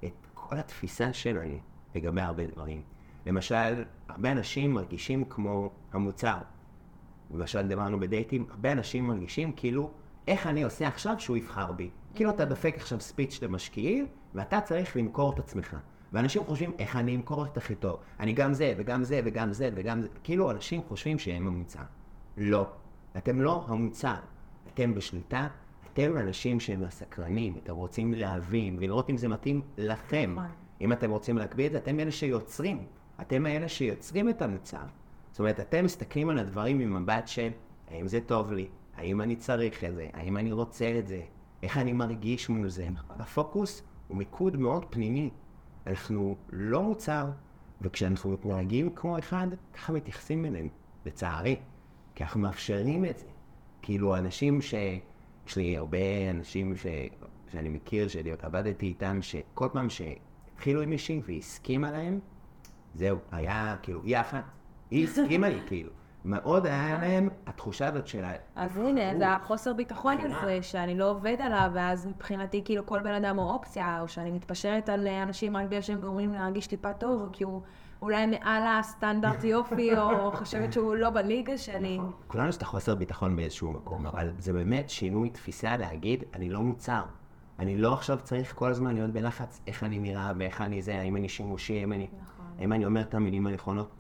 את 0.05 0.27
כל 0.35 0.57
התפיסה 0.57 1.13
שלנו 1.13 1.59
לגבי 1.95 2.21
הרבה 2.21 2.47
דברים. 2.47 2.83
למשל, 3.27 3.85
הרבה 4.09 4.33
אנשים 4.33 4.75
מרגישים 4.75 5.25
כמו 5.25 5.71
המוצר. 5.93 6.39
למשל, 7.31 7.69
דיברנו 7.69 8.01
בדייטים, 8.01 8.47
הרבה 8.51 8.73
אנשים 8.73 9.07
מרגישים 9.07 9.53
כאילו, 9.53 9.91
איך 10.29 10.47
אני 10.47 10.63
עושה 10.63 10.89
עכשיו 10.89 11.15
שהוא 11.19 11.37
יבחר 11.37 11.73
בי? 11.73 11.91
כאילו 12.15 12.31
אתה 12.31 12.45
דופק 12.45 12.75
עכשיו 12.77 13.01
ספיץ' 13.01 13.39
למשקיעים, 13.43 14.07
ואתה 14.35 14.61
צריך 14.61 14.97
למכור 14.97 15.33
את 15.33 15.39
עצמך. 15.39 15.77
ואנשים 16.13 16.45
חושבים, 16.45 16.73
איך 16.79 16.97
אני 16.97 17.17
אמכור 17.17 17.45
את 17.45 17.57
הכי 17.57 17.75
טוב? 17.75 17.97
אני 18.21 18.33
גם 18.33 18.55
זה, 18.55 18.75
וגם 18.77 19.05
זה, 19.05 19.21
וגם 19.25 19.53
זה, 19.53 19.71
וגם 19.75 20.03
זה. 20.03 20.09
כאילו 20.25 20.51
אנשים 20.51 20.81
חושבים 20.89 21.19
שהם 21.19 21.47
המוצר. 21.47 21.83
לא. 22.37 22.67
אתם 23.17 23.41
לא 23.41 23.65
המוצר. 23.69 24.15
אתם 24.75 24.95
בשליטה, 24.95 25.49
אתם 25.93 26.17
אנשים 26.17 26.61
שהם 26.61 26.83
הסקרנים, 26.85 27.55
אתם 27.63 27.75
רוצים 27.75 28.15
להבין 28.15 28.77
ולראות 28.81 29.11
אם 29.11 29.17
זה 29.17 29.29
מתאים 29.29 29.61
לכם. 29.79 30.33
נכון. 30.37 30.51
אם 30.81 30.93
אתם 30.93 31.11
רוצים 31.11 31.39
להקביל 31.39 31.67
את 31.67 31.73
זה, 31.73 31.79
אתם 31.79 32.01
אלה 32.01 32.11
שיוצרים. 32.11 32.87
אתם 33.21 33.47
האלה 33.47 33.69
שיוצרים 33.69 34.29
את 34.29 34.43
המוצר. 34.43 34.83
זאת 35.31 35.39
אומרת, 35.39 35.61
אתם 35.61 35.85
מסתכלים 35.85 36.29
על 36.29 36.39
הדברים 36.39 36.79
ממבט 36.79 37.29
של 37.29 37.49
האם 37.89 38.09
זה 38.09 38.21
טוב 38.21 38.53
לי, 38.53 38.69
האם 38.97 39.21
אני 39.21 39.37
צריך 39.37 39.85
את 39.85 39.95
זה, 39.95 40.09
האם 40.13 40.37
אני 40.37 40.53
רוצה 40.53 40.99
את 40.99 41.09
זה, 41.09 41.21
איך 41.63 41.79
אני 41.79 41.93
מרגיש 41.93 42.49
מול 42.49 42.69
זה. 42.69 42.89
הפוקוס 43.09 43.83
הוא 44.09 44.17
מיקוד 44.17 44.57
מאוד 44.57 44.85
פנימי. 44.91 45.31
אנחנו 45.87 46.37
לא 46.53 46.83
מוצר, 46.83 47.31
וכשאנחנו 47.81 48.31
מתנהגים 48.31 48.91
כמו 48.91 49.19
אחד, 49.19 49.47
ככה 49.75 49.93
מתייחסים 49.93 50.45
אלינו, 50.45 50.69
לצערי. 51.07 51.57
כי 52.15 52.25
אנחנו 52.25 52.41
מאפשרים 52.41 53.05
את 53.05 53.19
זה. 53.19 53.27
כאילו, 53.83 54.17
אנשים 54.17 54.63
ש... 54.63 54.75
יש 55.47 55.57
לי 55.57 55.77
הרבה 55.77 56.31
אנשים 56.31 56.77
ש... 56.77 56.87
שאני 57.53 57.69
מכיר, 57.69 58.09
שעבדתי 58.09 58.87
איתם, 58.87 59.19
שכל 59.23 59.69
פעם 59.73 59.91
שהתחילו 59.91 60.83
עם 60.83 60.91
מישהי 60.91 61.21
והסכימה 61.27 61.91
להם, 61.91 62.21
זהו, 62.95 63.19
היה 63.33 63.77
כאילו, 63.83 64.03
היא 64.03 64.17
אחת. 64.17 64.45
היא 64.91 65.05
הסכימה 65.05 65.49
לי, 65.49 65.61
כאילו. 65.69 65.91
מאוד 66.27 66.67
היה 66.67 66.99
להם 66.99 67.29
התחושה 67.47 67.89
הזאת 67.89 68.07
של 68.07 68.25
ה... 68.25 68.33
אז 68.57 68.77
הנה, 68.77 69.19
זה 69.19 69.33
החוסר 69.33 69.73
ביטחון 69.73 70.17
הזה, 70.21 70.63
שאני 70.63 70.99
לא 70.99 71.11
עובד 71.11 71.37
עליו, 71.41 71.71
ואז 71.75 72.07
מבחינתי 72.07 72.63
כאילו 72.65 72.87
כל 72.87 72.99
בן 73.03 73.25
אדם 73.25 73.39
הוא 73.39 73.51
אופציה, 73.51 74.01
או 74.01 74.09
שאני 74.09 74.31
מתפשרת 74.31 74.89
על 74.89 75.07
אנשים 75.07 75.57
רק 75.57 75.67
בגלל 75.67 75.81
שהם 75.81 76.01
גורמים 76.01 76.33
להרגיש 76.33 76.67
טיפה 76.67 76.93
טוב, 76.93 77.23
או 77.23 77.27
כי 77.33 77.45
הוא 77.45 77.63
אולי 78.03 78.27
מעל 78.27 78.63
הסטנדרט 78.67 79.45
יופי, 79.45 79.99
או 79.99 80.33
חושבת 80.33 80.73
שהוא 80.73 80.95
לא 80.95 81.11
בליגה 81.11 81.59
שלי. 81.59 81.99
כולנו 82.27 82.49
יש 82.49 82.57
את 82.57 82.63
החוסר 82.63 82.95
ביטחון 82.95 83.37
באיזשהו 83.37 83.73
מקום, 83.73 84.07
אבל 84.07 84.31
זה 84.39 84.53
באמת 84.53 84.91
שינוי 84.91 85.31
תפיסה 85.31 85.77
להגיד, 85.77 86.25
אני 86.35 86.51
לא 86.51 86.61
מוצר. 86.61 87.03
אני 87.59 87.77
לא 87.77 87.93
עכשיו 87.93 88.19
צריך 88.23 88.55
כל 88.55 88.71
הזמן 88.71 88.95
להיות 88.95 89.11
בלחץ 89.11 89.61
איך 89.67 89.85
אני 89.85 89.99
נראה 89.99 90.33
ואיך 90.39 90.61
אני 90.61 90.83
זה, 90.83 90.99
האם 90.99 91.17
אני 91.17 91.29
שימושי, 91.29 91.81
האם 91.81 91.93
אני, 91.93 92.09
נכון. 92.23 92.47
האם 92.59 92.73
אני 92.73 92.87
אומר 92.87 93.01
את 93.01 93.15
המילים 93.15 93.47
הנכונות. 93.47 93.91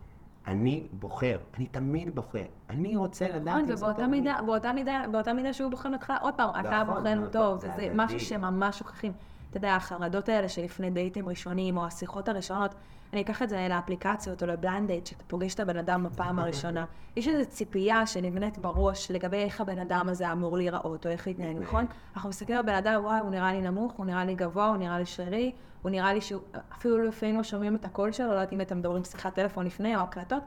אני 0.46 0.86
בוחר, 0.92 1.38
אני 1.56 1.66
תמיד 1.66 2.14
בוחר. 2.14 2.44
אני 2.70 2.96
רוצה 2.96 3.28
לדעת 3.28 3.46
נכון, 3.46 3.60
אם 3.60 3.66
זה 3.66 3.74
ובאותה 3.74 4.02
טוב 4.02 4.10
לי. 4.10 4.20
מידה, 4.20 4.36
באותה 4.46 4.72
מידה, 4.72 5.04
באותה 5.12 5.32
מידה 5.32 5.52
שהוא 5.52 5.70
בוחן 5.70 5.94
אותך, 5.94 6.12
עוד 6.20 6.34
פעם, 6.34 6.50
אתה 6.50 6.82
נכון, 6.82 6.86
בוחן 6.94 7.18
נכון, 7.18 7.42
אותו, 7.42 7.58
זה. 7.58 7.88
משהו 7.94 8.20
שממש 8.20 8.78
שוכחים. 8.78 9.12
אתה 9.50 9.56
יודע, 9.56 9.74
החרדות 9.74 10.28
האלה 10.28 10.48
שלפני 10.48 10.90
דייטים 10.90 11.28
ראשונים, 11.28 11.76
או 11.76 11.86
השיחות 11.86 12.28
הראשונות, 12.28 12.74
אני 13.12 13.20
אקח 13.20 13.42
את 13.42 13.48
זה 13.48 13.66
לאפליקציות 13.70 14.42
או 14.42 14.48
לבליינד 14.48 14.86
דייט, 14.88 15.06
שאתה 15.06 15.24
פוגש 15.26 15.54
את 15.54 15.60
הבן 15.60 15.76
אדם 15.76 16.04
בפעם 16.04 16.38
הראשונה. 16.38 16.84
יש 17.16 17.28
איזו 17.28 17.50
ציפייה 17.50 18.06
שנבנית 18.06 18.58
בראש 18.58 19.10
לגבי 19.10 19.36
איך 19.36 19.60
הבן 19.60 19.78
אדם 19.78 20.08
הזה 20.08 20.32
אמור 20.32 20.56
להיראות, 20.56 21.06
או 21.06 21.10
איך 21.10 21.26
להתנהג, 21.26 21.56
נכון? 21.60 21.86
אנחנו 22.14 22.28
מסתכלים 22.28 22.58
על 22.58 22.64
בן 22.64 22.74
אדם, 22.74 23.00
וואי, 23.04 23.20
הוא 23.20 23.30
נראה 23.30 23.52
לי 23.52 23.60
נמוך, 23.60 23.92
הוא 23.92 24.06
נראה 24.06 24.24
לי 24.24 24.34
גבוה, 24.34 24.68
הוא 24.68 24.76
נראה 24.76 24.98
לי 24.98 25.06
שרירי, 25.06 25.52
הוא 25.86 25.90
נראה 25.90 26.14
לי 26.14 26.20
שהוא, 26.20 26.42
אפילו 26.72 27.04
לפעמים 27.04 27.36
לא 27.36 27.42
שומעים 27.42 27.76
את 27.76 27.84
הקול 27.84 28.12
שלו, 28.12 28.26
לא 28.26 28.32
יודעת 28.32 28.52
אם 28.52 28.60
אתם 28.60 28.78
מדברים 28.78 29.04
שיחת 29.04 29.34
טלפון 29.34 29.66
לפני 29.66 29.96
או 29.96 30.00
הקלטות, 30.00 30.42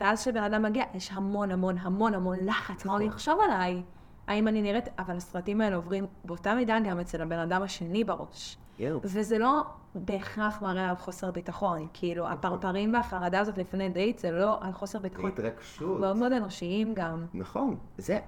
ואז 0.00 0.20
כשבן 0.20 0.42
אדם 0.42 0.62
מגיע, 0.62 0.84
יש 0.94 1.10
המון 1.12 1.50
המון 1.50 1.78
המון 1.78 2.14
המון 2.14 2.38
לחץ, 2.42 2.84
מה 2.84 2.92
הוא 2.92 3.00
יחשוב 3.00 3.38
עליי? 3.44 3.82
האם 4.26 4.48
אני 4.48 4.62
נראית, 4.62 4.88
אבל 4.98 5.16
הסרטים 5.16 5.60
האלה 5.60 5.76
עוברים 5.76 6.06
באותה 6.24 6.54
מידה 6.54 6.78
גם 6.80 7.00
אצל 7.00 7.22
הבן 7.22 7.38
אדם 7.38 7.62
השני 7.62 8.04
בראש. 8.04 8.56
וזה 9.04 9.38
לא 9.38 9.62
בהכרח 9.94 10.62
מראה 10.62 10.90
על 10.90 10.96
חוסר 10.96 11.30
ביטחון, 11.30 11.86
כאילו, 11.92 12.28
הפרפרים 12.28 12.94
והחרדה 12.94 13.40
הזאת 13.40 13.58
לפני 13.58 13.88
דייט 13.88 14.18
זה 14.18 14.30
לא 14.30 14.58
על 14.60 14.72
חוסר 14.72 14.98
ביטחון. 14.98 15.30
התרגשות. 15.30 16.00
מאוד 16.00 16.16
מאוד 16.16 16.32
אנושיים 16.32 16.94
גם. 16.94 17.26
נכון, 17.34 17.76
זה, 17.98 18.18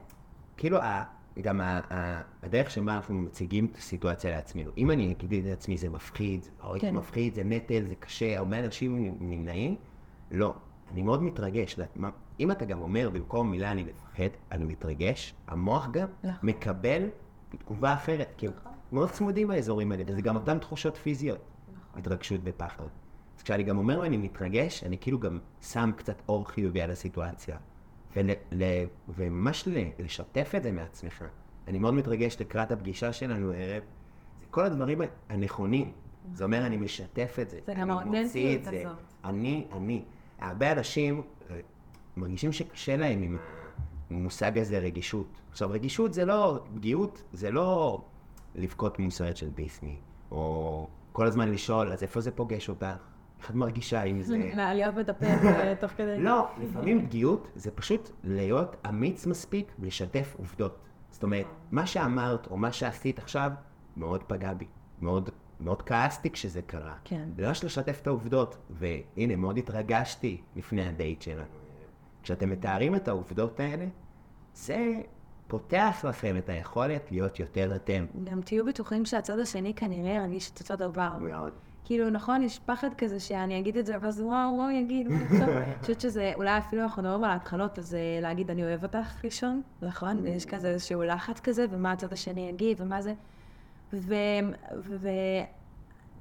כאילו, 0.56 0.78
גם 1.40 1.60
ה, 1.60 1.80
ה, 1.92 2.20
הדרך 2.42 2.70
שבה 2.70 2.96
אנחנו 2.96 3.14
מציגים 3.14 3.66
את 3.72 3.76
הסיטואציה 3.76 4.30
לעצמנו. 4.30 4.70
אם 4.78 4.90
אני 4.90 5.14
אגיד 5.24 5.44
לעצמי 5.46 5.76
זה 5.76 5.88
מפחיד, 5.90 6.46
או 6.62 6.72
כן. 6.72 6.78
זה 6.80 6.92
מפחיד, 6.92 7.34
זה 7.34 7.44
נטל, 7.44 7.84
זה 7.88 7.94
קשה, 7.94 8.38
הרבה 8.38 8.64
אנשים 8.64 9.16
נמנעים, 9.20 9.76
לא. 10.30 10.54
אני 10.92 11.02
מאוד 11.02 11.22
מתרגש. 11.22 11.78
את- 11.80 11.96
מה- 11.96 12.10
אם 12.40 12.50
אתה 12.50 12.64
גם 12.64 12.80
אומר 12.80 13.10
במקום 13.12 13.50
מילה 13.50 13.70
אני 13.72 13.82
מפחד, 13.82 14.28
אני 14.52 14.64
מתרגש, 14.64 15.34
המוח 15.46 15.88
גם 15.92 16.08
נכון. 16.24 16.48
מקבל 16.50 17.02
תגובה 17.58 17.94
אחרת. 17.94 18.28
כי 18.36 18.46
הם 18.46 18.52
מאוד 18.92 19.10
צמודים 19.10 19.48
באזורים 19.48 19.92
האלה, 19.92 20.04
וזה 20.06 20.22
גם 20.22 20.36
אותן 20.36 20.58
תחושות 20.58 20.96
פיזיות. 20.96 21.38
נכון. 21.72 22.00
התרגשות 22.00 22.40
ופחד. 22.44 22.84
אז 23.36 23.42
כשאני 23.42 23.62
גם 23.62 23.78
אומר 23.78 24.06
אני 24.06 24.16
מתרגש, 24.16 24.84
אני 24.84 24.98
כאילו 24.98 25.18
גם 25.20 25.38
שם 25.60 25.90
קצת 25.96 26.22
אור 26.28 26.48
חיובי 26.48 26.82
על 26.82 26.90
הסיטואציה. 26.90 27.56
ול, 28.16 28.30
ל, 28.52 28.64
וממש 29.08 29.68
ל, 29.68 29.84
לשתף 29.98 30.52
את 30.56 30.62
זה 30.62 30.72
מעצמך. 30.72 31.24
אני 31.68 31.78
מאוד 31.78 31.94
מתרגש 31.94 32.36
לקראת 32.40 32.72
הפגישה 32.72 33.12
שלנו 33.12 33.52
הערב. 33.52 33.82
זה 34.40 34.46
כל 34.50 34.64
הדברים 34.64 35.00
הנכונים. 35.28 35.92
זה 36.34 36.44
אומר 36.44 36.66
אני 36.66 36.76
משתף 36.76 37.38
את 37.42 37.50
זה. 37.50 37.58
זה 37.66 37.74
גם 37.74 37.90
האותנטיות. 37.90 38.66
הזאת. 38.66 38.96
אני, 39.24 39.66
אני. 39.72 40.02
הרבה 40.38 40.72
אנשים 40.72 41.22
אה, 41.50 41.60
מרגישים 42.16 42.52
שקשה 42.52 42.96
להם 42.96 43.22
עם 43.22 43.38
המושג 44.10 44.58
הזה 44.58 44.78
רגישות. 44.78 45.26
עכשיו, 45.50 45.70
רגישות 45.70 46.14
זה 46.14 46.24
לא, 46.24 46.60
פגיעות 46.74 47.22
זה 47.32 47.50
לא 47.50 48.00
לבכות 48.54 48.98
מוסרט 48.98 49.36
של 49.36 49.50
דיסני, 49.50 49.96
או 50.30 50.86
כל 51.12 51.26
הזמן 51.26 51.48
לשאול, 51.48 51.92
אז 51.92 52.02
איפה 52.02 52.20
זה 52.20 52.30
פוגש 52.30 52.68
אותך? 52.68 53.11
איך 53.42 53.50
את 53.50 53.54
מרגישה 53.54 54.02
עם 54.02 54.22
זה? 54.22 54.38
מטפל 54.96 55.26
אה, 55.26 55.74
תוך 55.80 55.90
כדי. 55.90 56.18
לא, 56.18 56.48
לפעמים 56.60 57.06
פגיעות 57.06 57.48
זה 57.54 57.70
פשוט 57.70 58.10
להיות 58.24 58.76
אמיץ 58.88 59.26
מספיק 59.26 59.72
ולשתף 59.78 60.34
עובדות. 60.38 60.78
זאת 61.10 61.22
אומרת, 61.22 61.46
מה 61.70 61.86
שאמרת 61.86 62.46
או 62.46 62.56
מה 62.56 62.72
שעשית 62.72 63.18
עכשיו 63.18 63.50
מאוד 63.96 64.22
פגע 64.22 64.54
בי. 64.54 64.66
מאוד, 65.00 65.30
מאוד 65.60 65.82
כעסתי 65.82 66.30
כשזה 66.30 66.62
קרה. 66.62 66.94
כן. 67.04 67.28
ממש 67.38 67.64
לשתף 67.64 67.98
את 68.02 68.06
העובדות. 68.06 68.56
והנה, 68.70 69.36
מאוד 69.36 69.58
התרגשתי 69.58 70.40
לפני 70.56 70.88
הדייט 70.88 71.22
שלנו. 71.22 71.44
כשאתם 72.22 72.50
מתארים 72.50 72.94
את 72.94 73.08
העובדות 73.08 73.60
האלה, 73.60 73.86
זה 74.54 75.00
פותח 75.46 76.04
לכם 76.08 76.36
את 76.36 76.48
היכולת 76.48 77.12
להיות 77.12 77.40
יותר 77.40 77.76
אתם. 77.76 78.06
גם 78.24 78.40
תהיו 78.40 78.64
בטוחים 78.64 79.04
שהצד 79.04 79.38
השני 79.38 79.74
כנראה 79.74 80.12
ירגיש 80.12 80.50
את 80.50 80.60
אותו 80.60 80.76
דבר. 80.76 81.18
מאוד. 81.20 81.52
כאילו, 81.84 82.10
נכון, 82.10 82.42
יש 82.42 82.58
פחד 82.58 82.94
כזה 82.98 83.20
שאני 83.20 83.58
אגיד 83.58 83.76
את 83.76 83.86
זה, 83.86 83.94
ואז 84.00 84.20
וואו, 84.20 84.48
הוא 84.48 84.70
יגיד? 84.70 85.08
מה 85.08 85.16
הוא 85.16 85.24
יחשוב? 85.24 85.48
אני 85.48 85.74
חושבת 85.80 86.00
שזה, 86.00 86.32
אולי 86.34 86.58
אפילו 86.58 86.82
אנחנו 86.82 87.02
מדברים 87.02 87.24
על 87.24 87.30
ההתחלות, 87.30 87.78
אז 87.78 87.94
אה, 87.94 88.18
להגיד 88.20 88.50
אני 88.50 88.64
אוהב 88.64 88.82
אותך 88.82 89.24
ראשון, 89.24 89.62
נכון? 89.82 90.18
ויש 90.22 90.46
כזה 90.46 90.68
איזשהו 90.68 91.02
לחץ 91.02 91.40
כזה, 91.40 91.66
ומה 91.70 91.92
הצד 91.92 92.12
השני 92.12 92.48
יגיד, 92.48 92.80
ומה 92.80 93.02
זה. 93.02 93.14
ו... 93.92 94.14
ו... 94.76 95.08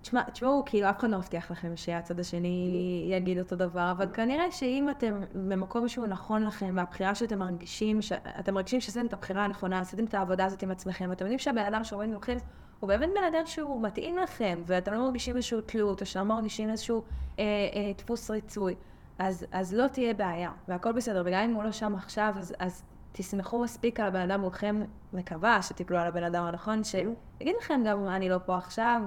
תשמע, 0.02 0.24
תשמעו, 0.24 0.64
כאילו 0.66 0.90
אף 0.90 1.00
אחד 1.00 1.10
לא 1.10 1.18
מבטיח 1.18 1.52
לכם 1.52 1.76
שהצד 1.76 2.20
השני 2.20 3.08
יגיד 3.12 3.40
אותו 3.40 3.56
דבר, 3.56 3.92
אבל 3.92 4.06
כנראה 4.14 4.52
שאם 4.52 4.90
אתם 4.90 5.20
במקום 5.34 5.88
שהוא 5.88 6.08
נכון 6.08 6.44
לכם, 6.44 6.74
והבחירה 6.76 7.16
שאתם 7.16 7.40
מרגישים, 7.40 8.02
שאתם 8.02 8.54
מרגישים 8.54 8.82
שעשיתם 8.82 9.06
את 9.06 9.14
הבחירה 9.14 9.46
הנכונה, 9.46 9.80
עשיתם 9.80 10.06
את 10.06 10.14
העבודה 10.14 10.46
הזאת 10.46 10.64
עם 10.64 10.72
עצמכם, 10.72 11.06
ואתם 11.10 11.26
יודעים 11.26 11.40
שהבן 11.40 11.66
אדם 11.66 11.84
שעומד 11.84 12.08
מולכם 12.08 12.38
הוא 12.82 12.88
באמת 12.88 13.10
בן 13.16 13.24
אדם 13.24 13.46
שהוא 13.46 13.82
מתאים 13.82 14.18
לכם, 14.18 14.62
ואתם 14.66 14.94
לא 14.94 15.00
מרגישים 15.00 15.36
איזשהו 15.36 15.62
תלות, 15.62 16.02
או 16.02 16.06
שלא 16.06 16.24
מרגישים 16.24 16.70
איזשהו 16.70 17.04
אה, 17.40 17.44
אה, 17.44 17.92
דפוס 17.98 18.32
ריצוי, 18.32 18.76
אז, 19.20 19.46
אז 19.52 19.74
לא 19.74 19.88
תהיה 19.88 20.14
בעיה, 20.14 20.52
והכל 20.68 20.92
בסדר, 20.92 21.24
וגם 21.26 21.44
אם 21.44 21.54
הוא 21.56 21.64
לא 21.64 21.72
שם 21.72 21.96
עכשיו, 21.96 22.34
אז, 22.38 22.56
אז 22.60 22.84
תסמכו 23.12 23.60
מספיק 23.60 24.00
על 24.00 24.08
הבן 24.08 24.32
אדם 24.32 24.42
מולכם, 24.42 24.82
מקווה 25.14 25.62
שתיפלו 25.62 25.98
על 25.98 26.08
הבן 26.08 26.24
אדם 26.24 26.44
הנכון, 26.44 26.84
שיגיד 26.84 27.56
לכם 27.62 27.82
גם 27.86 28.08
אני 28.08 28.30
לא 28.30 28.38
פה 28.46 28.58
עכשיו, 28.58 29.02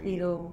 כאילו, 0.00 0.52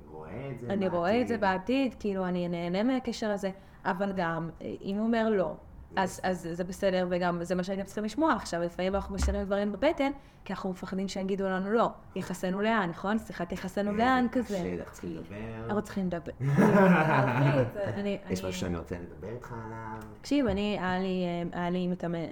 אני 0.70 0.88
רואה 0.88 1.22
את 1.22 1.28
זה 1.28 1.38
בעתיד, 1.38 1.96
כאילו, 2.00 2.26
אני 2.26 2.48
נהנה 2.48 2.84
מהקשר 2.84 3.32
הזה, 3.32 3.52
אבל 3.86 4.12
גם, 4.16 4.50
אם 4.62 4.96
הוא 4.98 5.06
אומר 5.06 5.30
לא, 5.30 5.56
אז, 5.96 6.20
אז 6.24 6.50
זה 6.52 6.64
בסדר, 6.64 7.08
וגם 7.10 7.44
זה 7.44 7.56
מה 7.56 7.64
שהייתם 7.64 7.84
צריכים 7.84 8.04
לשמוע 8.04 8.34
עכשיו, 8.34 8.62
לפעמים 8.62 8.96
אנחנו 8.96 9.16
משאירים 9.16 9.44
דברים 9.44 9.72
בבטן, 9.72 10.12
כי 10.46 10.54
אנחנו 10.54 10.70
מפחדים 10.70 11.08
שיגידו 11.08 11.46
לנו 11.46 11.72
לא, 11.72 11.90
יחסנו 12.16 12.62
לאן, 12.62 12.90
נכון? 12.90 13.20
שיחת 13.20 13.52
יחסנו 13.52 13.92
לאן 13.92 14.28
כזה. 14.32 14.58
צריכים 14.92 15.16
לדבר. 15.16 15.36
אנחנו 15.66 15.82
צריכים 15.82 16.08
לדבר. 16.08 16.32
יש 18.30 18.46
משהו 18.46 18.60
שאני 18.60 18.78
רוצה 18.78 18.96
לדבר 18.96 19.30
איתך 19.30 19.54
עליו. 19.66 20.02
תקשיב, 20.22 20.48
אני, 20.48 20.78
היה 20.80 21.00
לי, 21.00 21.26
אה, 21.54 21.70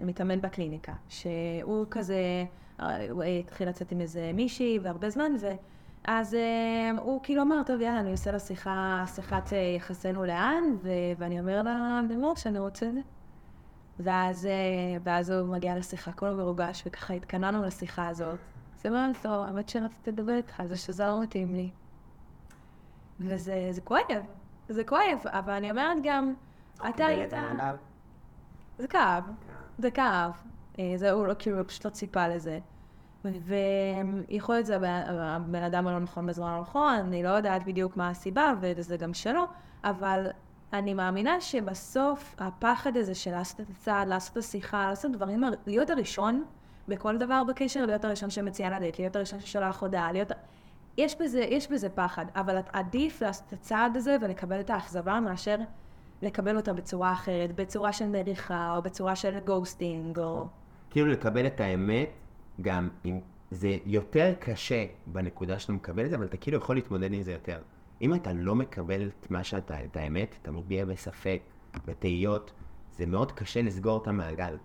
מתאמן, 0.04 0.42
בקליניקה, 0.42 0.94
שהוא 1.10 1.86
כזה, 1.92 2.46
אה, 2.80 3.12
הוא 3.12 3.24
התחיל 3.24 3.70
לצאת 3.70 3.92
עם 3.92 4.02
איזה 4.02 4.32
מישהי 4.34 4.80
והרבה 4.84 5.10
זמן, 5.10 5.32
אה, 6.34 6.92
הוא 7.02 7.20
כאילו 7.24 7.42
אמר, 7.42 7.62
טוב, 7.66 7.82
יאללה, 7.82 8.00
אני 8.00 8.12
עושה 8.12 8.32
לה 8.32 8.40
שיחה, 8.40 9.04
שיחת 9.16 9.54
אה, 9.54 9.58
יחסנו 9.78 10.26
לאן, 10.26 10.64
ו- 10.84 10.90
ואני 11.18 11.40
אומר 11.40 11.62
לה, 11.62 12.02
לימור, 12.10 12.36
שאני 12.36 12.60
רוצה 12.60 12.86
את 12.88 12.94
זה. 12.94 13.00
ואז, 14.00 14.46
אה, 14.46 14.52
ואז 15.04 15.30
הוא 15.30 15.48
מגיע 15.48 15.78
לשיחה, 15.78 16.12
כולו 16.12 16.38
מרוגש, 16.38 16.84
וככה 16.86 17.14
התכננו 17.14 17.64
לשיחה 17.64 18.08
הזאת. 18.08 18.40
אז 18.76 18.86
היא 18.86 18.92
אומרת 18.92 19.26
לו, 19.26 19.32
האמת 19.32 19.70
שרציתי 19.70 20.12
לדבר 20.12 20.36
איתך, 20.36 20.64
זה 20.66 20.76
שזה 20.76 21.06
לא 21.06 21.22
מתאים 21.22 21.56
לי. 21.56 21.70
וזה 23.20 23.68
זה 23.72 23.82
כואב, 23.82 24.24
זה 24.70 24.84
כואב, 24.84 25.20
אבל 25.26 25.54
אני 25.54 25.72
אומרת 25.72 25.98
גם, 26.04 26.34
אתה 26.90 27.06
היית... 27.06 27.34
זה 28.78 28.88
כאב, 28.88 29.24
זה 29.78 29.92
כאב. 29.92 30.32
אה, 30.80 30.94
זה 30.96 31.12
הוא 31.12 31.28
לא, 31.28 31.34
כאילו, 31.40 31.68
פשוט 31.68 31.86
לא 31.86 31.90
ציפה 31.90 32.28
לזה. 32.28 32.60
ויכול 33.26 34.56
להיות 34.56 34.66
זה 34.66 34.76
הבן 34.76 35.04
הבן 35.20 35.64
אדם 35.64 35.88
הלא 35.88 36.00
נכון 36.00 36.26
בזמן 36.26 36.48
הנכון, 36.48 36.94
אני 36.94 37.24
לא 37.24 37.30
יודעת 37.30 37.64
בדיוק 37.64 37.98
מה 37.98 38.10
הסיבה, 38.10 38.54
וזה 38.62 38.98
גם 38.98 39.14
שלו, 39.14 39.44
אבל 39.84 40.28
אני 40.74 40.94
מאמינה 40.94 41.42
שבסוף 41.42 42.36
הפחד 42.38 42.98
הזה 42.98 43.16
של 43.16 43.32
לעשות 43.32 43.60
את 43.60 43.70
הצעד, 43.70 44.08
לעשות 44.08 44.32
את 44.34 44.38
השיחה, 44.38 44.90
לעשות 44.90 45.12
דברים, 45.12 45.44
להיות 45.66 45.90
הראשון 45.90 46.44
בכל 46.88 47.18
דבר 47.18 47.44
בקשר, 47.44 47.86
להיות 47.86 48.06
הראשון 48.06 48.30
שמציע 48.30 48.70
לדייט, 48.70 49.00
להיות 49.00 49.16
הראשון 49.16 49.40
ששולח 49.40 49.82
הודעה, 49.82 50.12
להיות... 50.12 50.32
יש 50.98 51.16
בזה, 51.22 51.40
יש 51.40 51.72
בזה 51.72 51.90
פחד, 51.90 52.26
אבל 52.36 52.58
עדיף 52.74 53.22
לעשות 53.22 53.48
את 53.48 53.54
הצעד 53.54 53.98
הזה 53.98 54.18
ולקבל 54.22 54.60
את 54.60 54.70
האכזבה 54.70 55.20
מאשר 55.20 55.56
לקבל 56.22 56.58
אותה 56.58 56.74
בצורה 56.74 57.14
אחרת, 57.14 57.56
בצורה 57.56 57.94
של 57.94 58.08
מריחה, 58.08 58.76
או 58.76 58.82
בצורה 58.82 59.16
של 59.16 59.40
גוסטינג, 59.40 60.20
או... 60.20 60.46
כאילו 60.90 61.08
לקבל 61.08 61.48
את 61.48 61.60
האמת, 61.60 62.10
גם 62.62 62.90
אם 63.06 63.20
זה 63.52 63.78
יותר 63.86 64.34
קשה 64.40 64.86
בנקודה 65.06 65.60
שאתה 65.60 65.74
מקבל 65.74 66.06
את 66.06 66.10
זה, 66.10 66.16
אבל 66.16 66.26
אתה 66.26 66.38
כאילו 66.38 66.58
יכול 66.58 66.76
להתמודד 66.76 67.14
עם 67.14 67.22
זה 67.22 67.32
יותר. 67.32 67.60
אם 68.02 68.16
אתה 68.16 68.34
לא 68.34 68.56
מקבל 68.56 69.08
את 69.08 69.32
מה 69.32 69.44
שאתה, 69.44 69.84
את 69.84 69.98
האמת, 69.98 70.36
אתה 70.42 70.52
מביע 70.52 70.86
בספק, 70.86 71.42
בתהיות, 71.86 72.52
זה 72.92 73.06
מאוד 73.06 73.32
קשה 73.32 73.62
לסגור 73.62 74.02
את 74.02 74.08
המעגל. 74.08 74.58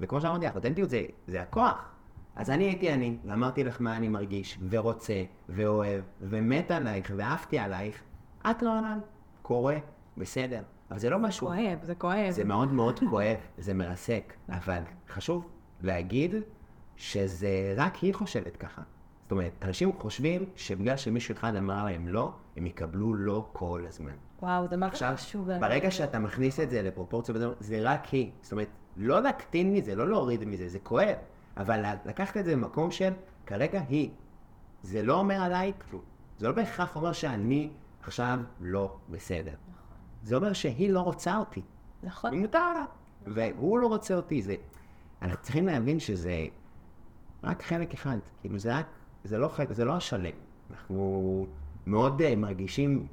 וכמו 0.00 0.20
שאמרתי, 0.20 0.46
האותנטיות 0.46 0.90
זה, 0.90 1.02
זה 1.26 1.42
הכוח. 1.42 1.92
אז 2.36 2.50
אני 2.50 2.64
הייתי 2.64 2.92
אני, 2.92 3.16
ואמרתי 3.24 3.64
לך 3.64 3.80
מה 3.80 3.96
אני 3.96 4.08
מרגיש, 4.08 4.58
ורוצה, 4.70 5.24
ואוהב, 5.48 6.00
ומת 6.20 6.70
עלייך, 6.70 7.12
ואהבתי 7.16 7.58
עלייך. 7.58 8.02
את 8.50 8.62
לא 8.62 8.78
עליי, 8.78 8.98
קורה, 9.42 9.76
בסדר. 10.16 10.62
אבל 10.90 10.98
זה 10.98 11.10
לא 11.10 11.18
משהו 11.18 11.46
כואב, 11.46 11.78
זה 11.82 11.94
כואב. 11.94 12.30
זה 12.30 12.44
מאוד 12.44 12.72
מאוד 12.72 13.00
כואב, 13.10 13.36
זה 13.58 13.74
מרסק, 13.74 14.34
אבל 14.48 14.82
חשוב 15.08 15.48
להגיד 15.82 16.34
שזה 16.96 17.74
רק 17.76 17.96
היא 17.96 18.14
חושבת 18.14 18.56
ככה. 18.56 18.82
זאת 19.22 19.32
אומרת, 19.32 19.52
אנשים 19.62 19.92
חושבים 19.92 20.44
שבגלל 20.56 20.96
שמישהו 20.96 21.34
אחד 21.34 21.56
אמר 21.56 21.84
להם 21.84 22.08
לא, 22.08 22.32
הם 22.56 22.66
יקבלו 22.66 23.14
לא 23.14 23.48
כל 23.52 23.84
הזמן. 23.88 24.12
וואו, 24.42 24.68
זה 24.68 24.86
עכשיו, 24.86 25.12
חשוב. 25.16 25.50
ברגע 25.60 25.90
שאתה 25.90 26.18
מכניס 26.18 26.60
את 26.60 26.70
זה 26.70 26.82
לפרופורציה, 26.82 27.34
זה 27.60 27.80
רק 27.82 28.06
היא. 28.06 28.30
זאת 28.42 28.52
אומרת, 28.52 28.68
לא 28.96 29.22
להקטין 29.22 29.72
מזה, 29.72 29.94
לא 29.94 30.08
להוריד 30.08 30.44
מזה, 30.44 30.68
זה 30.68 30.78
כואב. 30.78 31.16
אבל 31.56 31.84
לקחת 32.04 32.36
את 32.36 32.44
זה 32.44 32.56
במקום 32.56 32.90
של, 32.90 33.12
כרגע 33.46 33.80
היא. 33.88 34.10
זה 34.82 35.02
לא 35.02 35.18
אומר 35.18 35.34
עליי 35.34 35.72
כלום. 35.90 36.02
זה 36.38 36.48
לא 36.48 36.54
בהכרח 36.54 36.96
אומר 36.96 37.12
שאני 37.12 37.70
עכשיו 38.02 38.38
לא 38.60 38.96
בסדר. 39.10 39.54
זה 40.22 40.36
אומר 40.36 40.52
שהיא 40.52 40.90
לא 40.90 41.00
רוצה 41.00 41.36
אותי. 41.36 41.62
נכון. 42.02 42.32
היא 42.32 42.40
מותר 42.40 42.72
לה. 42.72 42.84
והוא 43.26 43.78
לא 43.78 43.86
רוצה 43.86 44.14
אותי. 44.14 44.42
זה... 44.42 44.54
אנחנו 45.22 45.42
צריכים 45.42 45.66
להבין 45.66 46.00
שזה 46.00 46.46
רק 47.44 47.62
חלק 47.62 47.94
אחד. 47.94 48.16
כאילו, 48.40 48.58
זה 48.58 48.76
רק, 48.78 48.86
זה 49.24 49.38
לא 49.38 49.48
חלק, 49.48 49.72
זה 49.72 49.84
לא 49.84 49.96
השלם. 49.96 50.34
אנחנו 50.70 51.46
מאוד 51.86 52.20
uh, 52.20 52.36
מרגישים, 52.36 53.06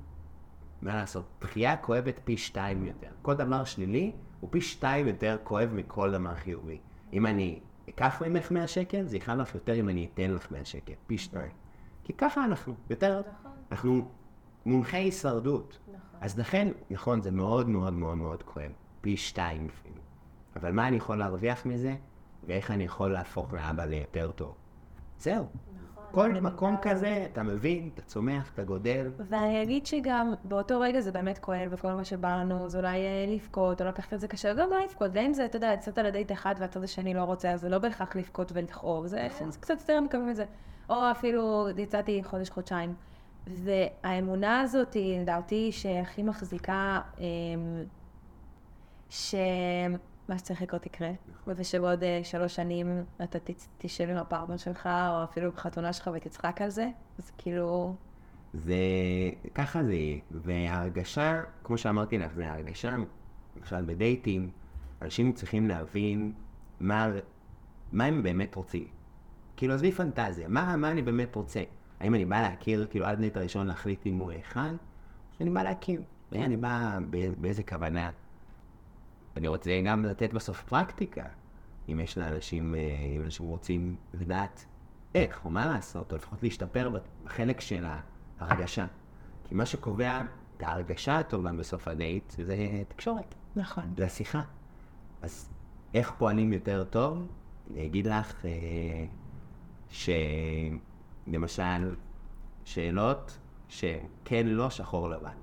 מה 0.82 0.96
לעשות, 0.96 1.26
דחייה 1.42 1.78
כואבת 1.78 2.20
פי 2.24 2.38
שתיים 2.38 2.86
יותר. 2.86 3.10
כל 3.22 3.34
דבר 3.34 3.64
שלילי 3.64 4.12
הוא 4.40 4.50
פי 4.52 4.62
שתיים 4.62 5.08
יותר 5.08 5.38
כואב 5.44 5.70
מכל 5.74 6.12
דבר 6.12 6.36
חיובי. 6.36 6.80
אם 7.14 7.26
אני 7.26 7.60
אקח 7.90 8.22
ממך 8.28 8.52
100 8.52 8.68
שקל, 8.68 9.06
זה 9.06 9.18
יכאב 9.18 9.40
לך 9.40 9.56
יותר 9.56 9.74
אם 9.74 9.90
אני 9.90 10.08
אתן 10.14 10.32
לך 10.32 10.52
100 10.52 10.66
שקל, 10.66 10.94
פי 11.08 11.18
שתיים. 11.18 11.52
כי 12.04 12.14
ככה 12.14 12.46
אנחנו, 12.46 12.76
יותר, 12.90 13.22
אנחנו 13.72 14.10
מונחי 14.66 14.98
הישרדות. 14.98 15.80
אז 16.22 16.40
לכן, 16.40 16.68
נכון, 16.90 17.22
זה 17.22 17.32
מאוד 17.32 17.70
מאוד 17.70 17.94
מאוד 17.94 18.18
מאוד 18.18 18.44
כואב, 18.44 18.72
פי 19.02 19.18
שתיים 19.18 19.68
אפילו. 19.68 20.02
אבל 20.56 20.72
מה 20.72 20.88
אני 20.88 20.98
יכול 20.98 21.18
להרוויח 21.18 21.66
מזה, 21.66 21.96
ואיך 22.48 22.72
אני 22.72 22.84
יכול 22.84 23.12
להפוך 23.12 23.54
לאבא 23.54 23.86
ליותר 23.86 24.32
טוב. 24.32 24.56
זהו. 25.20 25.46
כל 26.12 26.32
מקום 26.32 26.76
כזה, 26.82 27.28
אתה 27.32 27.44
מבין, 27.44 27.90
אתה 27.94 28.02
צומח, 28.02 28.52
אתה 28.54 28.64
גודל. 28.64 29.12
ואני 29.18 29.64
אגיד 29.64 29.86
שגם 29.86 30.34
באותו 30.44 30.80
רגע 30.80 31.00
זה 31.02 31.12
באמת 31.12 31.38
כואב, 31.38 31.68
וכל 31.72 31.92
מה 31.92 32.06
שבא 32.06 32.36
לנו 32.36 32.70
זה 32.70 32.78
אולי 32.78 32.98
אה, 33.00 33.26
לבכות, 33.28 33.82
או 33.82 33.88
לקחת 33.88 34.14
את 34.14 34.20
זה 34.20 34.28
קשה, 34.28 34.54
גם 34.54 34.70
לא 34.70 34.84
לבכות, 34.84 35.12
ואם 35.14 35.34
זה, 35.34 35.46
אתה 35.46 35.58
יודע, 35.58 35.72
יצאת 35.74 35.98
לדייט 35.98 36.32
אחד 36.32 36.56
והצד 36.60 36.84
השני 36.84 37.14
לא 37.14 37.24
רוצה, 37.24 37.52
אז 37.52 37.62
זה 37.62 37.70
לא 37.70 37.78
בהכרח 37.78 38.16
לבכות 38.16 38.52
ולכאוב, 38.56 39.08
זה 39.08 39.28
זה 39.50 39.60
קצת 39.60 39.80
יותר 39.80 40.02
מקווים 40.02 40.30
מזה. 40.30 40.46
או 40.90 41.12
אפילו 41.12 41.68
יצאתי 41.78 42.22
חודש-חודשיים. 42.24 42.94
והאמונה 43.48 44.62
הזאת, 44.62 44.96
לדעתי, 45.22 45.72
שהכי 45.72 46.24
מחזיקה, 46.24 47.00
אמ, 47.20 47.84
שמה 50.30 50.38
שצריך 50.38 50.62
לקרות 50.62 50.86
יקרה, 50.86 51.12
ושבעוד 51.48 52.04
אה, 52.04 52.20
שלוש 52.24 52.56
שנים 52.56 53.04
אתה 53.24 53.38
תשב 53.78 54.10
עם 54.10 54.18
הפרטנר 54.18 54.58
שלך, 54.58 54.86
או 54.86 55.24
אפילו 55.24 55.52
בחתונה 55.52 55.94
שלך 55.94 56.10
ותצחק 56.14 56.62
על 56.62 56.70
זה, 56.70 56.90
אז 57.20 57.32
כאילו... 57.38 57.96
זה, 58.54 58.76
ככה 59.56 59.84
זה 59.84 59.94
יהיה. 59.94 60.20
וההרגשה, 60.32 61.42
כמו 61.64 61.78
שאמרתי 61.78 62.18
לך, 62.18 62.34
זה 62.34 62.48
ההרגשה, 62.48 62.96
למשל 63.58 63.86
בדייטים, 63.86 64.50
אנשים 65.02 65.34
צריכים 65.34 65.68
להבין 65.68 66.34
מה, 66.80 67.08
מה 67.92 68.06
הם 68.06 68.24
באמת 68.24 68.56
רוצים. 68.56 68.88
כאילו, 69.58 69.74
עזבי 69.74 69.92
פנטזיה, 69.92 70.48
מה, 70.48 70.76
מה 70.76 70.92
אני 70.92 71.02
באמת 71.02 71.36
רוצה? 71.36 71.64
האם 72.00 72.16
אני 72.16 72.26
בא 72.26 72.42
להכיר, 72.42 72.88
כאילו, 72.90 73.06
עד 73.06 73.20
נט 73.20 73.38
הראשון 73.38 73.68
להחליט 73.68 74.08
אם 74.08 74.18
הוא 74.18 74.32
או 74.32 74.62
שאני 75.38 75.50
בא 75.50 75.64
להכיר? 75.64 76.02
אני 76.32 76.58
בא 76.58 76.98
באיזה 77.38 77.64
כוונה. 77.64 78.12
אני 79.40 79.48
רוצה 79.48 79.82
גם 79.86 80.06
לתת 80.06 80.34
בסוף 80.34 80.64
פרקטיקה, 80.64 81.24
אם 81.90 82.00
יש 82.00 82.18
לאנשים, 82.18 82.76
אה, 82.76 82.80
אם 83.16 83.22
אנשים 83.22 83.46
רוצים 83.46 83.96
לדעת 84.14 84.66
איך 85.16 85.46
או 85.46 85.50
מה 85.50 85.66
לעשות, 85.66 86.12
או 86.12 86.18
לפחות 86.18 86.44
להשתפר 86.44 86.92
בחלק 87.24 87.62
של 87.62 87.86
ההרגשה. 88.40 88.86
כי 89.44 89.56
מה 89.56 89.66
שקובע 89.66 90.22
את 90.58 90.64
ההרגשה 90.64 91.20
הטובה 91.20 91.52
בסוף 91.52 91.88
הדייט 91.88 92.32
זה 92.32 92.56
תקשורת, 92.88 93.36
נכון. 93.56 93.84
זה 93.98 94.06
השיחה. 94.06 94.42
אז 95.22 95.50
איך 95.94 96.12
פועלים 96.18 96.54
יותר 96.54 96.84
טוב? 96.84 97.28
אני 97.72 97.86
אגיד 97.86 98.08
לך 98.08 98.46
אה, 98.46 99.06
שלמשל, 101.28 101.96
שאלות 102.64 103.38
שכן 103.68 104.48
לא 104.48 104.70
שחור 104.70 105.10
לבן. 105.10 105.38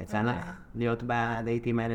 יצא 0.00 0.22
לך 0.22 0.60
להיות 0.74 1.02
בדייטים 1.06 1.78
האלה 1.78 1.94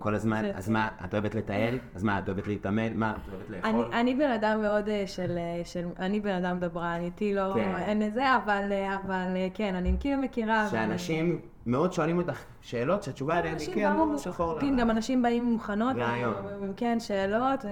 שכל 0.00 0.14
הזמן, 0.14 0.44
אז 0.54 0.68
מה, 0.68 0.88
את 1.04 1.14
אוהבת 1.14 1.34
לטייל? 1.34 1.78
אז 1.94 2.02
מה, 2.02 2.18
את 2.18 2.28
אוהבת 2.28 2.46
להתאמן? 2.46 2.96
מה, 2.96 3.10
את 3.10 3.32
אוהבת 3.32 3.50
לאכול? 3.50 3.84
אני, 3.92 4.00
אני 4.00 4.14
בן 4.14 4.30
אדם 4.30 4.62
מאוד 4.62 4.88
אה, 4.88 5.04
של, 5.06 5.38
אה, 5.38 5.64
של, 5.64 5.86
אני 5.98 6.20
בן 6.20 6.44
אדם 6.44 6.58
דברן, 6.60 7.00
איתי 7.00 7.34
לא, 7.34 7.52
כן. 7.54 7.74
אין 7.76 8.02
לזה, 8.02 8.36
אבל, 8.36 8.68
אה, 8.72 8.96
אבל 8.96 9.26
כן, 9.54 9.74
אני 9.74 9.96
כאילו 10.00 10.22
מכירה. 10.22 10.62
אבל- 10.62 10.70
שאנשים 10.70 11.40
מאוד 11.66 11.92
שואלים 11.92 12.18
אותך 12.18 12.38
שאלות 12.60 13.02
שהתשובה 13.02 13.38
עליהן 13.38 13.56
היא 13.58 13.74
כן, 13.74 13.96
לא 13.96 14.18
שחור 14.18 14.60
כן, 14.60 14.66
לבן. 14.66 14.76
גם 14.76 14.90
אנשים 14.90 15.22
באים 15.22 15.44
מוכנות, 15.44 15.96
רעיון. 15.96 16.34
כן, 16.76 17.00
שאלות, 17.00 17.64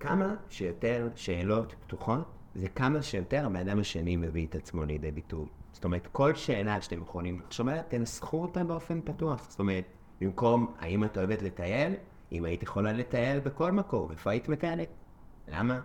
כמה 0.00 0.34
שיותר 0.48 1.08
שאלות 1.14 1.74
פתוחות, 1.86 2.24
זה 2.54 2.68
כמה 2.68 3.02
שיותר 3.02 3.46
הבן 3.46 3.56
אדם 3.56 3.80
השני 3.80 4.16
מביא 4.16 4.46
את 4.46 4.54
עצמו 4.54 4.84
לידי 4.84 5.10
ביטוי. 5.10 5.46
זאת 5.72 5.84
אומרת, 5.84 6.08
כל 6.12 6.34
שאלה 6.34 6.80
שאתם 6.80 7.02
יכולים 7.02 7.40
לחשוב 7.46 7.68
עליה, 7.68 7.82
תנסחו 7.82 8.42
אותה 8.42 8.64
באופן 8.64 9.00
פתוח. 9.04 9.46
זאת 9.48 9.58
אומרת, 9.58 9.84
במקום 10.20 10.74
האם 10.78 11.04
את 11.04 11.18
אוהבת 11.18 11.42
לטייל, 11.42 11.94
אם 12.32 12.44
היית 12.44 12.62
יכולה 12.62 12.92
לטייל 12.92 13.40
בכל 13.40 13.72
מקום, 13.72 14.10
איפה 14.10 14.30
היית 14.30 14.48
מטיילת? 14.48 14.88
למה? 15.48 15.80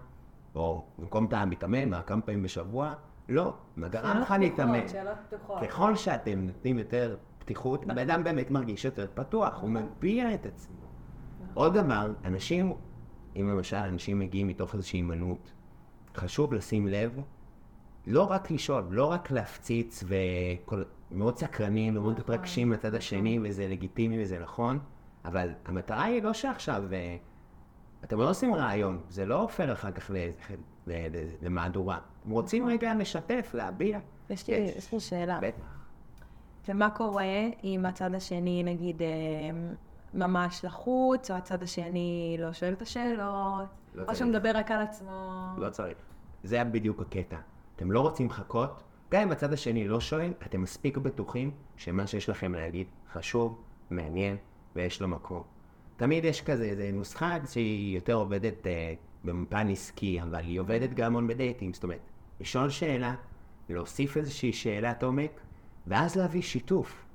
או 0.56 0.86
במקום 1.00 1.26
אתה 1.26 1.46
מתאמן, 1.46 1.89
מה, 1.89 2.02
כמה 2.02 2.22
פעמים 2.22 2.44
בשבוע? 2.44 2.94
לא, 3.30 3.54
מה 3.76 3.88
גרם 3.88 4.17
לך 4.17 4.34
להתאמן? 4.39 4.88
שאלות 4.88 5.17
פתוחות. 5.30 5.62
ככל 5.63 5.96
שאתם 5.96 6.39
נותנים 6.39 6.80
יותר 6.80 7.17
פתיחות, 7.39 7.84
הבן 7.84 8.10
אדם 8.10 8.24
באמת 8.24 8.52
מרגיש 8.52 8.86
יותר 8.86 9.08
פתוח, 9.13 9.62
הוא 9.62 9.70
מביע 9.70 10.34
את 10.34 10.46
עצמו. 10.46 10.76
עוד 11.54 11.74
דבר, 11.74 12.13
אנשים, 12.26 12.74
אם 13.36 13.50
למשל 13.50 13.76
אנשים 13.76 14.20
מגיעים 14.20 14.48
מתוך 14.48 14.74
איזושהי 14.74 14.98
הימנעות, 14.98 15.52
חשוב 16.15 16.54
לשים 16.54 16.88
לב, 16.88 17.20
לא 18.08 18.32
רק 18.32 18.52
לשאול, 18.52 18.84
לא 18.89 19.06
רק 19.06 19.32
להפציץ 19.32 20.04
וכל... 20.08 20.84
מאוד 21.12 21.38
סקרנים 21.38 21.97
ומאוד 21.97 22.19
מתרגשים 22.19 22.71
לצד 22.71 22.95
השני, 22.95 23.39
וזה 23.43 23.67
לגיטימי 23.67 24.24
וזה 24.24 24.39
נכון, 24.39 24.80
אבל 25.26 25.50
המטרה 25.65 26.04
היא 26.04 26.24
לא 26.24 26.34
שעכשיו, 26.34 26.84
אה, 26.93 27.17
אתם 28.04 28.19
לא 28.19 28.30
עושים 28.30 28.54
רעיון, 28.54 29.00
זה 29.10 29.26
לא 29.26 29.41
הופך 29.41 29.69
אחר 29.69 29.91
כך 29.91 30.12
למהדורה. 31.41 32.00
אתם 32.21 32.32
רוצים 32.32 32.67
רגע 32.67 32.93
לשתף, 32.95 33.52
להביע. 33.54 34.00
יש 34.30 34.47
לי, 34.47 35.00
שאלה. 35.00 35.39
בטח. 35.41 35.82
ומה 36.67 36.89
קורה 36.89 37.24
אם 37.63 37.86
הצד 37.86 38.15
השני, 38.15 38.63
נגיד, 38.63 39.02
אה, 39.02 39.08
ממש 40.13 40.65
לחוץ, 40.65 41.32
או 41.32 41.36
הצד 41.36 41.63
השני 41.63 42.38
לא 42.39 42.54
שואל 42.54 42.74
את 42.74 42.82
השאלות, 42.82 43.69
לא 43.95 44.04
או 44.04 44.26
מדבר 44.26 44.52
רק 44.56 44.71
על 44.71 44.82
עצמו? 44.82 45.47
לא 45.58 45.69
צריך. 45.69 45.97
זה 46.43 46.56
היה 46.56 46.63
בדיוק 46.63 47.02
הקטע. 47.02 47.38
אתם 47.76 47.91
לא 47.91 48.02
רוצים 48.02 48.28
לחכות, 48.28 48.84
גם 49.12 49.21
אם 49.21 49.32
הצד 49.32 49.54
השני 49.54 49.88
לא 49.88 50.00
שואל, 50.00 50.34
אתם 50.45 50.62
מספיק 50.62 50.97
בטוחים 50.97 51.52
שמה 51.78 52.08
שיש 52.08 52.30
לכם 52.30 52.54
להגיד 52.54 52.88
חשוב, 53.13 53.62
מעניין, 53.89 54.38
ויש 54.76 55.02
לו 55.02 55.08
מקום. 55.08 55.43
תמיד 55.97 56.26
יש 56.26 56.41
כזה, 56.41 56.63
איזה 56.63 56.89
נוסחה 56.93 57.38
שהיא 57.52 57.95
יותר 57.95 58.13
עובדת 58.13 58.67
אה, 58.67 58.93
במפן 59.24 59.69
עסקי, 59.69 60.21
אבל 60.21 60.39
היא 60.39 60.60
עובדת 60.60 60.93
גם 60.93 61.06
המון 61.06 61.28
בדייטים. 61.28 61.74
זאת 61.74 61.84
אומרת, 61.84 62.00
לשאול 62.39 62.69
שאלה, 62.69 63.15
להוסיף 63.69 64.17
איזושהי 64.17 64.54
שאלת 64.54 65.04
עומק, 65.04 65.32
ואז 65.88 66.15
להביא 66.15 66.41
שיתוף. 66.41 67.06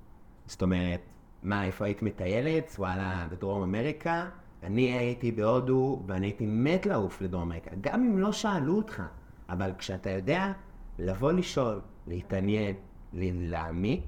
זאת 0.47 0.63
אומרת, 0.63 1.01
מה, 1.43 1.65
איפה 1.65 1.85
היית 1.85 2.03
מטיילת? 2.03 2.75
וואלה, 2.79 3.27
בדרום 3.31 3.63
אמריקה. 3.63 4.29
אני 4.63 4.83
הייתי 4.83 5.33
בהודו, 5.33 6.03
ואני 6.07 6.27
הייתי 6.27 6.47
מת 6.47 6.87
לעוף 6.87 7.23
לדרום 7.23 7.43
אמריקה. 7.43 7.71
גם 7.81 8.01
אם 8.01 8.19
לא 8.19 8.33
שאלו 8.33 8.77
אותך, 8.77 9.03
אבל 9.49 9.71
כשאתה 9.79 10.11
יודע 10.11 10.53
לבוא 10.99 11.33
לשאול, 11.33 11.81
להתעניין, 12.07 12.75
להעמיק, 13.13 14.05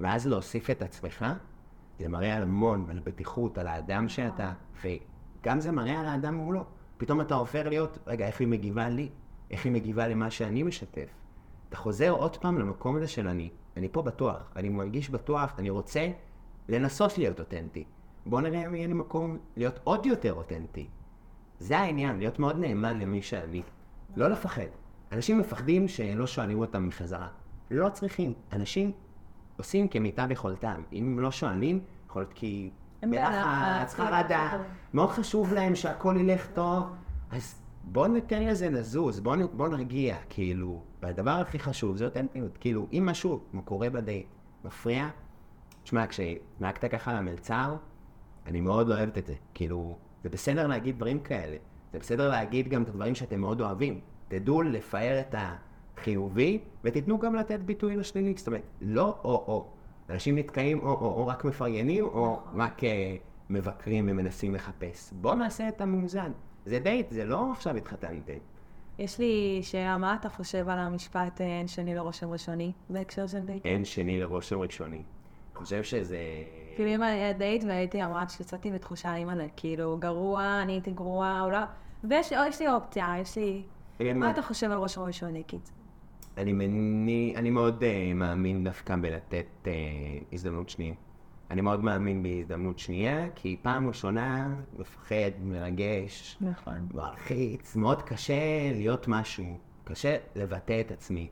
ואז 0.00 0.26
להוסיף 0.26 0.70
את 0.70 0.82
עצמך, 0.82 1.26
זה 1.98 2.08
מראה 2.08 2.36
על 2.36 2.42
המון, 2.42 2.86
על 2.90 3.00
בטיחות, 3.04 3.58
על 3.58 3.66
האדם 3.66 4.08
שאתה, 4.08 4.52
וגם 4.82 5.60
זה 5.60 5.72
מראה 5.72 6.00
על 6.00 6.06
האדם 6.06 6.34
מולו. 6.34 6.64
פתאום 6.96 7.20
אתה 7.20 7.34
הופך 7.34 7.62
להיות, 7.66 7.98
רגע, 8.06 8.26
איך 8.26 8.40
היא 8.40 8.48
מגיבה 8.48 8.88
לי? 8.88 9.08
איך 9.50 9.64
היא 9.64 9.72
מגיבה 9.72 10.08
למה 10.08 10.30
שאני 10.30 10.62
משתף? 10.62 11.08
אתה 11.68 11.76
חוזר 11.76 12.10
עוד 12.10 12.36
פעם 12.36 12.58
למקום 12.58 12.96
הזה 12.96 13.08
של 13.08 13.28
אני. 13.28 13.50
אני 13.76 13.88
פה 13.88 14.02
בטוח, 14.02 14.52
אני 14.56 14.68
מרגיש 14.68 15.10
בטוח, 15.10 15.54
אני 15.58 15.70
רוצה 15.70 16.10
לנסות 16.68 17.18
להיות 17.18 17.40
אותנטי. 17.40 17.84
בוא 18.26 18.40
נראה 18.40 18.66
אם 18.66 18.74
יהיה 18.74 18.86
לי 18.86 18.94
מקום 18.94 19.38
להיות 19.56 19.80
עוד 19.84 20.06
יותר 20.06 20.32
אותנטי. 20.32 20.88
זה 21.58 21.78
העניין, 21.78 22.18
להיות 22.18 22.38
מאוד 22.38 22.58
נאמן 22.58 22.98
למי 22.98 23.22
שאני. 23.22 23.62
לא 24.16 24.28
לפחד. 24.28 24.62
אנשים 25.12 25.38
מפחדים 25.38 25.88
שלא 25.88 26.26
שואלים 26.26 26.58
אותם 26.60 26.88
בחזרה. 26.88 27.28
לא 27.70 27.88
צריכים. 27.88 28.32
אנשים 28.52 28.92
עושים 29.58 29.88
כמיטב 29.88 30.30
יכולתם. 30.30 30.82
אם 30.92 31.04
הם 31.04 31.18
לא 31.20 31.30
שואלים, 31.30 31.80
יכול 32.08 32.22
להיות 32.22 32.32
כי 32.32 32.70
בלחץ, 33.02 33.94
חרדה, 33.94 34.58
מאוד 34.94 35.10
חשוב 35.10 35.52
להם 35.52 35.74
שהכל 35.74 36.16
ילך 36.20 36.46
טוב, 36.54 36.84
אז 37.30 37.62
בוא 37.84 38.08
ניתן 38.08 38.42
לזה 38.42 38.70
לזוז, 38.70 39.20
בוא, 39.20 39.36
נ- 39.36 39.56
בוא 39.56 39.68
נרגיע, 39.68 40.16
כאילו, 40.28 40.82
והדבר 41.02 41.30
הכי 41.30 41.58
חשוב 41.58 41.96
זה 41.96 42.04
אותנטיות, 42.04 42.58
כאילו, 42.60 42.86
אם 42.92 43.06
משהו 43.06 43.40
קורה 43.64 43.90
בדייט 43.90 44.26
מפריע, 44.64 45.08
תשמע, 45.82 46.04
כשנהגת 46.06 46.84
ככה 46.84 47.12
למלצר, 47.12 47.76
אני 48.46 48.60
מאוד 48.60 48.88
לא 48.88 48.94
אוהבת 48.94 49.18
את 49.18 49.26
זה, 49.26 49.34
כאילו, 49.54 49.96
זה 50.22 50.28
בסדר 50.28 50.66
להגיד 50.66 50.96
דברים 50.96 51.20
כאלה, 51.20 51.56
זה 51.92 51.98
בסדר 51.98 52.28
להגיד 52.28 52.68
גם 52.68 52.82
את 52.82 52.88
הדברים 52.88 53.14
שאתם 53.14 53.40
מאוד 53.40 53.60
אוהבים, 53.60 54.00
תדעו 54.30 54.62
לפאר 54.62 55.20
את 55.20 55.34
החיובי, 55.38 56.58
ותיתנו 56.84 57.18
גם 57.18 57.34
לתת 57.34 57.60
ביטוי 57.60 57.96
לשלילי, 57.96 58.34
זאת 58.36 58.46
אומרת, 58.46 58.62
לא 58.80 59.16
או-או, 59.24 59.66
אנשים 60.10 60.38
נתקעים 60.38 60.80
או-או, 60.80 61.06
או 61.06 61.26
רק 61.26 61.44
מפרגנים, 61.44 62.04
או 62.04 62.40
רק 62.54 62.84
אה, 62.84 63.16
מבקרים 63.50 64.08
ומנסים 64.10 64.54
לחפש, 64.54 65.12
בואו 65.12 65.34
נעשה 65.34 65.68
את 65.68 65.80
המאוזן. 65.80 66.32
זה 66.64 66.78
דייט, 66.78 67.10
זה 67.10 67.24
לא 67.24 67.52
עכשיו 67.52 67.76
התחתנתם. 67.76 68.38
יש 68.98 69.18
לי 69.18 69.60
שאלה, 69.62 69.96
מה 69.96 70.14
אתה 70.20 70.28
חושב 70.28 70.68
על 70.68 70.78
המשפט 70.78 71.40
אה, 71.40 71.46
אין 71.46 71.68
שני 71.68 71.94
לרושם 71.94 72.30
ראשוני 72.30 72.72
בהקשר 72.90 73.26
של 73.26 73.40
דייט? 73.40 73.66
אין 73.66 73.84
שני 73.84 74.20
לרושם 74.20 74.58
ראשוני. 74.58 74.96
אני 74.96 75.64
חושב 75.64 75.82
שזה... 75.82 76.18
כאילו 76.76 76.90
אם 76.90 77.02
היה 77.02 77.32
דייט 77.32 77.64
והייתי 77.64 78.04
אומרת 78.04 78.28
שיצאתי 78.28 78.70
בתחושה 78.70 79.16
אימא'לה, 79.16 79.46
כאילו 79.56 79.96
גרוע, 79.98 80.60
אני 80.62 80.72
הייתי 80.72 80.90
גרועה, 80.90 81.42
או 81.42 81.50
לא, 81.50 81.58
ויש 82.04 82.32
לי 82.60 82.68
אופציה, 82.68 83.14
יש 83.20 83.38
לי... 83.38 83.62
מה 84.14 84.30
אתה 84.30 84.42
חושב 84.42 84.70
על 84.70 84.78
רושם 84.78 85.00
ראשוני, 85.00 85.42
קיצר? 85.42 85.72
אני, 86.36 86.52
מני, 86.52 87.34
אני 87.36 87.50
מאוד 87.50 87.82
uh, 87.82 88.14
מאמין 88.14 88.64
דווקא 88.64 88.96
בלתת 88.96 89.46
uh, 89.64 89.68
הזדמנות 90.32 90.68
שנייה. 90.68 90.94
אני 91.50 91.60
מאוד 91.60 91.84
מאמין 91.84 92.22
בהזדמנות 92.22 92.78
שנייה, 92.78 93.28
כי 93.34 93.56
פעם 93.62 93.88
ראשונה 93.88 94.54
מפחד, 94.78 95.30
מרגש, 95.42 96.38
נכון. 96.40 96.88
מלחיץ, 96.94 97.76
מאוד 97.76 98.02
קשה 98.02 98.72
להיות 98.74 99.08
משהו, 99.08 99.58
קשה 99.84 100.16
לבטא 100.36 100.80
את 100.80 100.90
עצמי. 100.90 101.28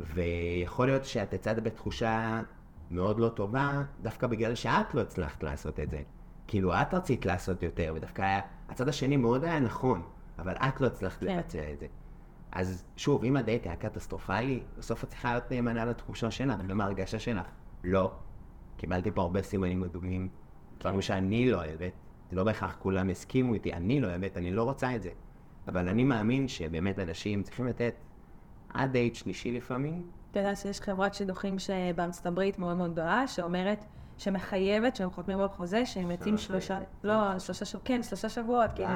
ויכול 0.00 0.86
להיות 0.86 1.04
שאת 1.04 1.32
יצאת 1.32 1.62
בתחושה 1.62 2.42
מאוד 2.90 3.20
לא 3.20 3.28
טובה, 3.28 3.82
דווקא 4.02 4.26
בגלל 4.26 4.54
שאת 4.54 4.94
לא 4.94 5.00
הצלחת 5.00 5.42
לעשות 5.42 5.80
את 5.80 5.90
זה. 5.90 6.02
כאילו, 6.46 6.74
את 6.74 6.94
רצית 6.94 7.26
לעשות 7.26 7.62
יותר, 7.62 7.92
ודווקא 7.96 8.40
הצד 8.68 8.88
השני 8.88 9.16
מאוד 9.16 9.44
היה 9.44 9.60
נכון, 9.60 10.02
אבל 10.38 10.52
את 10.52 10.80
לא 10.80 10.86
הצלחת 10.86 11.20
כן. 11.20 11.36
לבצע 11.36 11.72
את 11.72 11.80
זה. 11.80 11.86
אז 12.52 12.84
שוב, 12.96 13.24
אם 13.24 13.36
הדייט 13.36 13.66
היה 13.66 13.76
קטסטרופלי, 13.76 14.62
בסוף 14.78 15.04
את 15.04 15.08
צריכה 15.08 15.32
להיות 15.32 15.50
נאמנה 15.50 15.84
לתחושה 15.84 16.30
שלך, 16.30 16.54
ולמה 16.64 16.84
ההרגשה 16.84 17.18
שלך. 17.18 17.46
לא. 17.84 18.12
קיבלתי 18.76 19.10
פה 19.10 19.22
הרבה 19.22 19.42
סימנים 19.42 19.84
אדומים, 19.84 20.28
דברים 20.80 21.02
שאני 21.02 21.50
לא 21.50 21.56
אוהבת, 21.56 21.92
לא 22.32 22.44
בהכרח 22.44 22.76
כולם 22.78 23.10
הסכימו 23.10 23.54
איתי, 23.54 23.72
אני 23.72 24.00
לא 24.00 24.06
אוהבת, 24.06 24.36
אני 24.36 24.52
לא 24.52 24.62
רוצה 24.62 24.96
את 24.96 25.02
זה. 25.02 25.10
אבל 25.68 25.88
אני 25.88 26.04
מאמין 26.04 26.48
שבאמת 26.48 26.98
אנשים 26.98 27.42
צריכים 27.42 27.66
לתת 27.66 27.94
עד 28.74 28.92
דייט 28.92 29.14
שלישי 29.14 29.52
לפעמים, 29.52 30.10
אתה 30.30 30.40
יודע 30.40 30.56
שיש 30.56 30.80
חברת 30.80 31.14
שידוכים 31.14 31.58
שבארצות 31.58 32.26
הברית 32.26 32.58
מאוד 32.58 32.76
מאוד 32.76 32.92
גדולה, 32.92 33.26
שאומרת, 33.26 33.84
שמחייבת, 34.18 34.96
שהם 34.96 35.10
חותמים 35.10 35.40
על 35.40 35.48
חוזה, 35.48 35.86
שהם 35.86 36.10
יוצאים 36.10 36.38
שלושה, 36.38 36.78
לא, 37.04 37.38
שלושה 37.38 37.64
שבועות, 37.64 37.86
כן, 37.86 38.02
שלושה 38.02 38.28
שבועות, 38.28 38.70
כאילו. 38.74 38.88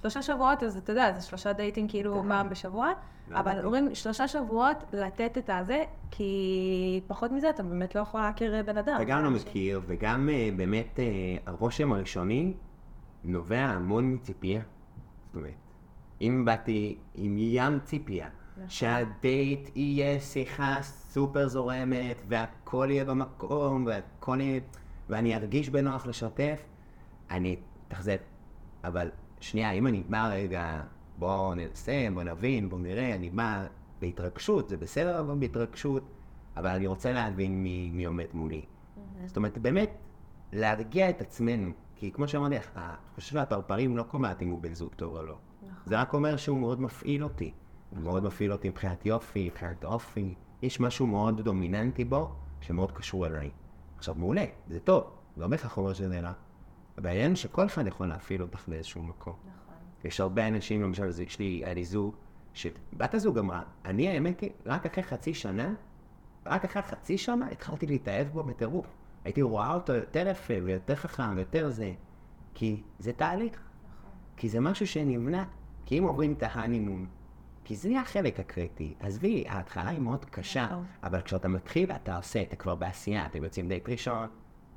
שלושה 0.00 0.22
שבועות, 0.22 0.62
אז 0.62 0.76
אתה 0.76 0.92
יודע, 0.92 1.12
זה 1.12 1.26
שלושה 1.26 1.52
דייטים 1.52 1.88
כאילו 1.88 2.24
פעם 2.28 2.48
בשבוע, 2.48 2.92
אבל 3.32 3.64
אומרים 3.64 3.94
שלושה 3.94 4.28
שבועות 4.28 4.76
לתת 4.92 5.38
את 5.38 5.50
הזה, 5.50 5.84
כי 6.10 7.00
פחות 7.06 7.32
מזה 7.32 7.50
אתה 7.50 7.62
באמת 7.62 7.94
לא 7.94 8.00
יכול 8.00 8.20
להכיר 8.20 8.62
בן 8.66 8.78
אדם. 8.78 8.96
וגם 9.00 9.24
לא 9.24 9.30
מכיר, 9.30 9.80
וגם 9.86 10.28
אה, 10.28 10.48
באמת 10.56 11.00
אה, 11.00 11.04
הרושם 11.46 11.92
הראשוני 11.92 12.52
נובע 13.24 13.60
המון 13.60 14.14
מציפייה. 14.14 14.62
זאת 15.26 15.36
אומרת, 15.36 15.54
אם 16.20 16.44
באתי 16.44 16.98
עם 17.14 17.36
ים 17.38 17.80
ציפייה, 17.80 18.28
שהדייט 18.68 19.76
יהיה 19.76 20.20
שיחה 20.20 20.82
סופר 20.82 21.48
זורמת, 21.48 22.22
והכל 22.28 22.88
יהיה 22.90 23.04
במקום, 23.04 23.86
והכל 23.86 24.40
יהיה... 24.40 24.60
ואני 25.08 25.36
ארגיש 25.36 25.68
בנוח 25.68 26.06
לשתף, 26.06 26.62
אני 27.30 27.56
אתאכזב. 27.88 28.16
אבל 28.84 29.10
שנייה, 29.40 29.70
אם 29.70 29.86
אני 29.86 30.02
בא 30.08 30.28
רגע, 30.32 30.82
בואו 31.18 31.54
ננסה, 31.54 32.08
בואו 32.14 32.24
נבין, 32.24 32.68
בואו 32.68 32.80
נראה, 32.80 33.14
אני 33.14 33.30
בא 33.30 33.66
בהתרגשות, 34.00 34.68
זה 34.68 34.76
בסדר 34.76 35.20
לבוא 35.20 35.34
בהתרגשות, 35.34 36.02
אבל 36.56 36.70
אני 36.70 36.86
רוצה 36.86 37.12
להבין 37.12 37.62
מי, 37.62 37.90
מי 37.94 38.04
עומד 38.04 38.26
מולי. 38.32 38.62
זאת 39.26 39.36
אומרת, 39.36 39.58
באמת, 39.58 39.90
להרגיע 40.52 41.10
את 41.10 41.20
עצמנו. 41.20 41.70
כי 41.96 42.12
כמו 42.12 42.28
שאמרתי 42.28 42.54
לך, 42.54 42.80
של 43.18 43.38
הפרפרים 43.38 43.96
לא 43.96 44.02
קובעת 44.02 44.42
אם 44.42 44.48
הוא 44.48 44.60
בן 44.62 44.74
זוג 44.74 44.90
טוב 44.96 45.16
או 45.16 45.22
לא. 45.22 45.36
זה 45.86 46.00
רק 46.00 46.14
אומר 46.14 46.36
שהוא 46.36 46.58
מאוד 46.58 46.80
מפעיל 46.80 47.24
אותי. 47.24 47.52
הוא 47.90 47.98
מאוד 47.98 48.24
מפעיל 48.24 48.52
אותי 48.52 48.68
מבחינת 48.68 49.06
יופי, 49.06 49.48
מבחינת 49.48 49.84
אופי. 49.84 50.34
יש 50.62 50.80
משהו 50.80 51.06
מאוד 51.06 51.40
דומיננטי 51.40 52.04
בו, 52.04 52.32
שמאוד 52.60 52.92
קשור 52.92 53.26
אליי. 53.26 53.50
עכשיו, 53.96 54.14
מעולה, 54.14 54.44
זה 54.68 54.80
טוב, 54.80 55.04
לא 55.36 55.46
בהכרח 55.46 55.76
אומר 55.76 55.92
שזה 55.92 56.20
רע. 56.20 56.32
אבל 57.00 57.08
העניין 57.08 57.36
שכל 57.36 57.66
אחד 57.66 57.86
יכול 57.86 58.06
להפעיל 58.06 58.42
אותך 58.42 58.68
באיזשהו 58.68 59.02
מקום. 59.02 59.34
נכון. 59.40 59.74
יש 60.04 60.20
הרבה 60.20 60.48
אנשים, 60.48 60.82
למשל, 60.82 61.10
יש 61.22 61.38
לי, 61.38 61.62
היה 61.64 61.74
לי 61.74 61.84
זוג, 61.84 62.14
שבת 62.54 63.14
הזוג 63.14 63.38
אמרה, 63.38 63.62
אני 63.84 64.08
האמת 64.08 64.40
היא, 64.40 64.50
רק 64.66 64.86
אחרי 64.86 65.04
חצי 65.04 65.34
שנה, 65.34 65.74
רק 66.46 66.64
אחרי 66.64 66.82
חצי 66.82 67.18
שנה 67.18 67.48
התחלתי 67.48 67.86
להתאהב 67.86 68.28
בו 68.28 68.42
בטירוף. 68.42 68.86
הייתי 69.24 69.42
רואה 69.42 69.74
אותו 69.74 69.92
יותר 69.92 70.26
יפה 70.30 70.54
ויותר 70.64 70.94
חכם 70.94 71.36
ויותר 71.36 71.70
זה, 71.70 71.92
כי 72.54 72.82
זה 72.98 73.12
תהליך. 73.12 73.60
כי 74.36 74.48
זה 74.48 74.60
משהו 74.60 74.86
שנבנה. 74.86 75.44
כי 75.86 75.98
אם 75.98 76.04
עוברים 76.04 76.32
את 76.32 76.42
ההנימון, 76.42 77.06
כי 77.64 77.76
זה 77.76 78.00
החלק 78.00 78.40
הקריטי. 78.40 78.94
עזבי, 79.00 79.44
ההתחלה 79.48 79.88
היא 79.88 79.98
מאוד 79.98 80.24
קשה, 80.24 80.66
נכון. 80.66 80.84
אבל 81.02 81.20
כשאתה 81.20 81.48
מתחיל 81.48 81.92
אתה 81.92 82.16
עושה, 82.16 82.42
אתה 82.42 82.56
כבר 82.56 82.74
בעשייה, 82.74 83.26
אתם 83.26 83.44
יוצאים 83.44 83.68
דייט 83.68 83.88
ראשון, 83.88 84.28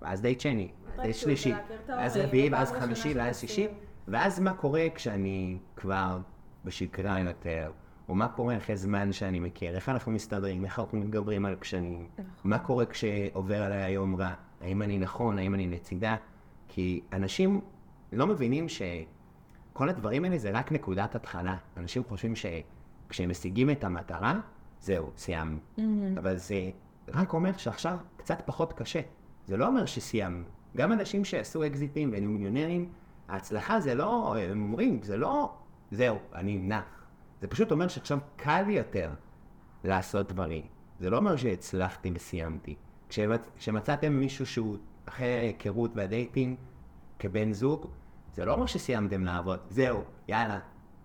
ואז 0.03 0.21
דייט 0.21 0.39
שני, 0.39 0.71
התרגשות, 0.93 1.21
שלישי, 1.21 1.53
ואז 1.87 2.15
ההורים, 2.15 2.29
רביעי, 2.29 2.49
ואז 2.49 2.71
חמישי, 2.71 3.13
ואז. 3.15 3.39
שישי, 3.39 3.67
ואז 4.07 4.39
מה 4.39 4.53
קורה 4.53 4.87
כשאני 4.95 5.57
כבר 5.75 6.19
בשגרה 6.65 7.19
יותר, 7.19 7.71
או 8.09 8.15
מה 8.15 8.27
קורה 8.27 8.57
אחרי 8.57 8.77
זמן 8.77 9.11
שאני 9.11 9.39
מכיר, 9.39 9.75
איך 9.75 9.89
אנחנו 9.89 10.11
מסתדרים, 10.11 10.65
איך 10.65 10.79
אנחנו 10.79 10.97
מתגברים 10.97 11.45
על 11.45 11.55
קשיים, 11.55 12.07
מה 12.43 12.59
קורה 12.59 12.85
כשעובר 12.85 13.63
עליי 13.63 13.81
היום 13.81 14.15
רע, 14.15 14.33
האם 14.61 14.81
אני 14.81 14.97
נכון, 14.97 15.37
האם 15.37 15.53
אני 15.53 15.67
לצידה, 15.67 16.15
כי 16.67 17.01
אנשים 17.13 17.61
לא 18.11 18.27
מבינים 18.27 18.65
שכל 18.69 19.89
הדברים 19.89 20.23
האלה 20.23 20.37
זה 20.37 20.51
רק 20.51 20.71
נקודת 20.71 21.15
התחלה. 21.15 21.57
אנשים 21.77 22.03
חושבים 22.03 22.33
שכשהם 22.35 23.29
משיגים 23.29 23.69
את 23.69 23.83
המטרה, 23.83 24.39
זהו, 24.79 25.11
סיימנו. 25.17 25.57
אבל 26.17 26.37
זה 26.37 26.69
רק 27.07 27.33
אומר 27.33 27.57
שעכשיו 27.57 27.97
קצת 28.17 28.41
פחות 28.45 28.73
קשה. 28.73 29.01
זה 29.45 29.57
לא 29.57 29.67
אומר 29.67 29.85
שסיימנו. 29.85 30.43
גם 30.77 30.91
אנשים 30.91 31.25
שעשו 31.25 31.65
אקזיטים 31.65 32.09
ונהיו 32.13 32.29
מיליונרים, 32.29 32.89
ההצלחה 33.27 33.79
זה 33.79 33.95
לא, 33.95 34.35
הם 34.37 34.63
אומרים, 34.63 34.99
זה 35.03 35.17
לא, 35.17 35.53
זהו, 35.91 36.17
אני 36.35 36.57
נח. 36.57 37.05
זה 37.41 37.47
פשוט 37.47 37.71
אומר 37.71 37.87
שעכשיו 37.87 38.19
קל 38.35 38.69
יותר 38.69 39.09
לעשות 39.83 40.31
דברים. 40.31 40.63
זה 40.99 41.09
לא 41.09 41.17
אומר 41.17 41.35
שהצלחתי 41.35 42.11
וסיימתי. 42.15 42.75
כשמצ... 43.09 43.49
כשמצאתם 43.57 44.13
מישהו 44.13 44.45
שהוא 44.45 44.77
אחרי 45.05 45.27
היכרות 45.27 45.91
והדייטינג 45.95 46.57
כבן 47.19 47.53
זוג, 47.53 47.87
זה 48.33 48.45
לא 48.45 48.53
אומר 48.53 48.65
שסיימתם 48.65 49.23
לעבוד. 49.23 49.59
זהו, 49.69 50.01
יאללה, 50.27 50.59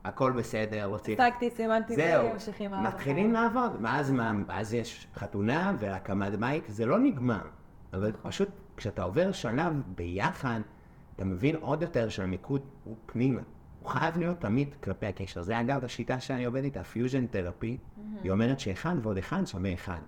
הכל 0.04 0.32
בסדר, 0.32 0.98
צריך... 0.98 1.20
הפסקתי, 1.20 1.50
סימנתי, 1.50 1.96
זהו, 1.96 2.32
ממשיכים. 2.32 2.70
מתחילים 2.82 3.32
לעבוד, 3.32 3.70
ואז 3.82 4.10
מה, 4.10 4.32
אז 4.48 4.74
יש 4.74 5.06
חתונה 5.14 5.72
והקמת 5.78 6.38
בית, 6.38 6.64
זה 6.68 6.86
לא 6.86 6.98
נגמר. 6.98 7.42
אבל 7.92 8.12
פשוט 8.22 8.48
כשאתה 8.76 9.02
עובר 9.02 9.32
שלב 9.32 9.72
ביחד, 9.94 10.60
אתה 11.16 11.24
מבין 11.24 11.56
עוד 11.56 11.82
יותר 11.82 12.08
שהמיקוד 12.08 12.62
הוא 12.84 12.96
פנימה. 13.06 13.40
הוא 13.80 13.88
חייב 13.88 14.18
להיות 14.18 14.40
תמיד 14.40 14.74
כלפי 14.82 15.06
הקשר. 15.06 15.42
זה 15.42 15.60
אגב 15.60 15.84
השיטה 15.84 16.20
שאני 16.20 16.44
עובד 16.44 16.64
איתה, 16.64 16.84
פיוז'ן 16.84 17.26
תרפי. 17.26 17.78
היא 18.22 18.30
אומרת 18.32 18.60
שאחד 18.60 18.94
ועוד 19.02 19.18
אחד 19.18 19.44
שווה 19.44 19.74
אחד. 19.74 19.98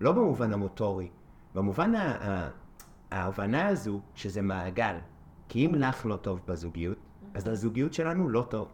לא 0.00 0.12
במובן 0.12 0.52
המוטורי, 0.52 1.08
במובן 1.54 1.94
ה- 1.94 2.28
ה- 2.30 2.50
ההבנה 3.10 3.66
הזו 3.66 4.00
שזה 4.14 4.42
מעגל. 4.42 4.96
כי 5.48 5.66
אם 5.66 5.74
לך 5.74 6.06
לא 6.06 6.16
טוב 6.16 6.40
בזוגיות, 6.46 6.98
אז 7.34 7.48
לזוגיות 7.48 7.94
שלנו 7.94 8.28
לא 8.28 8.46
טוב. 8.50 8.68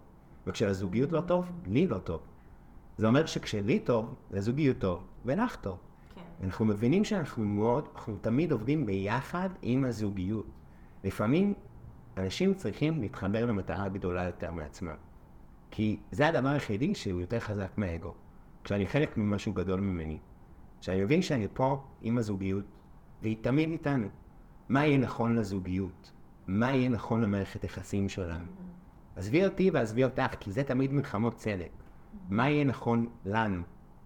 וכשלזוגיות 0.47 1.13
לא 1.13 1.21
טוב, 1.21 1.51
לי 1.67 1.87
לא 1.87 1.99
טוב. 1.99 2.21
זה 2.99 3.07
אומר 3.07 3.27
שכשלי 3.27 3.79
טוב, 3.79 4.15
לזוגיות 4.31 4.79
טוב, 4.79 5.05
ולך 5.25 5.57
טוב. 5.57 5.79
אנחנו 6.45 6.65
מבינים 6.65 7.05
שאנחנו 7.05 7.45
מאוד, 7.45 7.89
אנחנו 7.95 8.17
תמיד 8.21 8.53
עובדים 8.53 8.87
ביחד 8.87 9.49
עם 9.63 9.85
הזוגיות. 9.85 10.47
לפעמים 11.05 11.55
אנשים 12.17 12.55
צריכים 12.55 13.01
להתחבר 13.01 13.47
למטרה 13.47 13.89
גדולה 13.89 14.25
יותר 14.25 14.51
מעצמם. 14.51 14.95
כי 15.71 16.01
זה 16.11 16.29
הדבר 16.29 16.49
היחידי 16.49 16.95
שהוא 16.95 17.21
יותר 17.21 17.41
חזק 17.41 17.71
מהאגו. 17.77 18.15
כשאני 18.65 18.87
חלק 18.87 19.17
ממשהו 19.17 19.53
גדול 19.53 19.81
ממני. 19.81 20.19
כשאני 20.81 21.05
מבין 21.05 21.23
שאני 21.23 21.47
פה 21.55 21.83
עם 22.03 22.19
הזוגיות, 22.19 22.65
והיא 23.23 23.37
תמיד 23.41 23.71
איתנו. 23.71 24.09
מה 24.69 24.87
יהיה 24.87 24.99
נכון 24.99 25.35
לזוגיות? 25.35 26.13
מה 26.47 26.73
יהיה 26.73 26.89
נכון 26.89 27.21
למערכת 27.21 27.65
יחסים 27.65 28.09
שלנו? 28.09 28.45
עזבי 29.17 29.45
אותי 29.45 29.71
ועזבי 29.71 30.05
אותך, 30.05 30.35
כי 30.41 30.53
זה 30.53 30.65
תמיד 30.65 30.93
מלחמות 30.93 31.37
צדק. 31.37 31.71
מה 32.31 32.51
יהיה 32.51 32.65
נכון 32.65 33.07
לנו? 33.25 33.63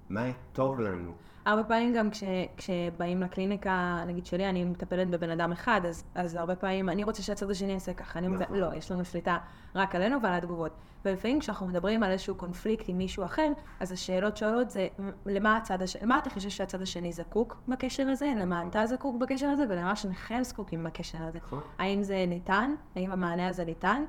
מה 0.08 0.30
טוב 0.52 0.80
לנו? 0.80 1.12
הרבה 1.46 1.64
פעמים 1.64 1.94
גם 1.94 2.10
כש, 2.10 2.24
כשבאים 2.56 3.22
לקליניקה, 3.22 4.04
נגיד 4.06 4.26
שלי, 4.26 4.48
אני 4.48 4.64
מטפלת 4.64 5.10
בבן 5.10 5.30
אדם 5.30 5.52
אחד, 5.52 5.80
אז, 5.88 6.04
אז 6.14 6.34
הרבה 6.34 6.56
פעמים 6.56 6.88
אני 6.88 7.04
רוצה 7.04 7.22
שהצד 7.22 7.50
השני 7.50 7.72
יעשה 7.72 7.94
ככה. 7.94 8.18
אני 8.18 8.28
נכון. 8.28 8.56
לא, 8.56 8.74
יש 8.74 8.90
לנו 8.90 9.04
שליטה 9.04 9.38
רק 9.74 9.94
עלינו 9.94 10.22
ועל 10.22 10.34
התגובות. 10.34 10.72
ולפעמים 11.04 11.40
כשאנחנו 11.40 11.66
מדברים 11.66 12.02
על 12.02 12.10
איזשהו 12.10 12.34
קונפליקט 12.34 12.84
עם 12.88 12.98
מישהו 12.98 13.24
אחר, 13.24 13.52
אז 13.80 13.92
השאלות 13.92 14.36
שואלות 14.36 14.70
זה, 14.70 14.88
למה 15.26 15.56
הצד 15.56 15.82
השני, 15.82 16.02
למה 16.02 16.18
אתה 16.18 16.30
חושב 16.30 16.48
שהצד 16.48 16.82
השני 16.82 17.12
זקוק 17.12 17.56
בקשר 17.68 18.08
הזה? 18.08 18.32
למה 18.36 18.64
אתה 18.68 18.86
זקוק 18.86 19.16
בקשר 19.20 19.46
הזה? 19.46 19.64
ולמה 19.68 19.96
שניכם 19.96 20.42
זקוקים 20.42 20.84
בקשר 20.84 21.18
הזה? 21.22 21.38
נכון. 21.38 21.60
האם 21.78 22.02
זה 22.02 22.24
ניתן? 22.28 22.74
האם 22.96 23.10
המענה 23.10 23.48
הזה 23.48 23.64
ניתן? 23.64 24.04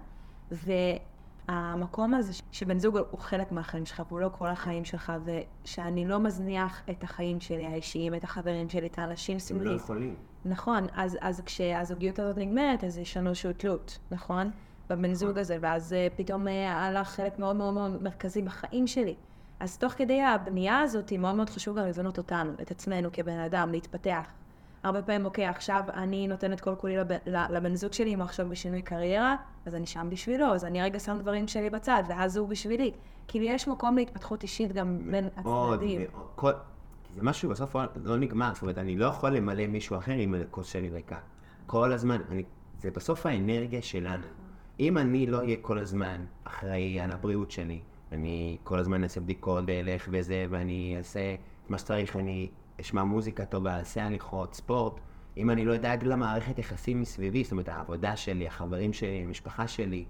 והמקום 1.48 2.14
הזה 2.14 2.34
שבן 2.52 2.80
זוג 2.80 2.98
הוא 2.98 3.20
חלק 3.20 3.52
מהחיים 3.52 3.86
שלך, 3.86 4.04
והוא 4.08 4.20
לא 4.20 4.30
כל 4.38 4.48
החיים 4.48 4.86
שלך, 4.86 5.14
ושאני 5.26 6.08
לא 6.08 6.20
מזניח 6.20 6.82
את 6.90 7.04
החיים 7.04 7.40
שלי 7.40 7.66
האישיים, 7.66 8.16
את 8.16 8.24
החברים 8.24 8.70
שלי, 8.70 8.88
את 8.88 9.00
האנשים 9.00 9.34
הם 9.36 9.40
סביבי. 9.40 9.66
לא 9.66 9.72
יכולים. 9.72 10.16
נכון, 10.46 10.88
אז, 10.94 11.18
אז 11.22 11.42
כשהזוגיות 11.46 12.20
הזאת 12.20 12.38
נגמרת, 12.38 12.84
אז 12.84 12.98
יש 12.98 13.18
לנו 13.18 13.30
איזושהי 13.30 13.54
תלות, 13.54 14.00
נכון? 14.12 14.52
בבן 14.90 15.14
זוג 15.14 15.38
הזה, 15.38 15.58
ואז 15.62 15.94
אה, 15.94 16.08
פתאום 16.16 16.48
אה, 16.48 16.72
הלך 16.72 17.08
חלק 17.08 17.40
מאוד 17.40 17.56
מאוד 17.56 17.74
מאוד 17.74 18.04
מרכזי 18.04 18.42
בחיים 18.42 18.88
שלי. 18.88 19.16
אז 19.60 19.78
תוך 19.78 19.94
כדי 19.94 20.22
הבנייה 20.22 20.80
הזאת, 20.80 21.14
מאוד 21.14 21.36
מאוד 21.36 21.50
חשוב 21.50 21.80
גם 21.80 21.86
לבנות 21.86 22.18
אותנו, 22.18 22.52
את 22.62 22.72
עצמנו 22.72 23.10
כבן 23.14 23.40
אדם, 23.40 23.72
להתפתח. 23.72 24.28
הרבה 24.86 25.02
פעמים, 25.02 25.26
אוקיי, 25.26 25.46
עכשיו 25.46 25.84
אני 25.94 26.28
נותנת 26.28 26.62
כל 26.62 26.76
כולי 26.76 26.96
לבן 27.26 27.76
זוג 27.76 27.94
שלי, 27.94 28.14
אם 28.14 28.20
הוא 28.20 28.26
עכשיו 28.26 28.50
בשינוי 28.50 28.82
קריירה, 28.82 29.36
אז 29.66 29.76
אני 29.76 29.86
שם 29.86 30.08
בשבילו, 30.10 30.46
אז 30.46 30.66
אני 30.66 30.82
רגע 30.82 31.00
שם 31.00 31.18
דברים 31.20 31.48
שלי 31.48 31.70
בצד, 31.70 32.04
ואז 32.10 32.38
הוא 32.38 32.48
בשבילי. 32.48 32.92
כאילו, 33.28 33.46
יש 33.46 33.68
מקום 33.68 33.96
להתפתחות 33.96 34.44
אישית 34.44 34.72
גם 34.72 35.12
בין 35.12 35.30
הצדדים. 35.36 36.02
זה 37.16 37.22
משהו 37.22 37.50
בסוף 37.50 37.76
לא 38.04 38.18
נגמר, 38.18 38.52
זאת 38.54 38.62
אומרת, 38.62 38.78
אני 38.78 38.98
לא 38.98 39.06
יכול 39.06 39.30
למלא 39.30 39.68
מישהו 39.68 39.98
אחר 39.98 40.14
אם 40.14 40.36
הכוס 40.36 40.68
שלי 40.68 40.90
ריקה. 40.90 41.18
כל 41.66 41.92
הזמן, 41.92 42.22
אני, 42.32 42.44
זה 42.80 42.92
בסוף 42.92 43.26
האנרגיה 43.26 43.82
שלנו. 43.82 44.24
אם 44.80 44.98
אני 44.98 45.26
לא 45.26 45.38
אהיה 45.38 45.56
כל 45.62 45.80
הזמן 45.80 46.26
אחראי 46.44 47.00
על 47.00 47.12
הבריאות 47.12 47.52
שלי, 47.52 47.80
אני 48.12 48.58
כל 48.64 48.80
הזמן 48.80 49.04
אעשה 49.04 49.22
בדיקות 49.22 49.64
ואלך 49.68 50.08
וזה, 50.12 50.46
ואני 50.50 50.96
אעשה 50.98 51.36
מה 51.70 51.78
שצריך, 51.78 52.16
אני 52.16 52.50
אשמע 52.82 53.04
מוזיקה 53.04 53.46
טובה, 53.46 53.78
אעשה 53.78 54.06
הליכות, 54.06 54.54
ספורט, 54.54 55.00
אם 55.38 55.50
אני 55.50 55.66
לא 55.66 55.76
אדאג 55.76 56.04
למערכת 56.04 56.60
יחסים 56.60 57.02
מסביבי, 57.02 57.44
זאת 57.44 57.52
אומרת, 57.52 57.70
העבודה 57.70 58.16
שלי, 58.16 58.48
החברים 58.48 58.94
שלי, 58.94 59.24
המשפחה 59.24 59.68
שלי, 59.68 60.06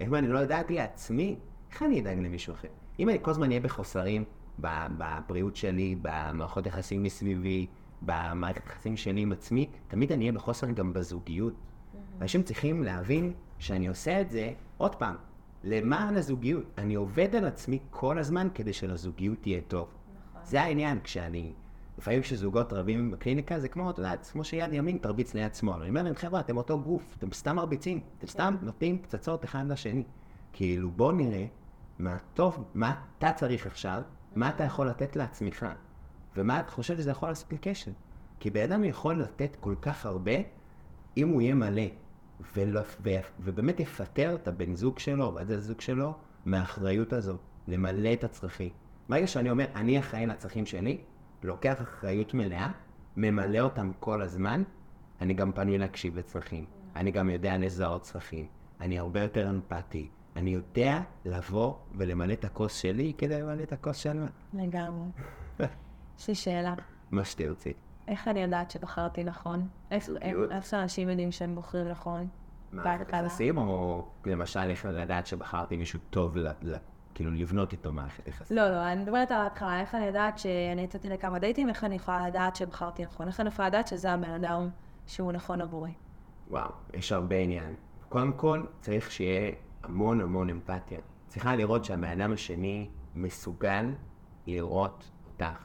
אם 0.00 0.14
אני 0.14 0.28
לא 0.28 0.42
אדאג 0.42 0.72
לעצמי, 0.72 1.36
איך 1.70 1.82
אני 1.82 2.00
אדאג 2.00 2.18
למישהו 2.18 2.54
אחר? 2.54 2.68
אם 2.98 3.08
אני 3.08 3.18
כל 3.22 3.30
הזמן 3.30 3.48
אהיה 3.48 3.60
בחוסרים 3.60 4.24
בבריאות 4.58 5.56
שלי, 5.56 5.96
במערכות 6.02 6.66
יחסים 6.66 7.02
מסביבי, 7.02 7.66
במערכת 8.02 8.66
יחסים 8.66 8.96
שלי 8.96 9.20
עם 9.20 9.32
עצמי, 9.32 9.68
תמיד 9.88 10.12
אני 10.12 10.24
אהיה 10.24 10.32
בחוסר 10.32 10.70
גם 10.70 10.92
בזוגיות. 10.92 11.54
אנשים 12.20 12.42
צריכים 12.42 12.82
להבין 12.82 13.32
שאני 13.58 13.88
עושה 13.88 14.20
את 14.20 14.30
זה, 14.30 14.52
עוד 14.76 14.94
פעם, 14.94 15.16
למען 15.64 16.16
הזוגיות. 16.16 16.64
אני 16.78 16.94
עובד 16.94 17.36
על 17.36 17.44
עצמי 17.44 17.78
כל 17.90 18.18
הזמן 18.18 18.48
כדי 18.54 18.72
שלזוגיות 18.72 19.38
תהיה 19.40 19.60
טוב. 19.68 19.88
זה 20.44 20.62
העניין, 20.62 21.00
כשאני... 21.04 21.52
לפעמים 21.98 22.22
כשזוגות 22.22 22.72
רבים 22.72 23.10
בקליניקה 23.10 23.60
זה 23.60 23.68
כמו, 23.68 23.90
את 23.90 23.98
יודעת, 23.98 24.26
כמו 24.32 24.44
שיד 24.44 24.72
ימין 24.72 24.98
תרביץ 24.98 25.34
ליד 25.34 25.54
שמאל. 25.54 25.80
אני 25.80 25.88
אומר 25.88 26.02
להם, 26.02 26.14
חבר'ה, 26.14 26.40
אתם 26.40 26.56
אותו 26.56 26.80
גוף, 26.80 27.14
אתם 27.18 27.32
סתם 27.32 27.56
מרביצים, 27.56 28.00
אתם 28.18 28.26
סתם 28.26 28.56
נותנים 28.62 28.98
פצצות 29.02 29.44
אחד 29.44 29.64
לשני. 29.68 30.04
כאילו, 30.52 30.90
בוא 30.90 31.12
נראה 31.12 31.46
מה 31.98 32.16
טוב, 32.34 32.64
מה 32.74 32.94
אתה 33.18 33.32
צריך 33.32 33.66
עכשיו, 33.66 34.02
מה 34.36 34.48
אתה 34.48 34.64
יכול 34.64 34.88
לתת 34.88 35.16
לעצמך, 35.16 35.66
ומה 36.36 36.60
אתה 36.60 36.70
חושב 36.70 36.96
שזה 36.96 37.10
יכול 37.10 37.28
לעשות 37.28 37.52
לקשר. 37.52 37.90
כי 38.40 38.50
בן 38.50 38.62
אדם 38.62 38.84
יכול 38.84 39.20
לתת 39.22 39.56
כל 39.60 39.74
כך 39.82 40.06
הרבה, 40.06 40.32
אם 41.16 41.28
הוא 41.28 41.42
יהיה 41.42 41.54
מלא, 41.54 41.82
ולא, 42.56 42.80
ו, 43.02 43.10
ובאמת 43.40 43.80
יפטר 43.80 44.34
את 44.34 44.48
הבן 44.48 44.74
זוג 44.74 44.98
שלו, 44.98 45.24
או 45.24 45.32
בת 45.32 45.50
הזוג 45.50 45.80
שלו, 45.80 46.14
מהאחריות 46.46 47.12
הזאת, 47.12 47.40
למלא 47.68 48.12
את 48.12 48.24
הצרכים. 48.24 48.70
ברגע 49.08 49.26
שאני 49.26 49.50
אומר, 49.50 49.66
אני 49.74 49.98
אחראי 49.98 50.26
לצרכים 50.26 50.66
שלי, 50.66 50.98
לוקח 51.42 51.82
אחריות 51.82 52.34
מלאה, 52.34 52.68
ממלא 53.16 53.58
אותם 53.58 53.90
כל 54.00 54.22
הזמן, 54.22 54.62
אני 55.20 55.34
גם 55.34 55.52
פנוי 55.52 55.78
להקשיב 55.78 56.18
לצרכים. 56.18 56.64
אני 56.96 57.10
גם 57.10 57.30
יודע 57.30 57.58
לזהות 57.58 58.02
צרכים. 58.02 58.46
אני 58.80 58.98
הרבה 58.98 59.22
יותר 59.22 59.50
אמפתי. 59.50 60.08
אני 60.36 60.50
יודע 60.50 61.00
לבוא 61.24 61.74
ולמלא 61.94 62.32
את 62.32 62.44
הכוס 62.44 62.74
שלי 62.74 63.12
כדי 63.18 63.42
למלא 63.42 63.62
את 63.62 63.72
הכוס 63.72 63.96
שלה. 63.96 64.26
לגמרי. 64.52 65.08
יש 66.18 66.28
לי 66.28 66.34
שאלה. 66.34 66.74
מה 67.10 67.24
שתרצי. 67.24 67.72
איך 68.08 68.28
אני 68.28 68.42
יודעת 68.42 68.70
שבחרתי 68.70 69.24
נכון? 69.24 69.68
איך 69.90 70.66
שאנשים 70.66 71.08
יודעים 71.08 71.32
שהם 71.32 71.54
בוחרים 71.54 71.88
נכון? 71.88 72.28
מערכת 72.72 72.98
בהתחלה. 72.98 73.26
יחסים, 73.26 73.58
או 73.58 74.08
למשל 74.26 74.60
איך 74.60 74.84
לדעת 74.84 75.26
שבחרתי 75.26 75.76
מישהו 75.76 75.98
טוב, 76.10 76.36
כאילו 77.18 77.30
לבנות 77.30 77.72
איתו 77.72 77.92
מערכת 77.92 78.28
יחסים? 78.28 78.56
לא, 78.56 78.70
לא, 78.70 78.92
אני 78.92 79.02
מדברת 79.02 79.30
על 79.30 79.40
ההתחלה, 79.40 79.80
איך 79.80 79.94
אני 79.94 80.06
יודעת 80.06 80.38
שאני 80.38 80.82
יצאתי 80.82 81.08
לכמה 81.08 81.38
דייטים, 81.38 81.68
איך 81.68 81.84
אני 81.84 81.94
יכולה 81.94 82.28
לדעת 82.28 82.56
שבחרתי 82.56 83.02
נכון? 83.02 83.28
איך 83.28 83.40
אני 83.40 83.48
יכולה 83.48 83.68
לדעת 83.68 83.88
שזה 83.88 84.12
הבן 84.12 84.30
אדם 84.30 84.68
שהוא 85.06 85.32
נכון 85.32 85.60
עבורי? 85.60 85.90
וואו, 86.50 86.70
יש 86.94 87.12
הרבה 87.12 87.36
עניין. 87.36 87.74
קודם 88.08 88.32
כל, 88.32 88.62
צריך 88.80 89.10
שיהיה 89.10 89.52
המון 89.82 90.20
המון 90.20 90.50
אמפתיה. 90.50 90.98
צריכה 91.26 91.56
לראות 91.56 91.84
שהבן 91.84 92.20
אדם 92.20 92.32
השני 92.32 92.88
מסוגל 93.14 93.84
לראות 94.46 95.10
אותך. 95.32 95.64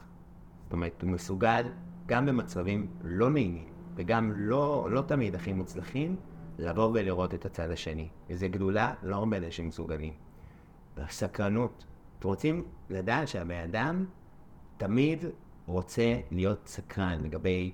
זאת 0.64 0.72
אומרת, 0.72 1.02
הוא 1.02 1.10
מסוגל 1.10 1.62
גם 2.06 2.26
במצבים 2.26 2.86
לא 3.02 3.30
נעימים, 3.30 3.68
וגם 3.94 4.32
לא, 4.36 4.88
לא 4.90 5.00
תמיד 5.00 5.34
הכי 5.34 5.52
מוצלחים, 5.52 6.16
לבוא 6.58 6.90
ולראות 6.94 7.34
את 7.34 7.46
הצד 7.46 7.70
השני. 7.70 8.08
וזו 8.30 8.46
גדולה, 8.50 8.94
לא 9.02 9.16
הרבה 9.16 9.36
אנשים 9.36 9.68
מסוגלים. 9.68 10.23
והסקרנות. 10.96 11.84
אתם 12.18 12.28
רוצים 12.28 12.64
לדעת 12.90 13.28
שהבן 13.28 13.60
אדם 13.64 14.04
תמיד 14.76 15.24
רוצה 15.66 16.20
להיות 16.30 16.66
סקרן 16.66 17.22
לגבי, 17.22 17.72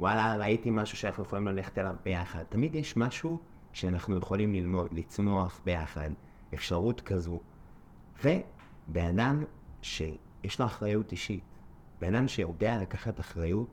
וואלה, 0.00 0.36
ראיתי 0.36 0.70
משהו 0.70 0.96
שאנחנו 0.98 1.22
יכולים 1.22 1.48
ללכת 1.48 1.78
אליו 1.78 1.96
ביחד. 2.04 2.42
תמיד 2.48 2.74
יש 2.74 2.96
משהו 2.96 3.38
שאנחנו 3.72 4.16
יכולים 4.16 4.52
ללמוד, 4.54 4.88
לצמוח 4.92 5.60
ביחד, 5.64 6.10
אפשרות 6.54 7.00
כזו. 7.00 7.40
ובן 8.24 9.18
אדם 9.18 9.44
שיש 9.82 10.60
לו 10.60 10.66
אחריות 10.66 11.12
אישית, 11.12 11.44
בן 12.00 12.14
אדם 12.14 12.28
שיודע 12.28 12.78
לקחת 12.78 13.20
אחריות 13.20 13.68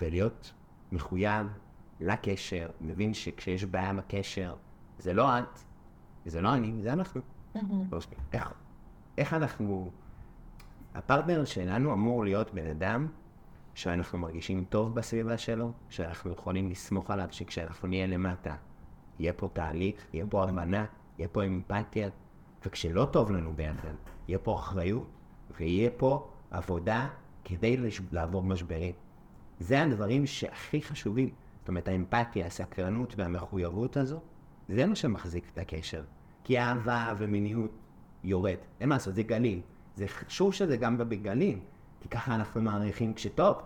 ולהיות 0.00 0.52
מחויב 0.92 1.46
לקשר, 2.00 2.70
מבין 2.80 3.14
שכשיש 3.14 3.64
בעיה 3.64 3.92
בקשר, 3.92 4.54
זה 4.98 5.12
לא 5.12 5.38
את, 5.38 5.58
זה 6.26 6.40
לא 6.40 6.54
אני, 6.54 6.82
זה 6.82 6.92
אנחנו. 6.92 7.20
איך, 8.32 8.52
איך 9.18 9.34
אנחנו... 9.34 9.90
הפרטנר 10.94 11.44
שלנו 11.44 11.92
אמור 11.92 12.24
להיות 12.24 12.54
בן 12.54 12.66
אדם 12.66 13.06
שאנחנו 13.74 14.18
מרגישים 14.18 14.64
טוב 14.68 14.94
בסביבה 14.94 15.38
שלו, 15.38 15.72
שאנחנו 15.88 16.32
יכולים 16.32 16.70
לסמוך 16.70 17.10
עליו 17.10 17.28
שכשאנחנו 17.30 17.88
נהיה 17.88 18.06
למטה, 18.06 18.56
יהיה 19.18 19.32
פה 19.32 19.48
תהליך, 19.52 20.06
יהיה 20.12 20.26
פה 20.30 20.44
הבנה, 20.44 20.84
יהיה 21.18 21.28
פה 21.28 21.44
אמפתיה, 21.44 22.08
וכשלא 22.66 23.08
טוב 23.12 23.30
לנו 23.30 23.52
ביחד, 23.52 23.94
יהיה 24.28 24.38
פה 24.38 24.54
אחריות, 24.54 25.06
ויהיה 25.58 25.90
פה 25.96 26.30
עבודה 26.50 27.08
כדי 27.44 27.76
לש... 27.76 28.00
לעבור 28.12 28.42
משברים. 28.42 28.94
זה 29.60 29.82
הדברים 29.82 30.26
שהכי 30.26 30.82
חשובים. 30.82 31.30
זאת 31.60 31.68
אומרת, 31.68 31.88
האמפתיה, 31.88 32.46
הסקרנות 32.46 33.14
והמחויבות 33.16 33.96
הזו, 33.96 34.20
זה 34.68 34.86
מה 34.86 34.94
שמחזיק 34.94 35.44
את 35.52 35.58
הקשר. 35.58 36.04
כי 36.44 36.58
אהבה 36.58 37.14
ומיניות 37.18 37.70
יורד. 38.24 38.56
אין 38.80 38.88
מה 38.88 38.94
לעשות, 38.94 39.14
זה 39.14 39.22
גלים. 39.22 39.60
זה 39.96 40.08
חשוב 40.08 40.54
שזה 40.54 40.76
גם 40.76 40.98
בא 40.98 41.04
בגלים, 41.04 41.60
כי 42.00 42.08
ככה 42.08 42.34
אנחנו 42.34 42.62
מעריכים 42.62 43.14
כשטוב. 43.14 43.56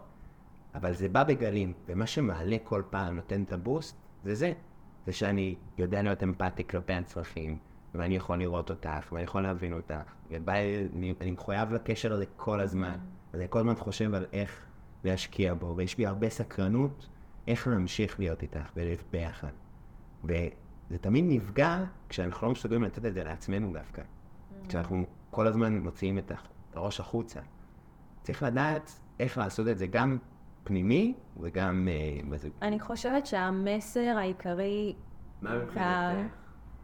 אבל 0.74 0.95
זה 0.95 1.09
בא 1.09 1.24
בגלים, 1.24 1.72
ומה 1.89 2.07
שמעלה 2.07 2.57
כל 2.64 2.83
פעם, 2.91 3.16
נותן 3.16 3.43
את 3.43 3.53
הבוסט, 3.53 3.97
זה 4.24 4.35
זה. 4.35 4.53
זה 5.07 5.12
שאני 5.12 5.55
יודע 5.79 6.03
להיות 6.03 6.22
אמפתי 6.22 6.64
כלפי 6.64 6.93
הצרכים, 6.93 7.59
ואני 7.95 8.16
יכול 8.16 8.39
לראות 8.39 8.70
אותך, 8.70 9.12
ואני 9.12 9.24
יכול 9.24 9.43
להבין 9.43 9.72
אותך. 9.72 10.12
ובא, 10.31 10.53
אני, 10.93 11.14
אני 11.20 11.31
מחויב 11.31 11.72
לקשר 11.72 12.12
הזה 12.12 12.24
כל 12.37 12.61
הזמן. 12.61 12.97
ואני 13.33 13.47
כל 13.49 13.59
הזמן 13.59 13.74
חושב 13.74 14.14
על 14.14 14.27
איך 14.33 14.66
להשקיע 15.05 15.55
בו, 15.55 15.74
ויש 15.77 15.97
בי 15.97 16.07
הרבה 16.07 16.31
סקרנות 16.31 17.09
איך 17.49 17.68
להמשיך 17.68 18.20
להיות 18.20 18.43
איתך 18.43 18.70
ולהיות 18.77 19.03
ביחד. 19.11 19.53
וזה 20.91 20.99
תמיד 20.99 21.24
נפגע 21.28 21.84
כשאנחנו 22.09 22.47
לא 22.47 22.53
מסוגלים 22.53 22.82
לתת 22.82 23.05
את 23.05 23.14
זה 23.14 23.24
לעצמנו 23.24 23.72
דווקא. 23.72 24.03
כשאנחנו 24.68 25.05
כל 25.30 25.47
הזמן 25.47 25.78
מוציאים 25.78 26.18
את 26.18 26.32
הראש 26.74 27.01
החוצה. 27.01 27.41
צריך 28.22 28.43
לדעת 28.43 29.01
איך 29.20 29.39
לעשות 29.39 29.68
את 29.68 29.78
זה 29.78 29.87
גם 29.87 30.18
פנימי 30.64 31.14
וגם 31.41 31.89
בזוג. 32.28 32.53
אני 32.62 32.80
חושבת 32.80 33.26
שהמסר 33.26 34.14
העיקרי 34.18 34.95
מה 35.43 35.59
מבחינתך? 35.59 35.80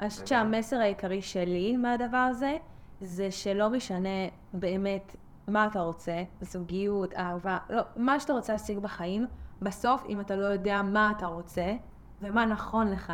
אני 0.01 0.11
חושבת 0.11 0.27
שהמסר 0.27 0.77
העיקרי 0.77 1.23
שלי 1.23 1.77
מהדבר 1.77 2.17
הזה, 2.31 2.57
זה 3.01 3.31
שלא 3.31 3.71
משנה 3.71 4.29
באמת 4.53 5.17
מה 5.49 5.67
אתה 5.67 5.81
רוצה, 5.81 6.23
זוגיות, 6.41 7.15
אהבה, 7.15 7.59
לא, 7.71 7.83
מה 7.97 8.21
שאתה 8.21 8.33
רוצה 8.33 8.53
להשיג 8.53 8.79
בחיים, 8.79 9.27
בסוף, 9.63 10.05
אם 10.09 10.21
אתה 10.21 10.37
לא 10.37 10.47
יודע 10.47 10.83
מה 10.83 11.13
אתה 11.17 11.27
רוצה, 11.27 11.75
ומה 12.23 12.47
נכון 12.47 12.91
לך, 12.91 13.13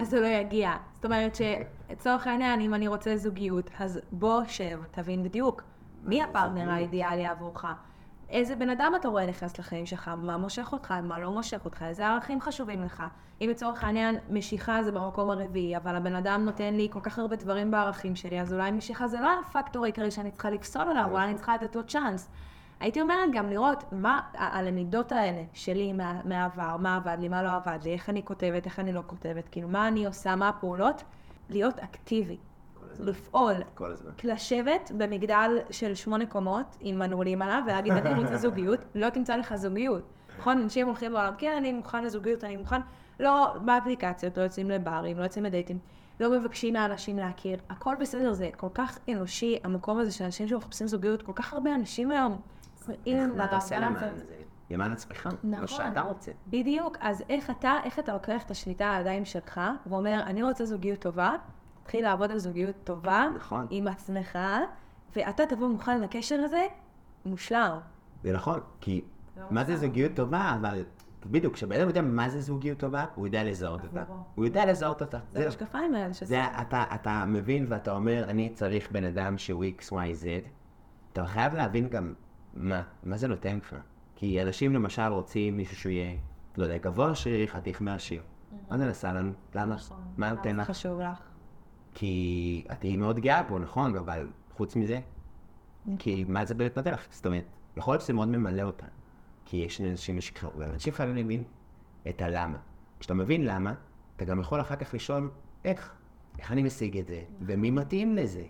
אז 0.00 0.10
זה 0.10 0.20
לא 0.20 0.26
יגיע. 0.26 0.72
זאת 0.94 1.04
אומרת 1.04 1.34
שלצורך 1.34 2.26
העניין, 2.26 2.60
אם 2.60 2.74
אני 2.74 2.88
רוצה 2.88 3.16
זוגיות, 3.16 3.70
אז 3.78 4.00
בוא 4.12 4.42
שב, 4.44 4.80
תבין 4.90 5.22
בדיוק 5.22 5.62
מי 6.04 6.22
הפרטנר 6.22 6.70
האידיאלי 6.70 7.26
עבורך. 7.26 7.64
איזה 8.28 8.56
בן 8.56 8.70
אדם 8.70 8.92
אתה 9.00 9.08
רואה 9.08 9.26
נכנס 9.26 9.58
לחיים 9.58 9.86
שלך, 9.86 10.10
מה 10.22 10.36
מושך 10.36 10.72
אותך, 10.72 10.94
מה 11.02 11.18
לא 11.18 11.30
מושך 11.30 11.64
אותך, 11.64 11.82
איזה 11.82 12.06
ערכים 12.06 12.40
חשובים 12.40 12.82
לך. 12.82 13.02
אם 13.40 13.46
לצורך 13.50 13.84
העניין 13.84 14.16
משיכה 14.30 14.82
זה 14.82 14.92
במקום 14.92 15.30
הרביעי, 15.30 15.76
אבל 15.76 15.96
הבן 15.96 16.14
אדם 16.14 16.44
נותן 16.44 16.74
לי 16.74 16.88
כל 16.90 17.00
כך 17.00 17.18
הרבה 17.18 17.36
דברים 17.36 17.70
בערכים 17.70 18.16
שלי, 18.16 18.40
אז 18.40 18.52
אולי 18.52 18.70
משיכה 18.70 19.08
זה 19.08 19.20
לא 19.20 19.30
הפקטור 19.40 19.84
העיקרי 19.84 20.10
שאני 20.10 20.30
צריכה 20.30 20.50
לפסול 20.50 20.82
עליו, 20.82 21.08
אולי 21.10 21.24
אני 21.24 21.34
צריכה 21.34 21.54
לתת 21.54 21.76
לו 21.76 21.86
צ'אנס. 21.86 22.30
הייתי 22.80 23.00
אומרת 23.00 23.28
גם 23.32 23.50
לראות 23.50 23.84
מה 23.92 24.20
הלמידות 24.34 25.12
האלה 25.12 25.42
שלי 25.52 25.92
מה, 25.92 26.20
מהעבר, 26.24 26.76
מה 26.76 26.96
עבד 26.96 27.16
לי, 27.20 27.28
מה 27.28 27.42
לא 27.42 27.50
עבד 27.52 27.78
לי, 27.84 27.92
איך 27.92 28.08
אני 28.08 28.24
כותבת, 28.24 28.66
איך 28.66 28.78
אני 28.78 28.92
לא 28.92 29.02
כותבת, 29.06 29.48
כאילו 29.48 29.68
מה 29.68 29.88
אני 29.88 30.06
עושה, 30.06 30.36
מה 30.36 30.48
הפעולות, 30.48 31.02
להיות 31.50 31.78
אקטיבי. 31.78 32.36
לפעול. 33.00 33.54
לשבת 34.24 34.92
במגדל 34.96 35.58
של 35.70 35.94
שמונה 35.94 36.26
קומות 36.26 36.76
עם 36.80 36.98
מנעולים 36.98 37.42
עליו 37.42 37.62
ולהגיד 37.66 37.92
אני 37.92 38.22
רוצה 38.22 38.36
זוגיות, 38.46 38.80
לא 38.94 39.10
תמצא 39.10 39.36
לך 39.36 39.56
זוגיות. 39.56 40.02
נכון, 40.38 40.58
אנשים 40.58 40.86
הולכים 40.86 41.12
בעולם, 41.12 41.32
כן, 41.38 41.54
אני 41.56 41.72
מוכן 41.72 42.04
לזוגיות, 42.04 42.44
אני 42.44 42.56
מוכן, 42.56 42.80
לא 43.20 43.54
באפליקציות, 43.64 44.38
לא 44.38 44.42
יוצאים 44.42 44.70
לברים, 44.70 45.18
לא 45.18 45.22
יוצאים 45.22 45.44
לדייטים, 45.44 45.78
לא 46.20 46.38
מבקשים 46.38 46.74
מהאנשים 46.74 47.18
להכיר, 47.18 47.58
הכל 47.70 47.94
בסדר, 48.00 48.32
זה 48.32 48.50
כל 48.56 48.68
כך 48.74 48.98
אנושי, 49.08 49.58
המקום 49.64 49.98
הזה 49.98 50.12
של 50.12 50.24
אנשים 50.24 50.48
שמחפשים 50.48 50.86
זוגיות, 50.86 51.22
כל 51.22 51.32
כך 51.34 51.52
הרבה 51.52 51.74
אנשים 51.74 52.10
היום. 52.10 52.40
מה 53.36 53.44
אתה 53.44 53.56
עושה 53.56 53.78
למען 53.78 54.16
זה? 54.16 54.24
למען 54.70 54.92
עצמך, 54.92 55.26
נכון, 55.26 55.50
מה 55.60 55.66
שאתה 55.66 56.00
רוצה. 56.00 56.32
בדיוק, 56.46 56.96
אז 57.00 57.24
איך 57.28 57.50
אתה, 57.50 57.74
איך 57.84 57.98
אתה 57.98 58.12
לוקח 58.12 58.42
את 58.42 58.50
השליטה 58.50 58.86
על 58.86 58.96
הידיים 58.96 59.24
שלך, 59.24 59.60
ואומר, 59.86 60.22
אני 60.26 60.42
רוצה 60.42 60.64
זוגיות 60.64 60.98
טובה, 60.98 61.32
תתחיל 61.82 62.04
לעבוד 62.04 62.30
על 62.30 62.38
זוגיות 62.38 62.76
טובה, 62.84 63.28
נכון. 63.36 63.66
עם 63.70 63.88
עצמך, 63.88 64.38
ואתה 65.16 65.46
תבוא 65.46 65.68
מוכן 65.68 66.00
לקשר 66.00 66.40
הזה, 66.44 66.66
מושלם. 67.24 67.78
זה 68.22 68.32
נכון, 68.32 68.60
כי 68.80 69.04
לא 69.36 69.44
מה 69.50 69.64
זה. 69.64 69.76
זוגיות 69.76 70.12
טובה, 70.14 70.56
אבל 70.60 70.84
בדיוק, 71.26 71.54
כשבן 71.54 71.76
אדם 71.76 71.88
יודע 71.88 72.02
מה 72.02 72.28
זה 72.28 72.40
זוגיות 72.40 72.78
טובה, 72.78 73.04
הוא 73.14 73.26
יודע 73.26 73.44
לזהות 73.44 73.84
אותה. 73.84 74.04
הוא 74.34 74.44
יודע 74.44 74.66
לזהות 74.66 75.02
אותה. 75.02 75.18
זה 75.18 75.38
זהו. 75.38 75.44
המשקפיים 75.44 75.94
האלה 75.94 76.12
זה, 76.12 76.14
שזה... 76.14 76.44
אתה, 76.60 76.84
אתה 76.94 77.24
מבין 77.26 77.66
ואתה 77.68 77.92
אומר, 77.92 78.24
אני 78.28 78.50
צריך 78.54 78.92
בן 78.92 79.04
אדם 79.04 79.38
שהוא 79.38 79.64
x, 79.78 79.82
y, 79.82 79.92
z, 79.92 80.48
אתה 81.12 81.26
חייב 81.26 81.54
להבין 81.54 81.88
גם 81.88 82.14
מה, 82.56 82.82
מה 83.04 83.16
זה 83.16 83.28
נותן 83.28 83.56
לך. 83.56 83.76
כי 84.16 84.42
אנשים 84.42 84.74
למשל 84.74 85.02
רוצים 85.02 85.56
מישהו 85.56 85.76
שהוא 85.76 85.92
יהיה, 85.92 86.16
לא 86.56 86.64
יודע, 86.64 86.78
גבוה 86.78 87.14
שרירי, 87.14 87.48
חתיך 87.48 87.82
מהשיר. 87.82 88.22
מה 88.70 88.78
זה 88.78 88.86
נעשה 88.86 89.12
לנו? 89.12 89.32
למה? 89.54 89.74
נכון. 89.74 89.98
מה 90.16 90.30
נותן 90.30 90.56
לך? 90.56 90.70
חשוב 90.70 91.00
לך. 91.00 91.18
כי 91.94 92.64
את 92.72 92.80
תהיי 92.80 92.96
מאוד 92.96 93.18
גאה 93.18 93.42
בו, 93.42 93.58
נכון, 93.58 93.96
אבל 93.96 94.28
חוץ 94.54 94.76
מזה, 94.76 95.00
כי 95.98 96.24
מה 96.28 96.44
זה 96.44 96.54
באמת 96.54 96.76
נותן 96.76 96.92
לך? 96.92 97.06
זאת 97.10 97.26
אומרת, 97.26 97.44
יכול 97.76 97.94
להיות 97.94 98.02
שזה 98.02 98.12
מאוד 98.12 98.28
ממלא 98.28 98.62
אותה. 98.62 98.86
כי 99.44 99.56
יש 99.56 99.80
אנשים 99.80 100.20
שכחו, 100.20 100.58
ואנשים 100.58 100.92
חייבים 100.92 101.16
להבין 101.16 101.44
את 102.08 102.22
הלמה. 102.22 102.58
כשאתה 103.00 103.14
מבין 103.14 103.44
למה, 103.44 103.74
אתה 104.16 104.24
גם 104.24 104.40
יכול 104.40 104.60
אחר 104.60 104.76
כך 104.76 104.94
לשאול 104.94 105.30
איך, 105.64 105.94
איך 106.38 106.52
אני 106.52 106.62
משיג 106.62 106.98
את 106.98 107.06
זה, 107.06 107.22
ומי 107.40 107.70
מתאים 107.70 108.16
לזה. 108.16 108.44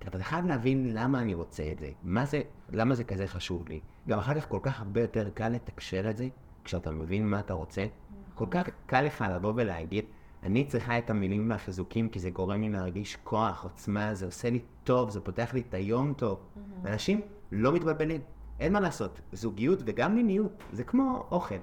כי 0.00 0.08
אתה 0.08 0.24
חייב 0.24 0.46
להבין 0.46 0.94
למה 0.94 1.20
אני 1.20 1.34
רוצה 1.34 1.62
את 1.72 1.78
זה, 1.78 1.90
מה 2.02 2.26
זה, 2.26 2.42
למה 2.72 2.94
זה 2.94 3.04
כזה 3.04 3.26
חשוב 3.26 3.68
לי. 3.68 3.80
גם 4.08 4.18
אחר 4.18 4.40
כך 4.40 4.48
כל 4.48 4.58
כך 4.62 4.80
הרבה 4.80 5.00
יותר 5.00 5.30
קל 5.34 5.48
לתקשר 5.48 6.10
את 6.10 6.16
זה, 6.16 6.28
כשאתה 6.64 6.90
מבין 6.90 7.26
מה 7.26 7.40
אתה 7.40 7.54
רוצה. 7.54 7.86
כל 8.34 8.46
כך 8.50 8.68
קל 8.86 9.00
לך 9.00 9.24
לבוא 9.34 9.52
ולהגיד, 9.56 10.04
אני 10.42 10.64
צריכה 10.64 10.98
את 10.98 11.10
המילים 11.10 11.50
והחיזוקים 11.50 12.08
כי 12.08 12.20
זה 12.20 12.30
גורם 12.30 12.60
לי 12.60 12.68
להרגיש 12.68 13.16
כוח, 13.24 13.64
עוצמה, 13.64 14.14
זה 14.14 14.26
עושה 14.26 14.50
לי 14.50 14.60
טוב, 14.84 15.10
זה 15.10 15.20
פותח 15.20 15.54
לי 15.54 15.62
את 15.68 15.74
היום 15.74 16.12
טוב. 16.12 16.38
אנשים 16.84 17.20
לא 17.52 17.72
מתבלבלים, 17.72 18.20
אין 18.60 18.72
מה 18.72 18.80
לעשות. 18.80 19.20
זוגיות 19.32 19.78
וגם 19.86 20.14
מיניות, 20.14 20.62
זה 20.72 20.84
כמו 20.84 21.26
אוכל. 21.30 21.54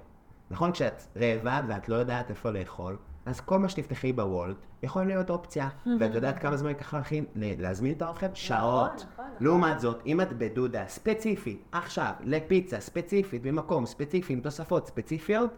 נכון, 0.52 0.72
כשאת 0.72 1.04
רעבה 1.16 1.62
ואת 1.68 1.90
לא 1.90 1.96
יודעת 1.96 2.30
איפה 2.30 2.52
לאכול, 2.52 2.98
אז 3.28 3.42
כל 3.42 3.60
מה 3.60 3.70
שתפתחי 3.70 4.14
בוולט 4.14 4.56
יכול 4.84 5.04
להיות 5.04 5.30
אופציה. 5.30 5.70
ואת 6.00 6.16
יודעת 6.16 6.40
כמה 6.40 6.58
זמן 6.58 6.70
ייקח 6.70 6.94
לך 6.94 7.12
ל- 7.12 7.62
להזמין 7.62 7.92
את 7.92 8.02
האוכל? 8.02 8.26
שעות. 8.34 8.92
נכון, 8.96 9.06
נכון. 9.14 9.26
לעומת 9.40 9.80
זאת, 9.80 10.02
אם 10.06 10.22
את 10.22 10.34
בדודה 10.34 10.88
ספציפית, 10.88 11.64
עכשיו, 11.72 12.14
לפיצה 12.24 12.80
ספציפית, 12.80 13.42
במקום 13.42 13.86
ספציפי, 13.86 14.34
עם 14.34 14.40
תוספות 14.40 14.88
ספציפיות, 14.88 15.50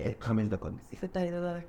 אה, 0.00 0.10
חמש 0.20 0.48
דקות. 0.48 0.72
לא. 0.72 0.78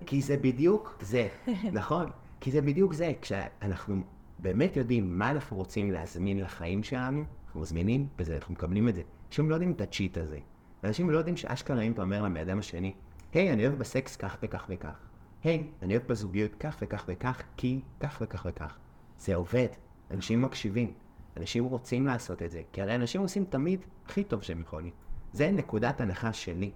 כי 0.05 0.21
זה 0.21 0.37
בדיוק 0.37 0.97
זה, 1.01 1.27
נכון? 1.73 2.09
כי 2.39 2.51
זה 2.51 2.61
בדיוק 2.61 2.93
זה, 2.93 3.11
כשאנחנו 3.21 4.01
באמת 4.39 4.77
יודעים 4.77 5.19
מה 5.19 5.31
אנחנו 5.31 5.57
רוצים 5.57 5.91
להזמין 5.91 6.39
לחיים 6.39 6.83
שלנו, 6.83 7.23
אנחנו 7.45 7.61
מזמינים 7.61 8.07
בזה, 8.17 8.35
אנחנו 8.35 8.53
מקבלים 8.53 8.89
את 8.89 8.95
זה. 8.95 9.01
אנשים 9.27 9.49
לא 9.49 9.55
יודעים 9.55 9.71
את 9.71 9.81
הצ'יט 9.81 10.17
הזה. 10.17 10.37
אנשים 10.83 11.09
לא 11.09 11.17
יודעים 11.17 11.37
שאשכרה 11.37 11.81
אם 11.81 11.91
אתה 11.91 12.01
אומר 12.01 12.21
לבן 12.23 12.37
אדם 12.37 12.59
השני, 12.59 12.93
היי, 13.33 13.53
אני 13.53 13.67
אוהב 13.67 13.79
בסקס 13.79 14.15
כך 14.15 14.37
וכך 14.43 14.65
וכך. 14.69 15.10
היי, 15.43 15.63
אני 15.81 15.97
אוהב 15.97 16.07
בזוגיות 16.07 16.55
כך 16.55 16.77
וכך 16.81 17.05
וכך, 17.07 17.41
כי 17.57 17.81
כך 17.99 18.17
וכך 18.21 18.45
וכך. 18.49 18.77
זה 19.19 19.35
עובד, 19.35 19.67
אנשים 20.11 20.41
מקשיבים, 20.41 20.93
אנשים 21.37 21.63
רוצים 21.63 22.05
לעשות 22.05 22.41
את 22.41 22.51
זה, 22.51 22.61
כי 22.71 22.81
הרי 22.81 22.95
אנשים 22.95 23.21
עושים 23.21 23.45
תמיד 23.45 23.85
הכי 24.05 24.23
טוב 24.23 24.41
שהם 24.41 24.61
יכולים. 24.61 24.91
זה 25.33 25.51
נקודת 25.51 26.01
הנחה 26.01 26.33
שלי. 26.33 26.71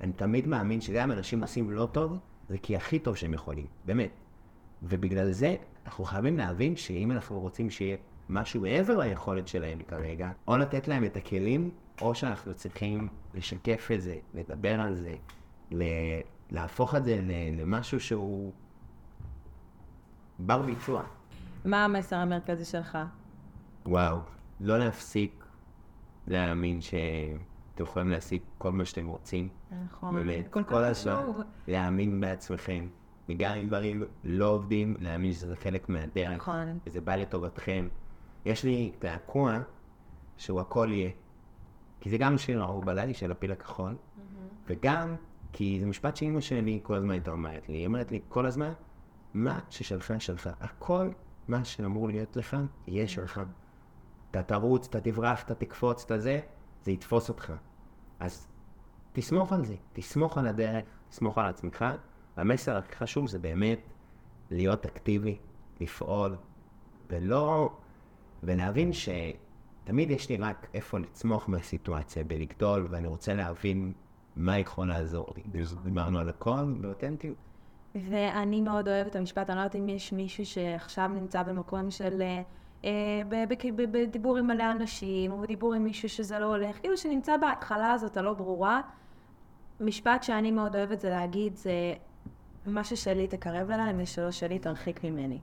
אני 0.00 0.12
תמיד 0.12 0.46
מאמין 0.46 0.80
שגם 0.80 1.12
אנשים 1.12 1.42
עושים 1.42 1.70
לא 1.70 1.88
טוב, 1.92 2.18
זה 2.48 2.58
כי 2.58 2.76
הכי 2.76 2.98
טוב 2.98 3.16
שהם 3.16 3.34
יכולים, 3.34 3.66
באמת. 3.84 4.10
ובגלל 4.82 5.30
זה 5.30 5.56
אנחנו 5.86 6.04
חייבים 6.04 6.38
להבין 6.38 6.76
שאם 6.76 7.10
אנחנו 7.10 7.40
רוצים 7.40 7.70
שיהיה 7.70 7.96
משהו 8.28 8.60
מעבר 8.60 8.96
ליכולת 8.96 9.48
שלהם 9.48 9.78
כרגע, 9.88 10.30
או 10.48 10.56
לתת 10.56 10.88
להם 10.88 11.04
את 11.04 11.16
הכלים, 11.16 11.70
או 12.00 12.14
שאנחנו 12.14 12.54
צריכים 12.54 13.08
לשקף 13.34 13.88
את 13.94 14.02
זה, 14.02 14.16
לדבר 14.34 14.80
על 14.80 14.94
זה, 14.94 15.14
להפוך 16.50 16.94
את 16.94 17.04
זה 17.04 17.20
למשהו 17.58 18.00
שהוא 18.00 18.52
בר 20.38 20.62
ביצוע. 20.62 21.02
מה 21.64 21.84
המסר 21.84 22.16
המרכזי 22.16 22.64
שלך? 22.64 22.98
וואו, 23.86 24.18
לא 24.60 24.78
להפסיק 24.78 25.44
להאמין 26.26 26.80
שאתם 26.80 27.82
יכולים 27.82 28.08
להשיג 28.10 28.42
כל 28.58 28.72
מה 28.72 28.84
שאתם 28.84 29.06
רוצים. 29.06 29.48
נכון. 29.84 30.14
באמת, 30.14 30.48
כל 30.48 30.62
כך 30.62 30.68
כל 30.68 30.84
הזמן. 30.84 31.22
להאמין 31.68 32.20
בעצמכם. 32.20 32.88
וגם 33.28 33.56
אם 33.56 33.66
דברים 33.66 34.02
לא 34.24 34.48
עובדים, 34.48 34.96
להאמין 35.00 35.32
שזה 35.32 35.56
חלק 35.56 35.88
מהדרך. 35.88 36.36
נכון. 36.36 36.78
וזה 36.86 37.00
בא 37.00 37.16
לטובתכם. 37.16 37.88
יש 38.44 38.64
לי 38.64 38.92
קעקוע 38.98 39.58
שהוא 40.36 40.60
הכל 40.60 40.88
יהיה. 40.90 41.10
כי 42.00 42.10
זה 42.10 42.18
גם 42.18 42.38
שיר 42.38 42.62
האהוב 42.62 42.88
עליי 42.88 43.14
של 43.14 43.30
הפיל 43.30 43.52
הכחול, 43.52 43.96
וגם 44.66 45.16
כי 45.52 45.80
זה 45.80 45.86
משפט 45.86 46.16
שאימא 46.16 46.40
שלי 46.40 46.80
כל 46.82 46.94
הזמן 46.94 47.10
הייתה 47.10 47.30
אומרת 47.30 47.68
לי. 47.68 47.74
היא 47.74 47.86
אומרת 47.86 48.10
לי 48.10 48.20
כל 48.28 48.46
הזמן, 48.46 48.72
מה 49.34 49.58
ששלך 49.70 50.12
שלך. 50.18 50.50
הכל 50.60 51.10
מה 51.48 51.64
שאמור 51.64 52.08
להיות 52.08 52.36
לך, 52.36 52.56
יהיה 52.86 53.08
שלך. 53.08 53.40
אתה 54.30 54.42
תרוץ, 54.42 54.86
אתה 54.86 55.00
תברח, 55.00 55.42
אתה 55.42 55.54
תקפוץ, 55.54 56.04
אתה 56.04 56.18
זה, 56.18 56.40
זה 56.82 56.92
יתפוס 56.92 57.28
אותך. 57.28 57.52
אז 58.20 58.48
תסמוך 59.12 59.52
על 59.52 59.64
זה, 59.64 59.74
תסמוך 59.92 60.38
על 60.38 60.46
הדרך, 60.46 60.84
תסמוך 61.08 61.38
על 61.38 61.46
עצמך. 61.46 61.84
והמסר 62.36 62.76
הכי 62.76 62.96
חשוב 62.96 63.28
זה 63.28 63.38
באמת 63.38 63.80
להיות 64.50 64.86
אקטיבי, 64.86 65.38
לפעול, 65.80 66.36
ולא... 67.10 67.76
ולהבין 68.42 68.90
שתמיד 68.92 70.10
יש 70.10 70.28
לי 70.28 70.36
רק 70.36 70.66
איפה 70.74 70.98
לצמוח 70.98 71.48
מהסיטואציה, 71.48 72.24
בלגדול, 72.24 72.86
ואני 72.90 73.06
רוצה 73.06 73.34
להבין 73.34 73.92
מה 74.38 74.58
יכול 74.58 74.88
לעזור 74.88 75.26
לי. 75.36 75.62
דיברנו 75.84 76.18
על 76.18 76.28
הכל 76.28 76.74
באותנטיות. 76.80 77.36
ואני 77.94 78.60
מאוד 78.60 78.88
אוהבת 78.88 79.10
את 79.10 79.16
המשפט, 79.16 79.50
אני 79.50 79.56
לא 79.56 79.62
יודעת 79.62 79.76
אם 79.76 79.88
יש 79.88 80.12
מישהו 80.12 80.46
שעכשיו 80.46 81.08
נמצא 81.08 81.42
במקום 81.42 81.90
של 81.90 82.22
אה, 82.22 82.42
אה, 82.84 83.44
בדיבור 83.92 84.36
עם 84.36 84.46
מלא 84.46 84.72
אנשים, 84.72 85.32
או 85.32 85.40
בדיבור 85.40 85.74
עם 85.74 85.84
מישהו 85.84 86.08
שזה 86.08 86.38
לא 86.38 86.46
הולך, 86.46 86.80
כאילו 86.80 86.96
שנמצא 86.96 87.36
בהתחלה 87.36 87.92
הזאת 87.92 88.16
הלא 88.16 88.34
ברורה. 88.34 88.80
משפט 89.80 90.22
שאני 90.22 90.50
מאוד 90.50 90.76
אוהבת 90.76 91.00
זה 91.00 91.10
להגיד, 91.10 91.56
זה 91.56 91.94
מה 92.66 92.84
ששלי 92.84 93.26
תקרב 93.26 93.70
אליי, 93.70 93.92
מה 93.92 94.06
שלא 94.06 94.30
שלי 94.30 94.58
תרחיק 94.58 95.04
ממני. 95.04 95.38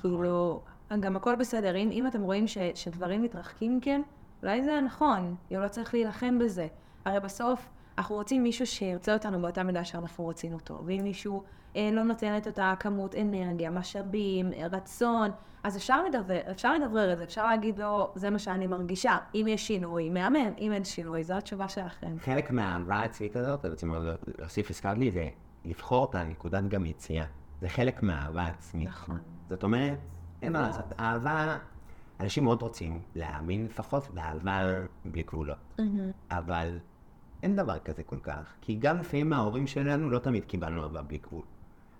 כאילו, 0.00 0.60
גם 1.00 1.16
הכל 1.16 1.36
בסדר, 1.36 1.76
אם, 1.76 1.90
אם 1.92 2.06
אתם 2.06 2.22
רואים 2.22 2.46
ש, 2.46 2.58
שדברים 2.74 3.22
מתרחקים 3.22 3.76
מכם, 3.76 4.00
אולי 4.42 4.62
זה 4.62 4.80
נכון, 4.80 5.36
לא 5.50 5.68
צריך 5.68 5.94
להילחם 5.94 6.38
בזה. 6.38 6.66
הרי 7.04 7.20
בסוף, 7.20 7.68
אנחנו 7.98 8.14
רוצים 8.14 8.42
מישהו 8.42 8.66
שירצה 8.66 9.14
אותנו 9.14 9.40
באותה 9.40 9.62
מידה 9.62 9.84
שאנחנו 9.84 10.24
רוצים 10.24 10.52
אותו. 10.52 10.80
ואם 10.84 11.00
מישהו 11.02 11.42
אה, 11.76 11.90
לא 11.92 12.02
נותן 12.02 12.36
את 12.36 12.46
אותה 12.46 12.74
כמות 12.80 13.14
אנרגיה, 13.14 13.70
משאבים, 13.70 14.52
אה, 14.52 14.66
רצון, 14.72 15.30
אז 15.62 15.76
אפשר 15.76 16.04
לדבר, 16.04 16.40
אפשר 16.50 16.74
לדברר 16.74 17.12
את 17.12 17.18
זה, 17.18 17.24
אפשר 17.24 17.46
להגיד 17.46 17.78
לו, 17.78 18.10
זה 18.14 18.30
מה 18.30 18.38
שאני 18.38 18.66
מרגישה. 18.66 19.18
אם 19.34 19.46
יש 19.48 19.66
שינוי, 19.66 20.10
מהמם, 20.10 20.50
אם 20.58 20.72
אין 20.72 20.84
שינוי, 20.84 21.24
זו 21.24 21.34
התשובה 21.34 21.68
שלכם. 21.68 22.16
חלק 22.18 22.50
מהאהבה 22.50 22.94
העצמית 22.94 23.36
הזאת, 23.36 23.66
רוצה 23.66 23.86
להוסיף, 24.38 24.70
הזכרת 24.70 24.98
לי, 24.98 25.10
זה 25.10 25.28
לבחור 25.64 26.04
את 26.10 26.14
הנקודת 26.14 26.64
גם 26.68 26.86
יציאה. 26.86 27.24
זה 27.60 27.68
חלק 27.68 28.02
מהאהבה 28.02 28.42
העצמית. 28.42 28.88
נכון. 28.88 29.18
זאת 29.48 29.62
אומרת, 29.62 29.98
אין 30.42 30.52
מה 30.52 30.60
לעשות, 30.60 30.84
אהבה, 31.00 31.58
אנשים 32.20 32.44
מאוד 32.44 32.62
רוצים 32.62 33.00
להאמין 33.14 33.64
לפחות 33.64 34.10
באהבה 34.14 34.62
בלי 35.04 35.22
גבולות. 35.22 35.74
אבל 36.30 36.78
אין 37.42 37.56
דבר 37.56 37.78
כזה 37.78 38.02
כל 38.02 38.18
כך, 38.22 38.54
כי 38.60 38.74
גם 38.74 38.98
לפעמים 38.98 39.32
ההורים 39.32 39.66
שלנו 39.66 40.10
לא 40.10 40.18
תמיד 40.18 40.44
קיבלנו 40.44 40.82
אהבה 40.82 41.02
בלי 41.02 41.18
גבול. 41.18 41.42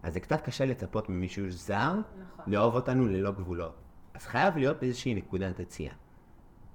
אז 0.03 0.13
זה 0.15 0.21
קצת 0.21 0.41
קשה 0.41 0.65
לצפות 0.65 1.09
ממישהו 1.09 1.51
זר 1.51 1.95
נכון. 1.95 2.45
לאהוב 2.53 2.75
אותנו 2.75 3.07
ללא 3.07 3.31
גבולות. 3.31 3.75
אז 4.15 4.27
חייב 4.27 4.57
להיות 4.57 4.83
איזושהי 4.83 5.15
נקודת 5.15 5.61
יציאה. 5.61 5.93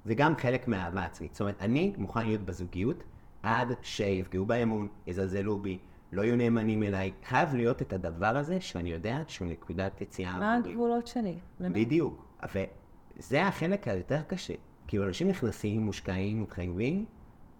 זה 0.06 0.16
גם 0.16 0.34
חלק 0.38 0.68
מהאהבה 0.68 1.04
עצמית. 1.06 1.32
זאת 1.34 1.42
אומרת, 1.42 1.62
אני 1.62 1.94
מוכן 1.98 2.26
להיות 2.26 2.42
בזוגיות 2.42 3.04
עד 3.44 3.68
שיפגעו 3.82 4.46
באמון, 4.46 4.88
יזלזלו 5.08 5.60
בי, 5.60 5.80
לא 6.12 6.22
יהיו 6.22 6.36
נאמנים 6.36 6.84
אליי. 6.84 7.12
חייב 7.26 7.56
להיות 7.56 7.82
את 7.82 7.94
הדבר 7.94 8.38
הזה 8.38 8.62
שאני 8.62 8.92
יודע 8.92 9.22
שהוא 9.28 9.48
נקודת 9.48 10.02
יציאה 10.02 10.40
מה 10.40 10.56
עבורי. 10.56 10.72
הגבולות 10.72 11.08
שלי? 11.08 11.40
בדיוק. 11.60 12.26
וזה 12.56 13.48
החלק 13.48 13.88
היותר 13.88 14.22
קשה. 14.28 14.54
כאילו, 14.88 15.08
אנשים 15.08 15.28
נכנסים, 15.28 15.82
מושקעים, 15.82 16.42
מתחייבים, 16.42 17.06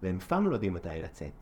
והם 0.04 0.16
אף 0.16 0.26
פעם 0.26 0.46
לא 0.46 0.54
יודעים 0.54 0.74
מתי 0.74 0.88
לצאת. 1.02 1.32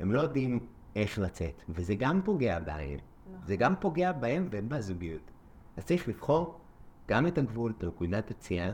הם 0.00 0.12
לא 0.12 0.20
יודעים 0.20 0.66
איך 0.96 1.18
לצאת, 1.18 1.62
וזה 1.68 1.94
גם 1.94 2.22
פוגע 2.24 2.58
בהם. 2.58 2.98
זה 3.44 3.56
גם 3.56 3.74
פוגע 3.80 4.12
בהם 4.12 4.48
ובזוגיות. 4.50 5.30
אז 5.76 5.84
צריך 5.84 6.08
לבחור 6.08 6.60
גם 7.08 7.26
את 7.26 7.38
הגבול, 7.38 7.72
את 7.78 7.84
נקודת 7.84 8.30
יציאה, 8.30 8.72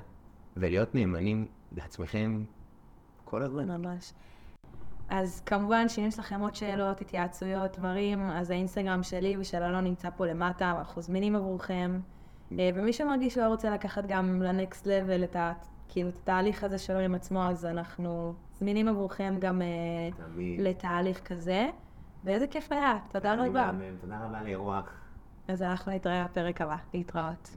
ולהיות 0.57 0.95
נאמנים 0.95 1.47
לעצמכם 1.73 2.45
כל 3.25 3.43
הזמן. 3.43 3.69
ממש. 3.81 4.13
אז 5.09 5.41
כמובן 5.47 5.89
שאם 5.89 6.05
יש 6.05 6.19
לכם 6.19 6.41
עוד 6.41 6.55
שאלות, 6.55 7.01
התייעצויות, 7.01 7.79
דברים, 7.79 8.21
אז 8.21 8.51
האינסטגרם 8.51 9.03
שלי 9.03 9.37
ושל 9.39 9.63
אלון 9.63 9.85
נמצא 9.85 10.11
פה 10.17 10.27
למטה, 10.27 10.71
אנחנו 10.79 11.03
זמינים 11.03 11.37
עבורכם. 11.37 12.01
אה, 12.59 12.71
ומי 12.75 12.93
שמרגיש 12.93 13.35
שהוא 13.35 13.47
רוצה 13.47 13.71
לקחת 13.71 14.07
גם 14.07 14.43
לנקסט 14.43 14.87
לבל 14.87 15.25
את, 15.25 15.37
ה, 15.37 15.53
כאילו, 15.89 16.09
את 16.09 16.17
התהליך 16.17 16.65
הזה 16.65 16.79
שלו 16.79 16.99
עם 16.99 17.15
עצמו, 17.15 17.43
אז 17.43 17.65
אנחנו 17.65 18.35
זמינים 18.63 18.89
עבורכם 18.89 19.35
גם 19.39 19.63
אה, 19.63 19.67
תמיד. 20.17 20.61
לתהליך 20.61 21.21
כזה. 21.21 21.69
ואיזה 22.25 22.47
כיף 22.47 22.73
היה, 22.73 22.99
תודה 23.13 23.35
רבה. 23.35 23.71
תודה 24.01 24.25
רבה 24.25 24.43
לאירוח. 24.43 24.91
אז 25.49 25.63
אנחנו 25.63 25.93
נתראה 25.93 26.25
בפרק 26.25 26.61
הבא, 26.61 26.77
להתראות. 26.95 27.51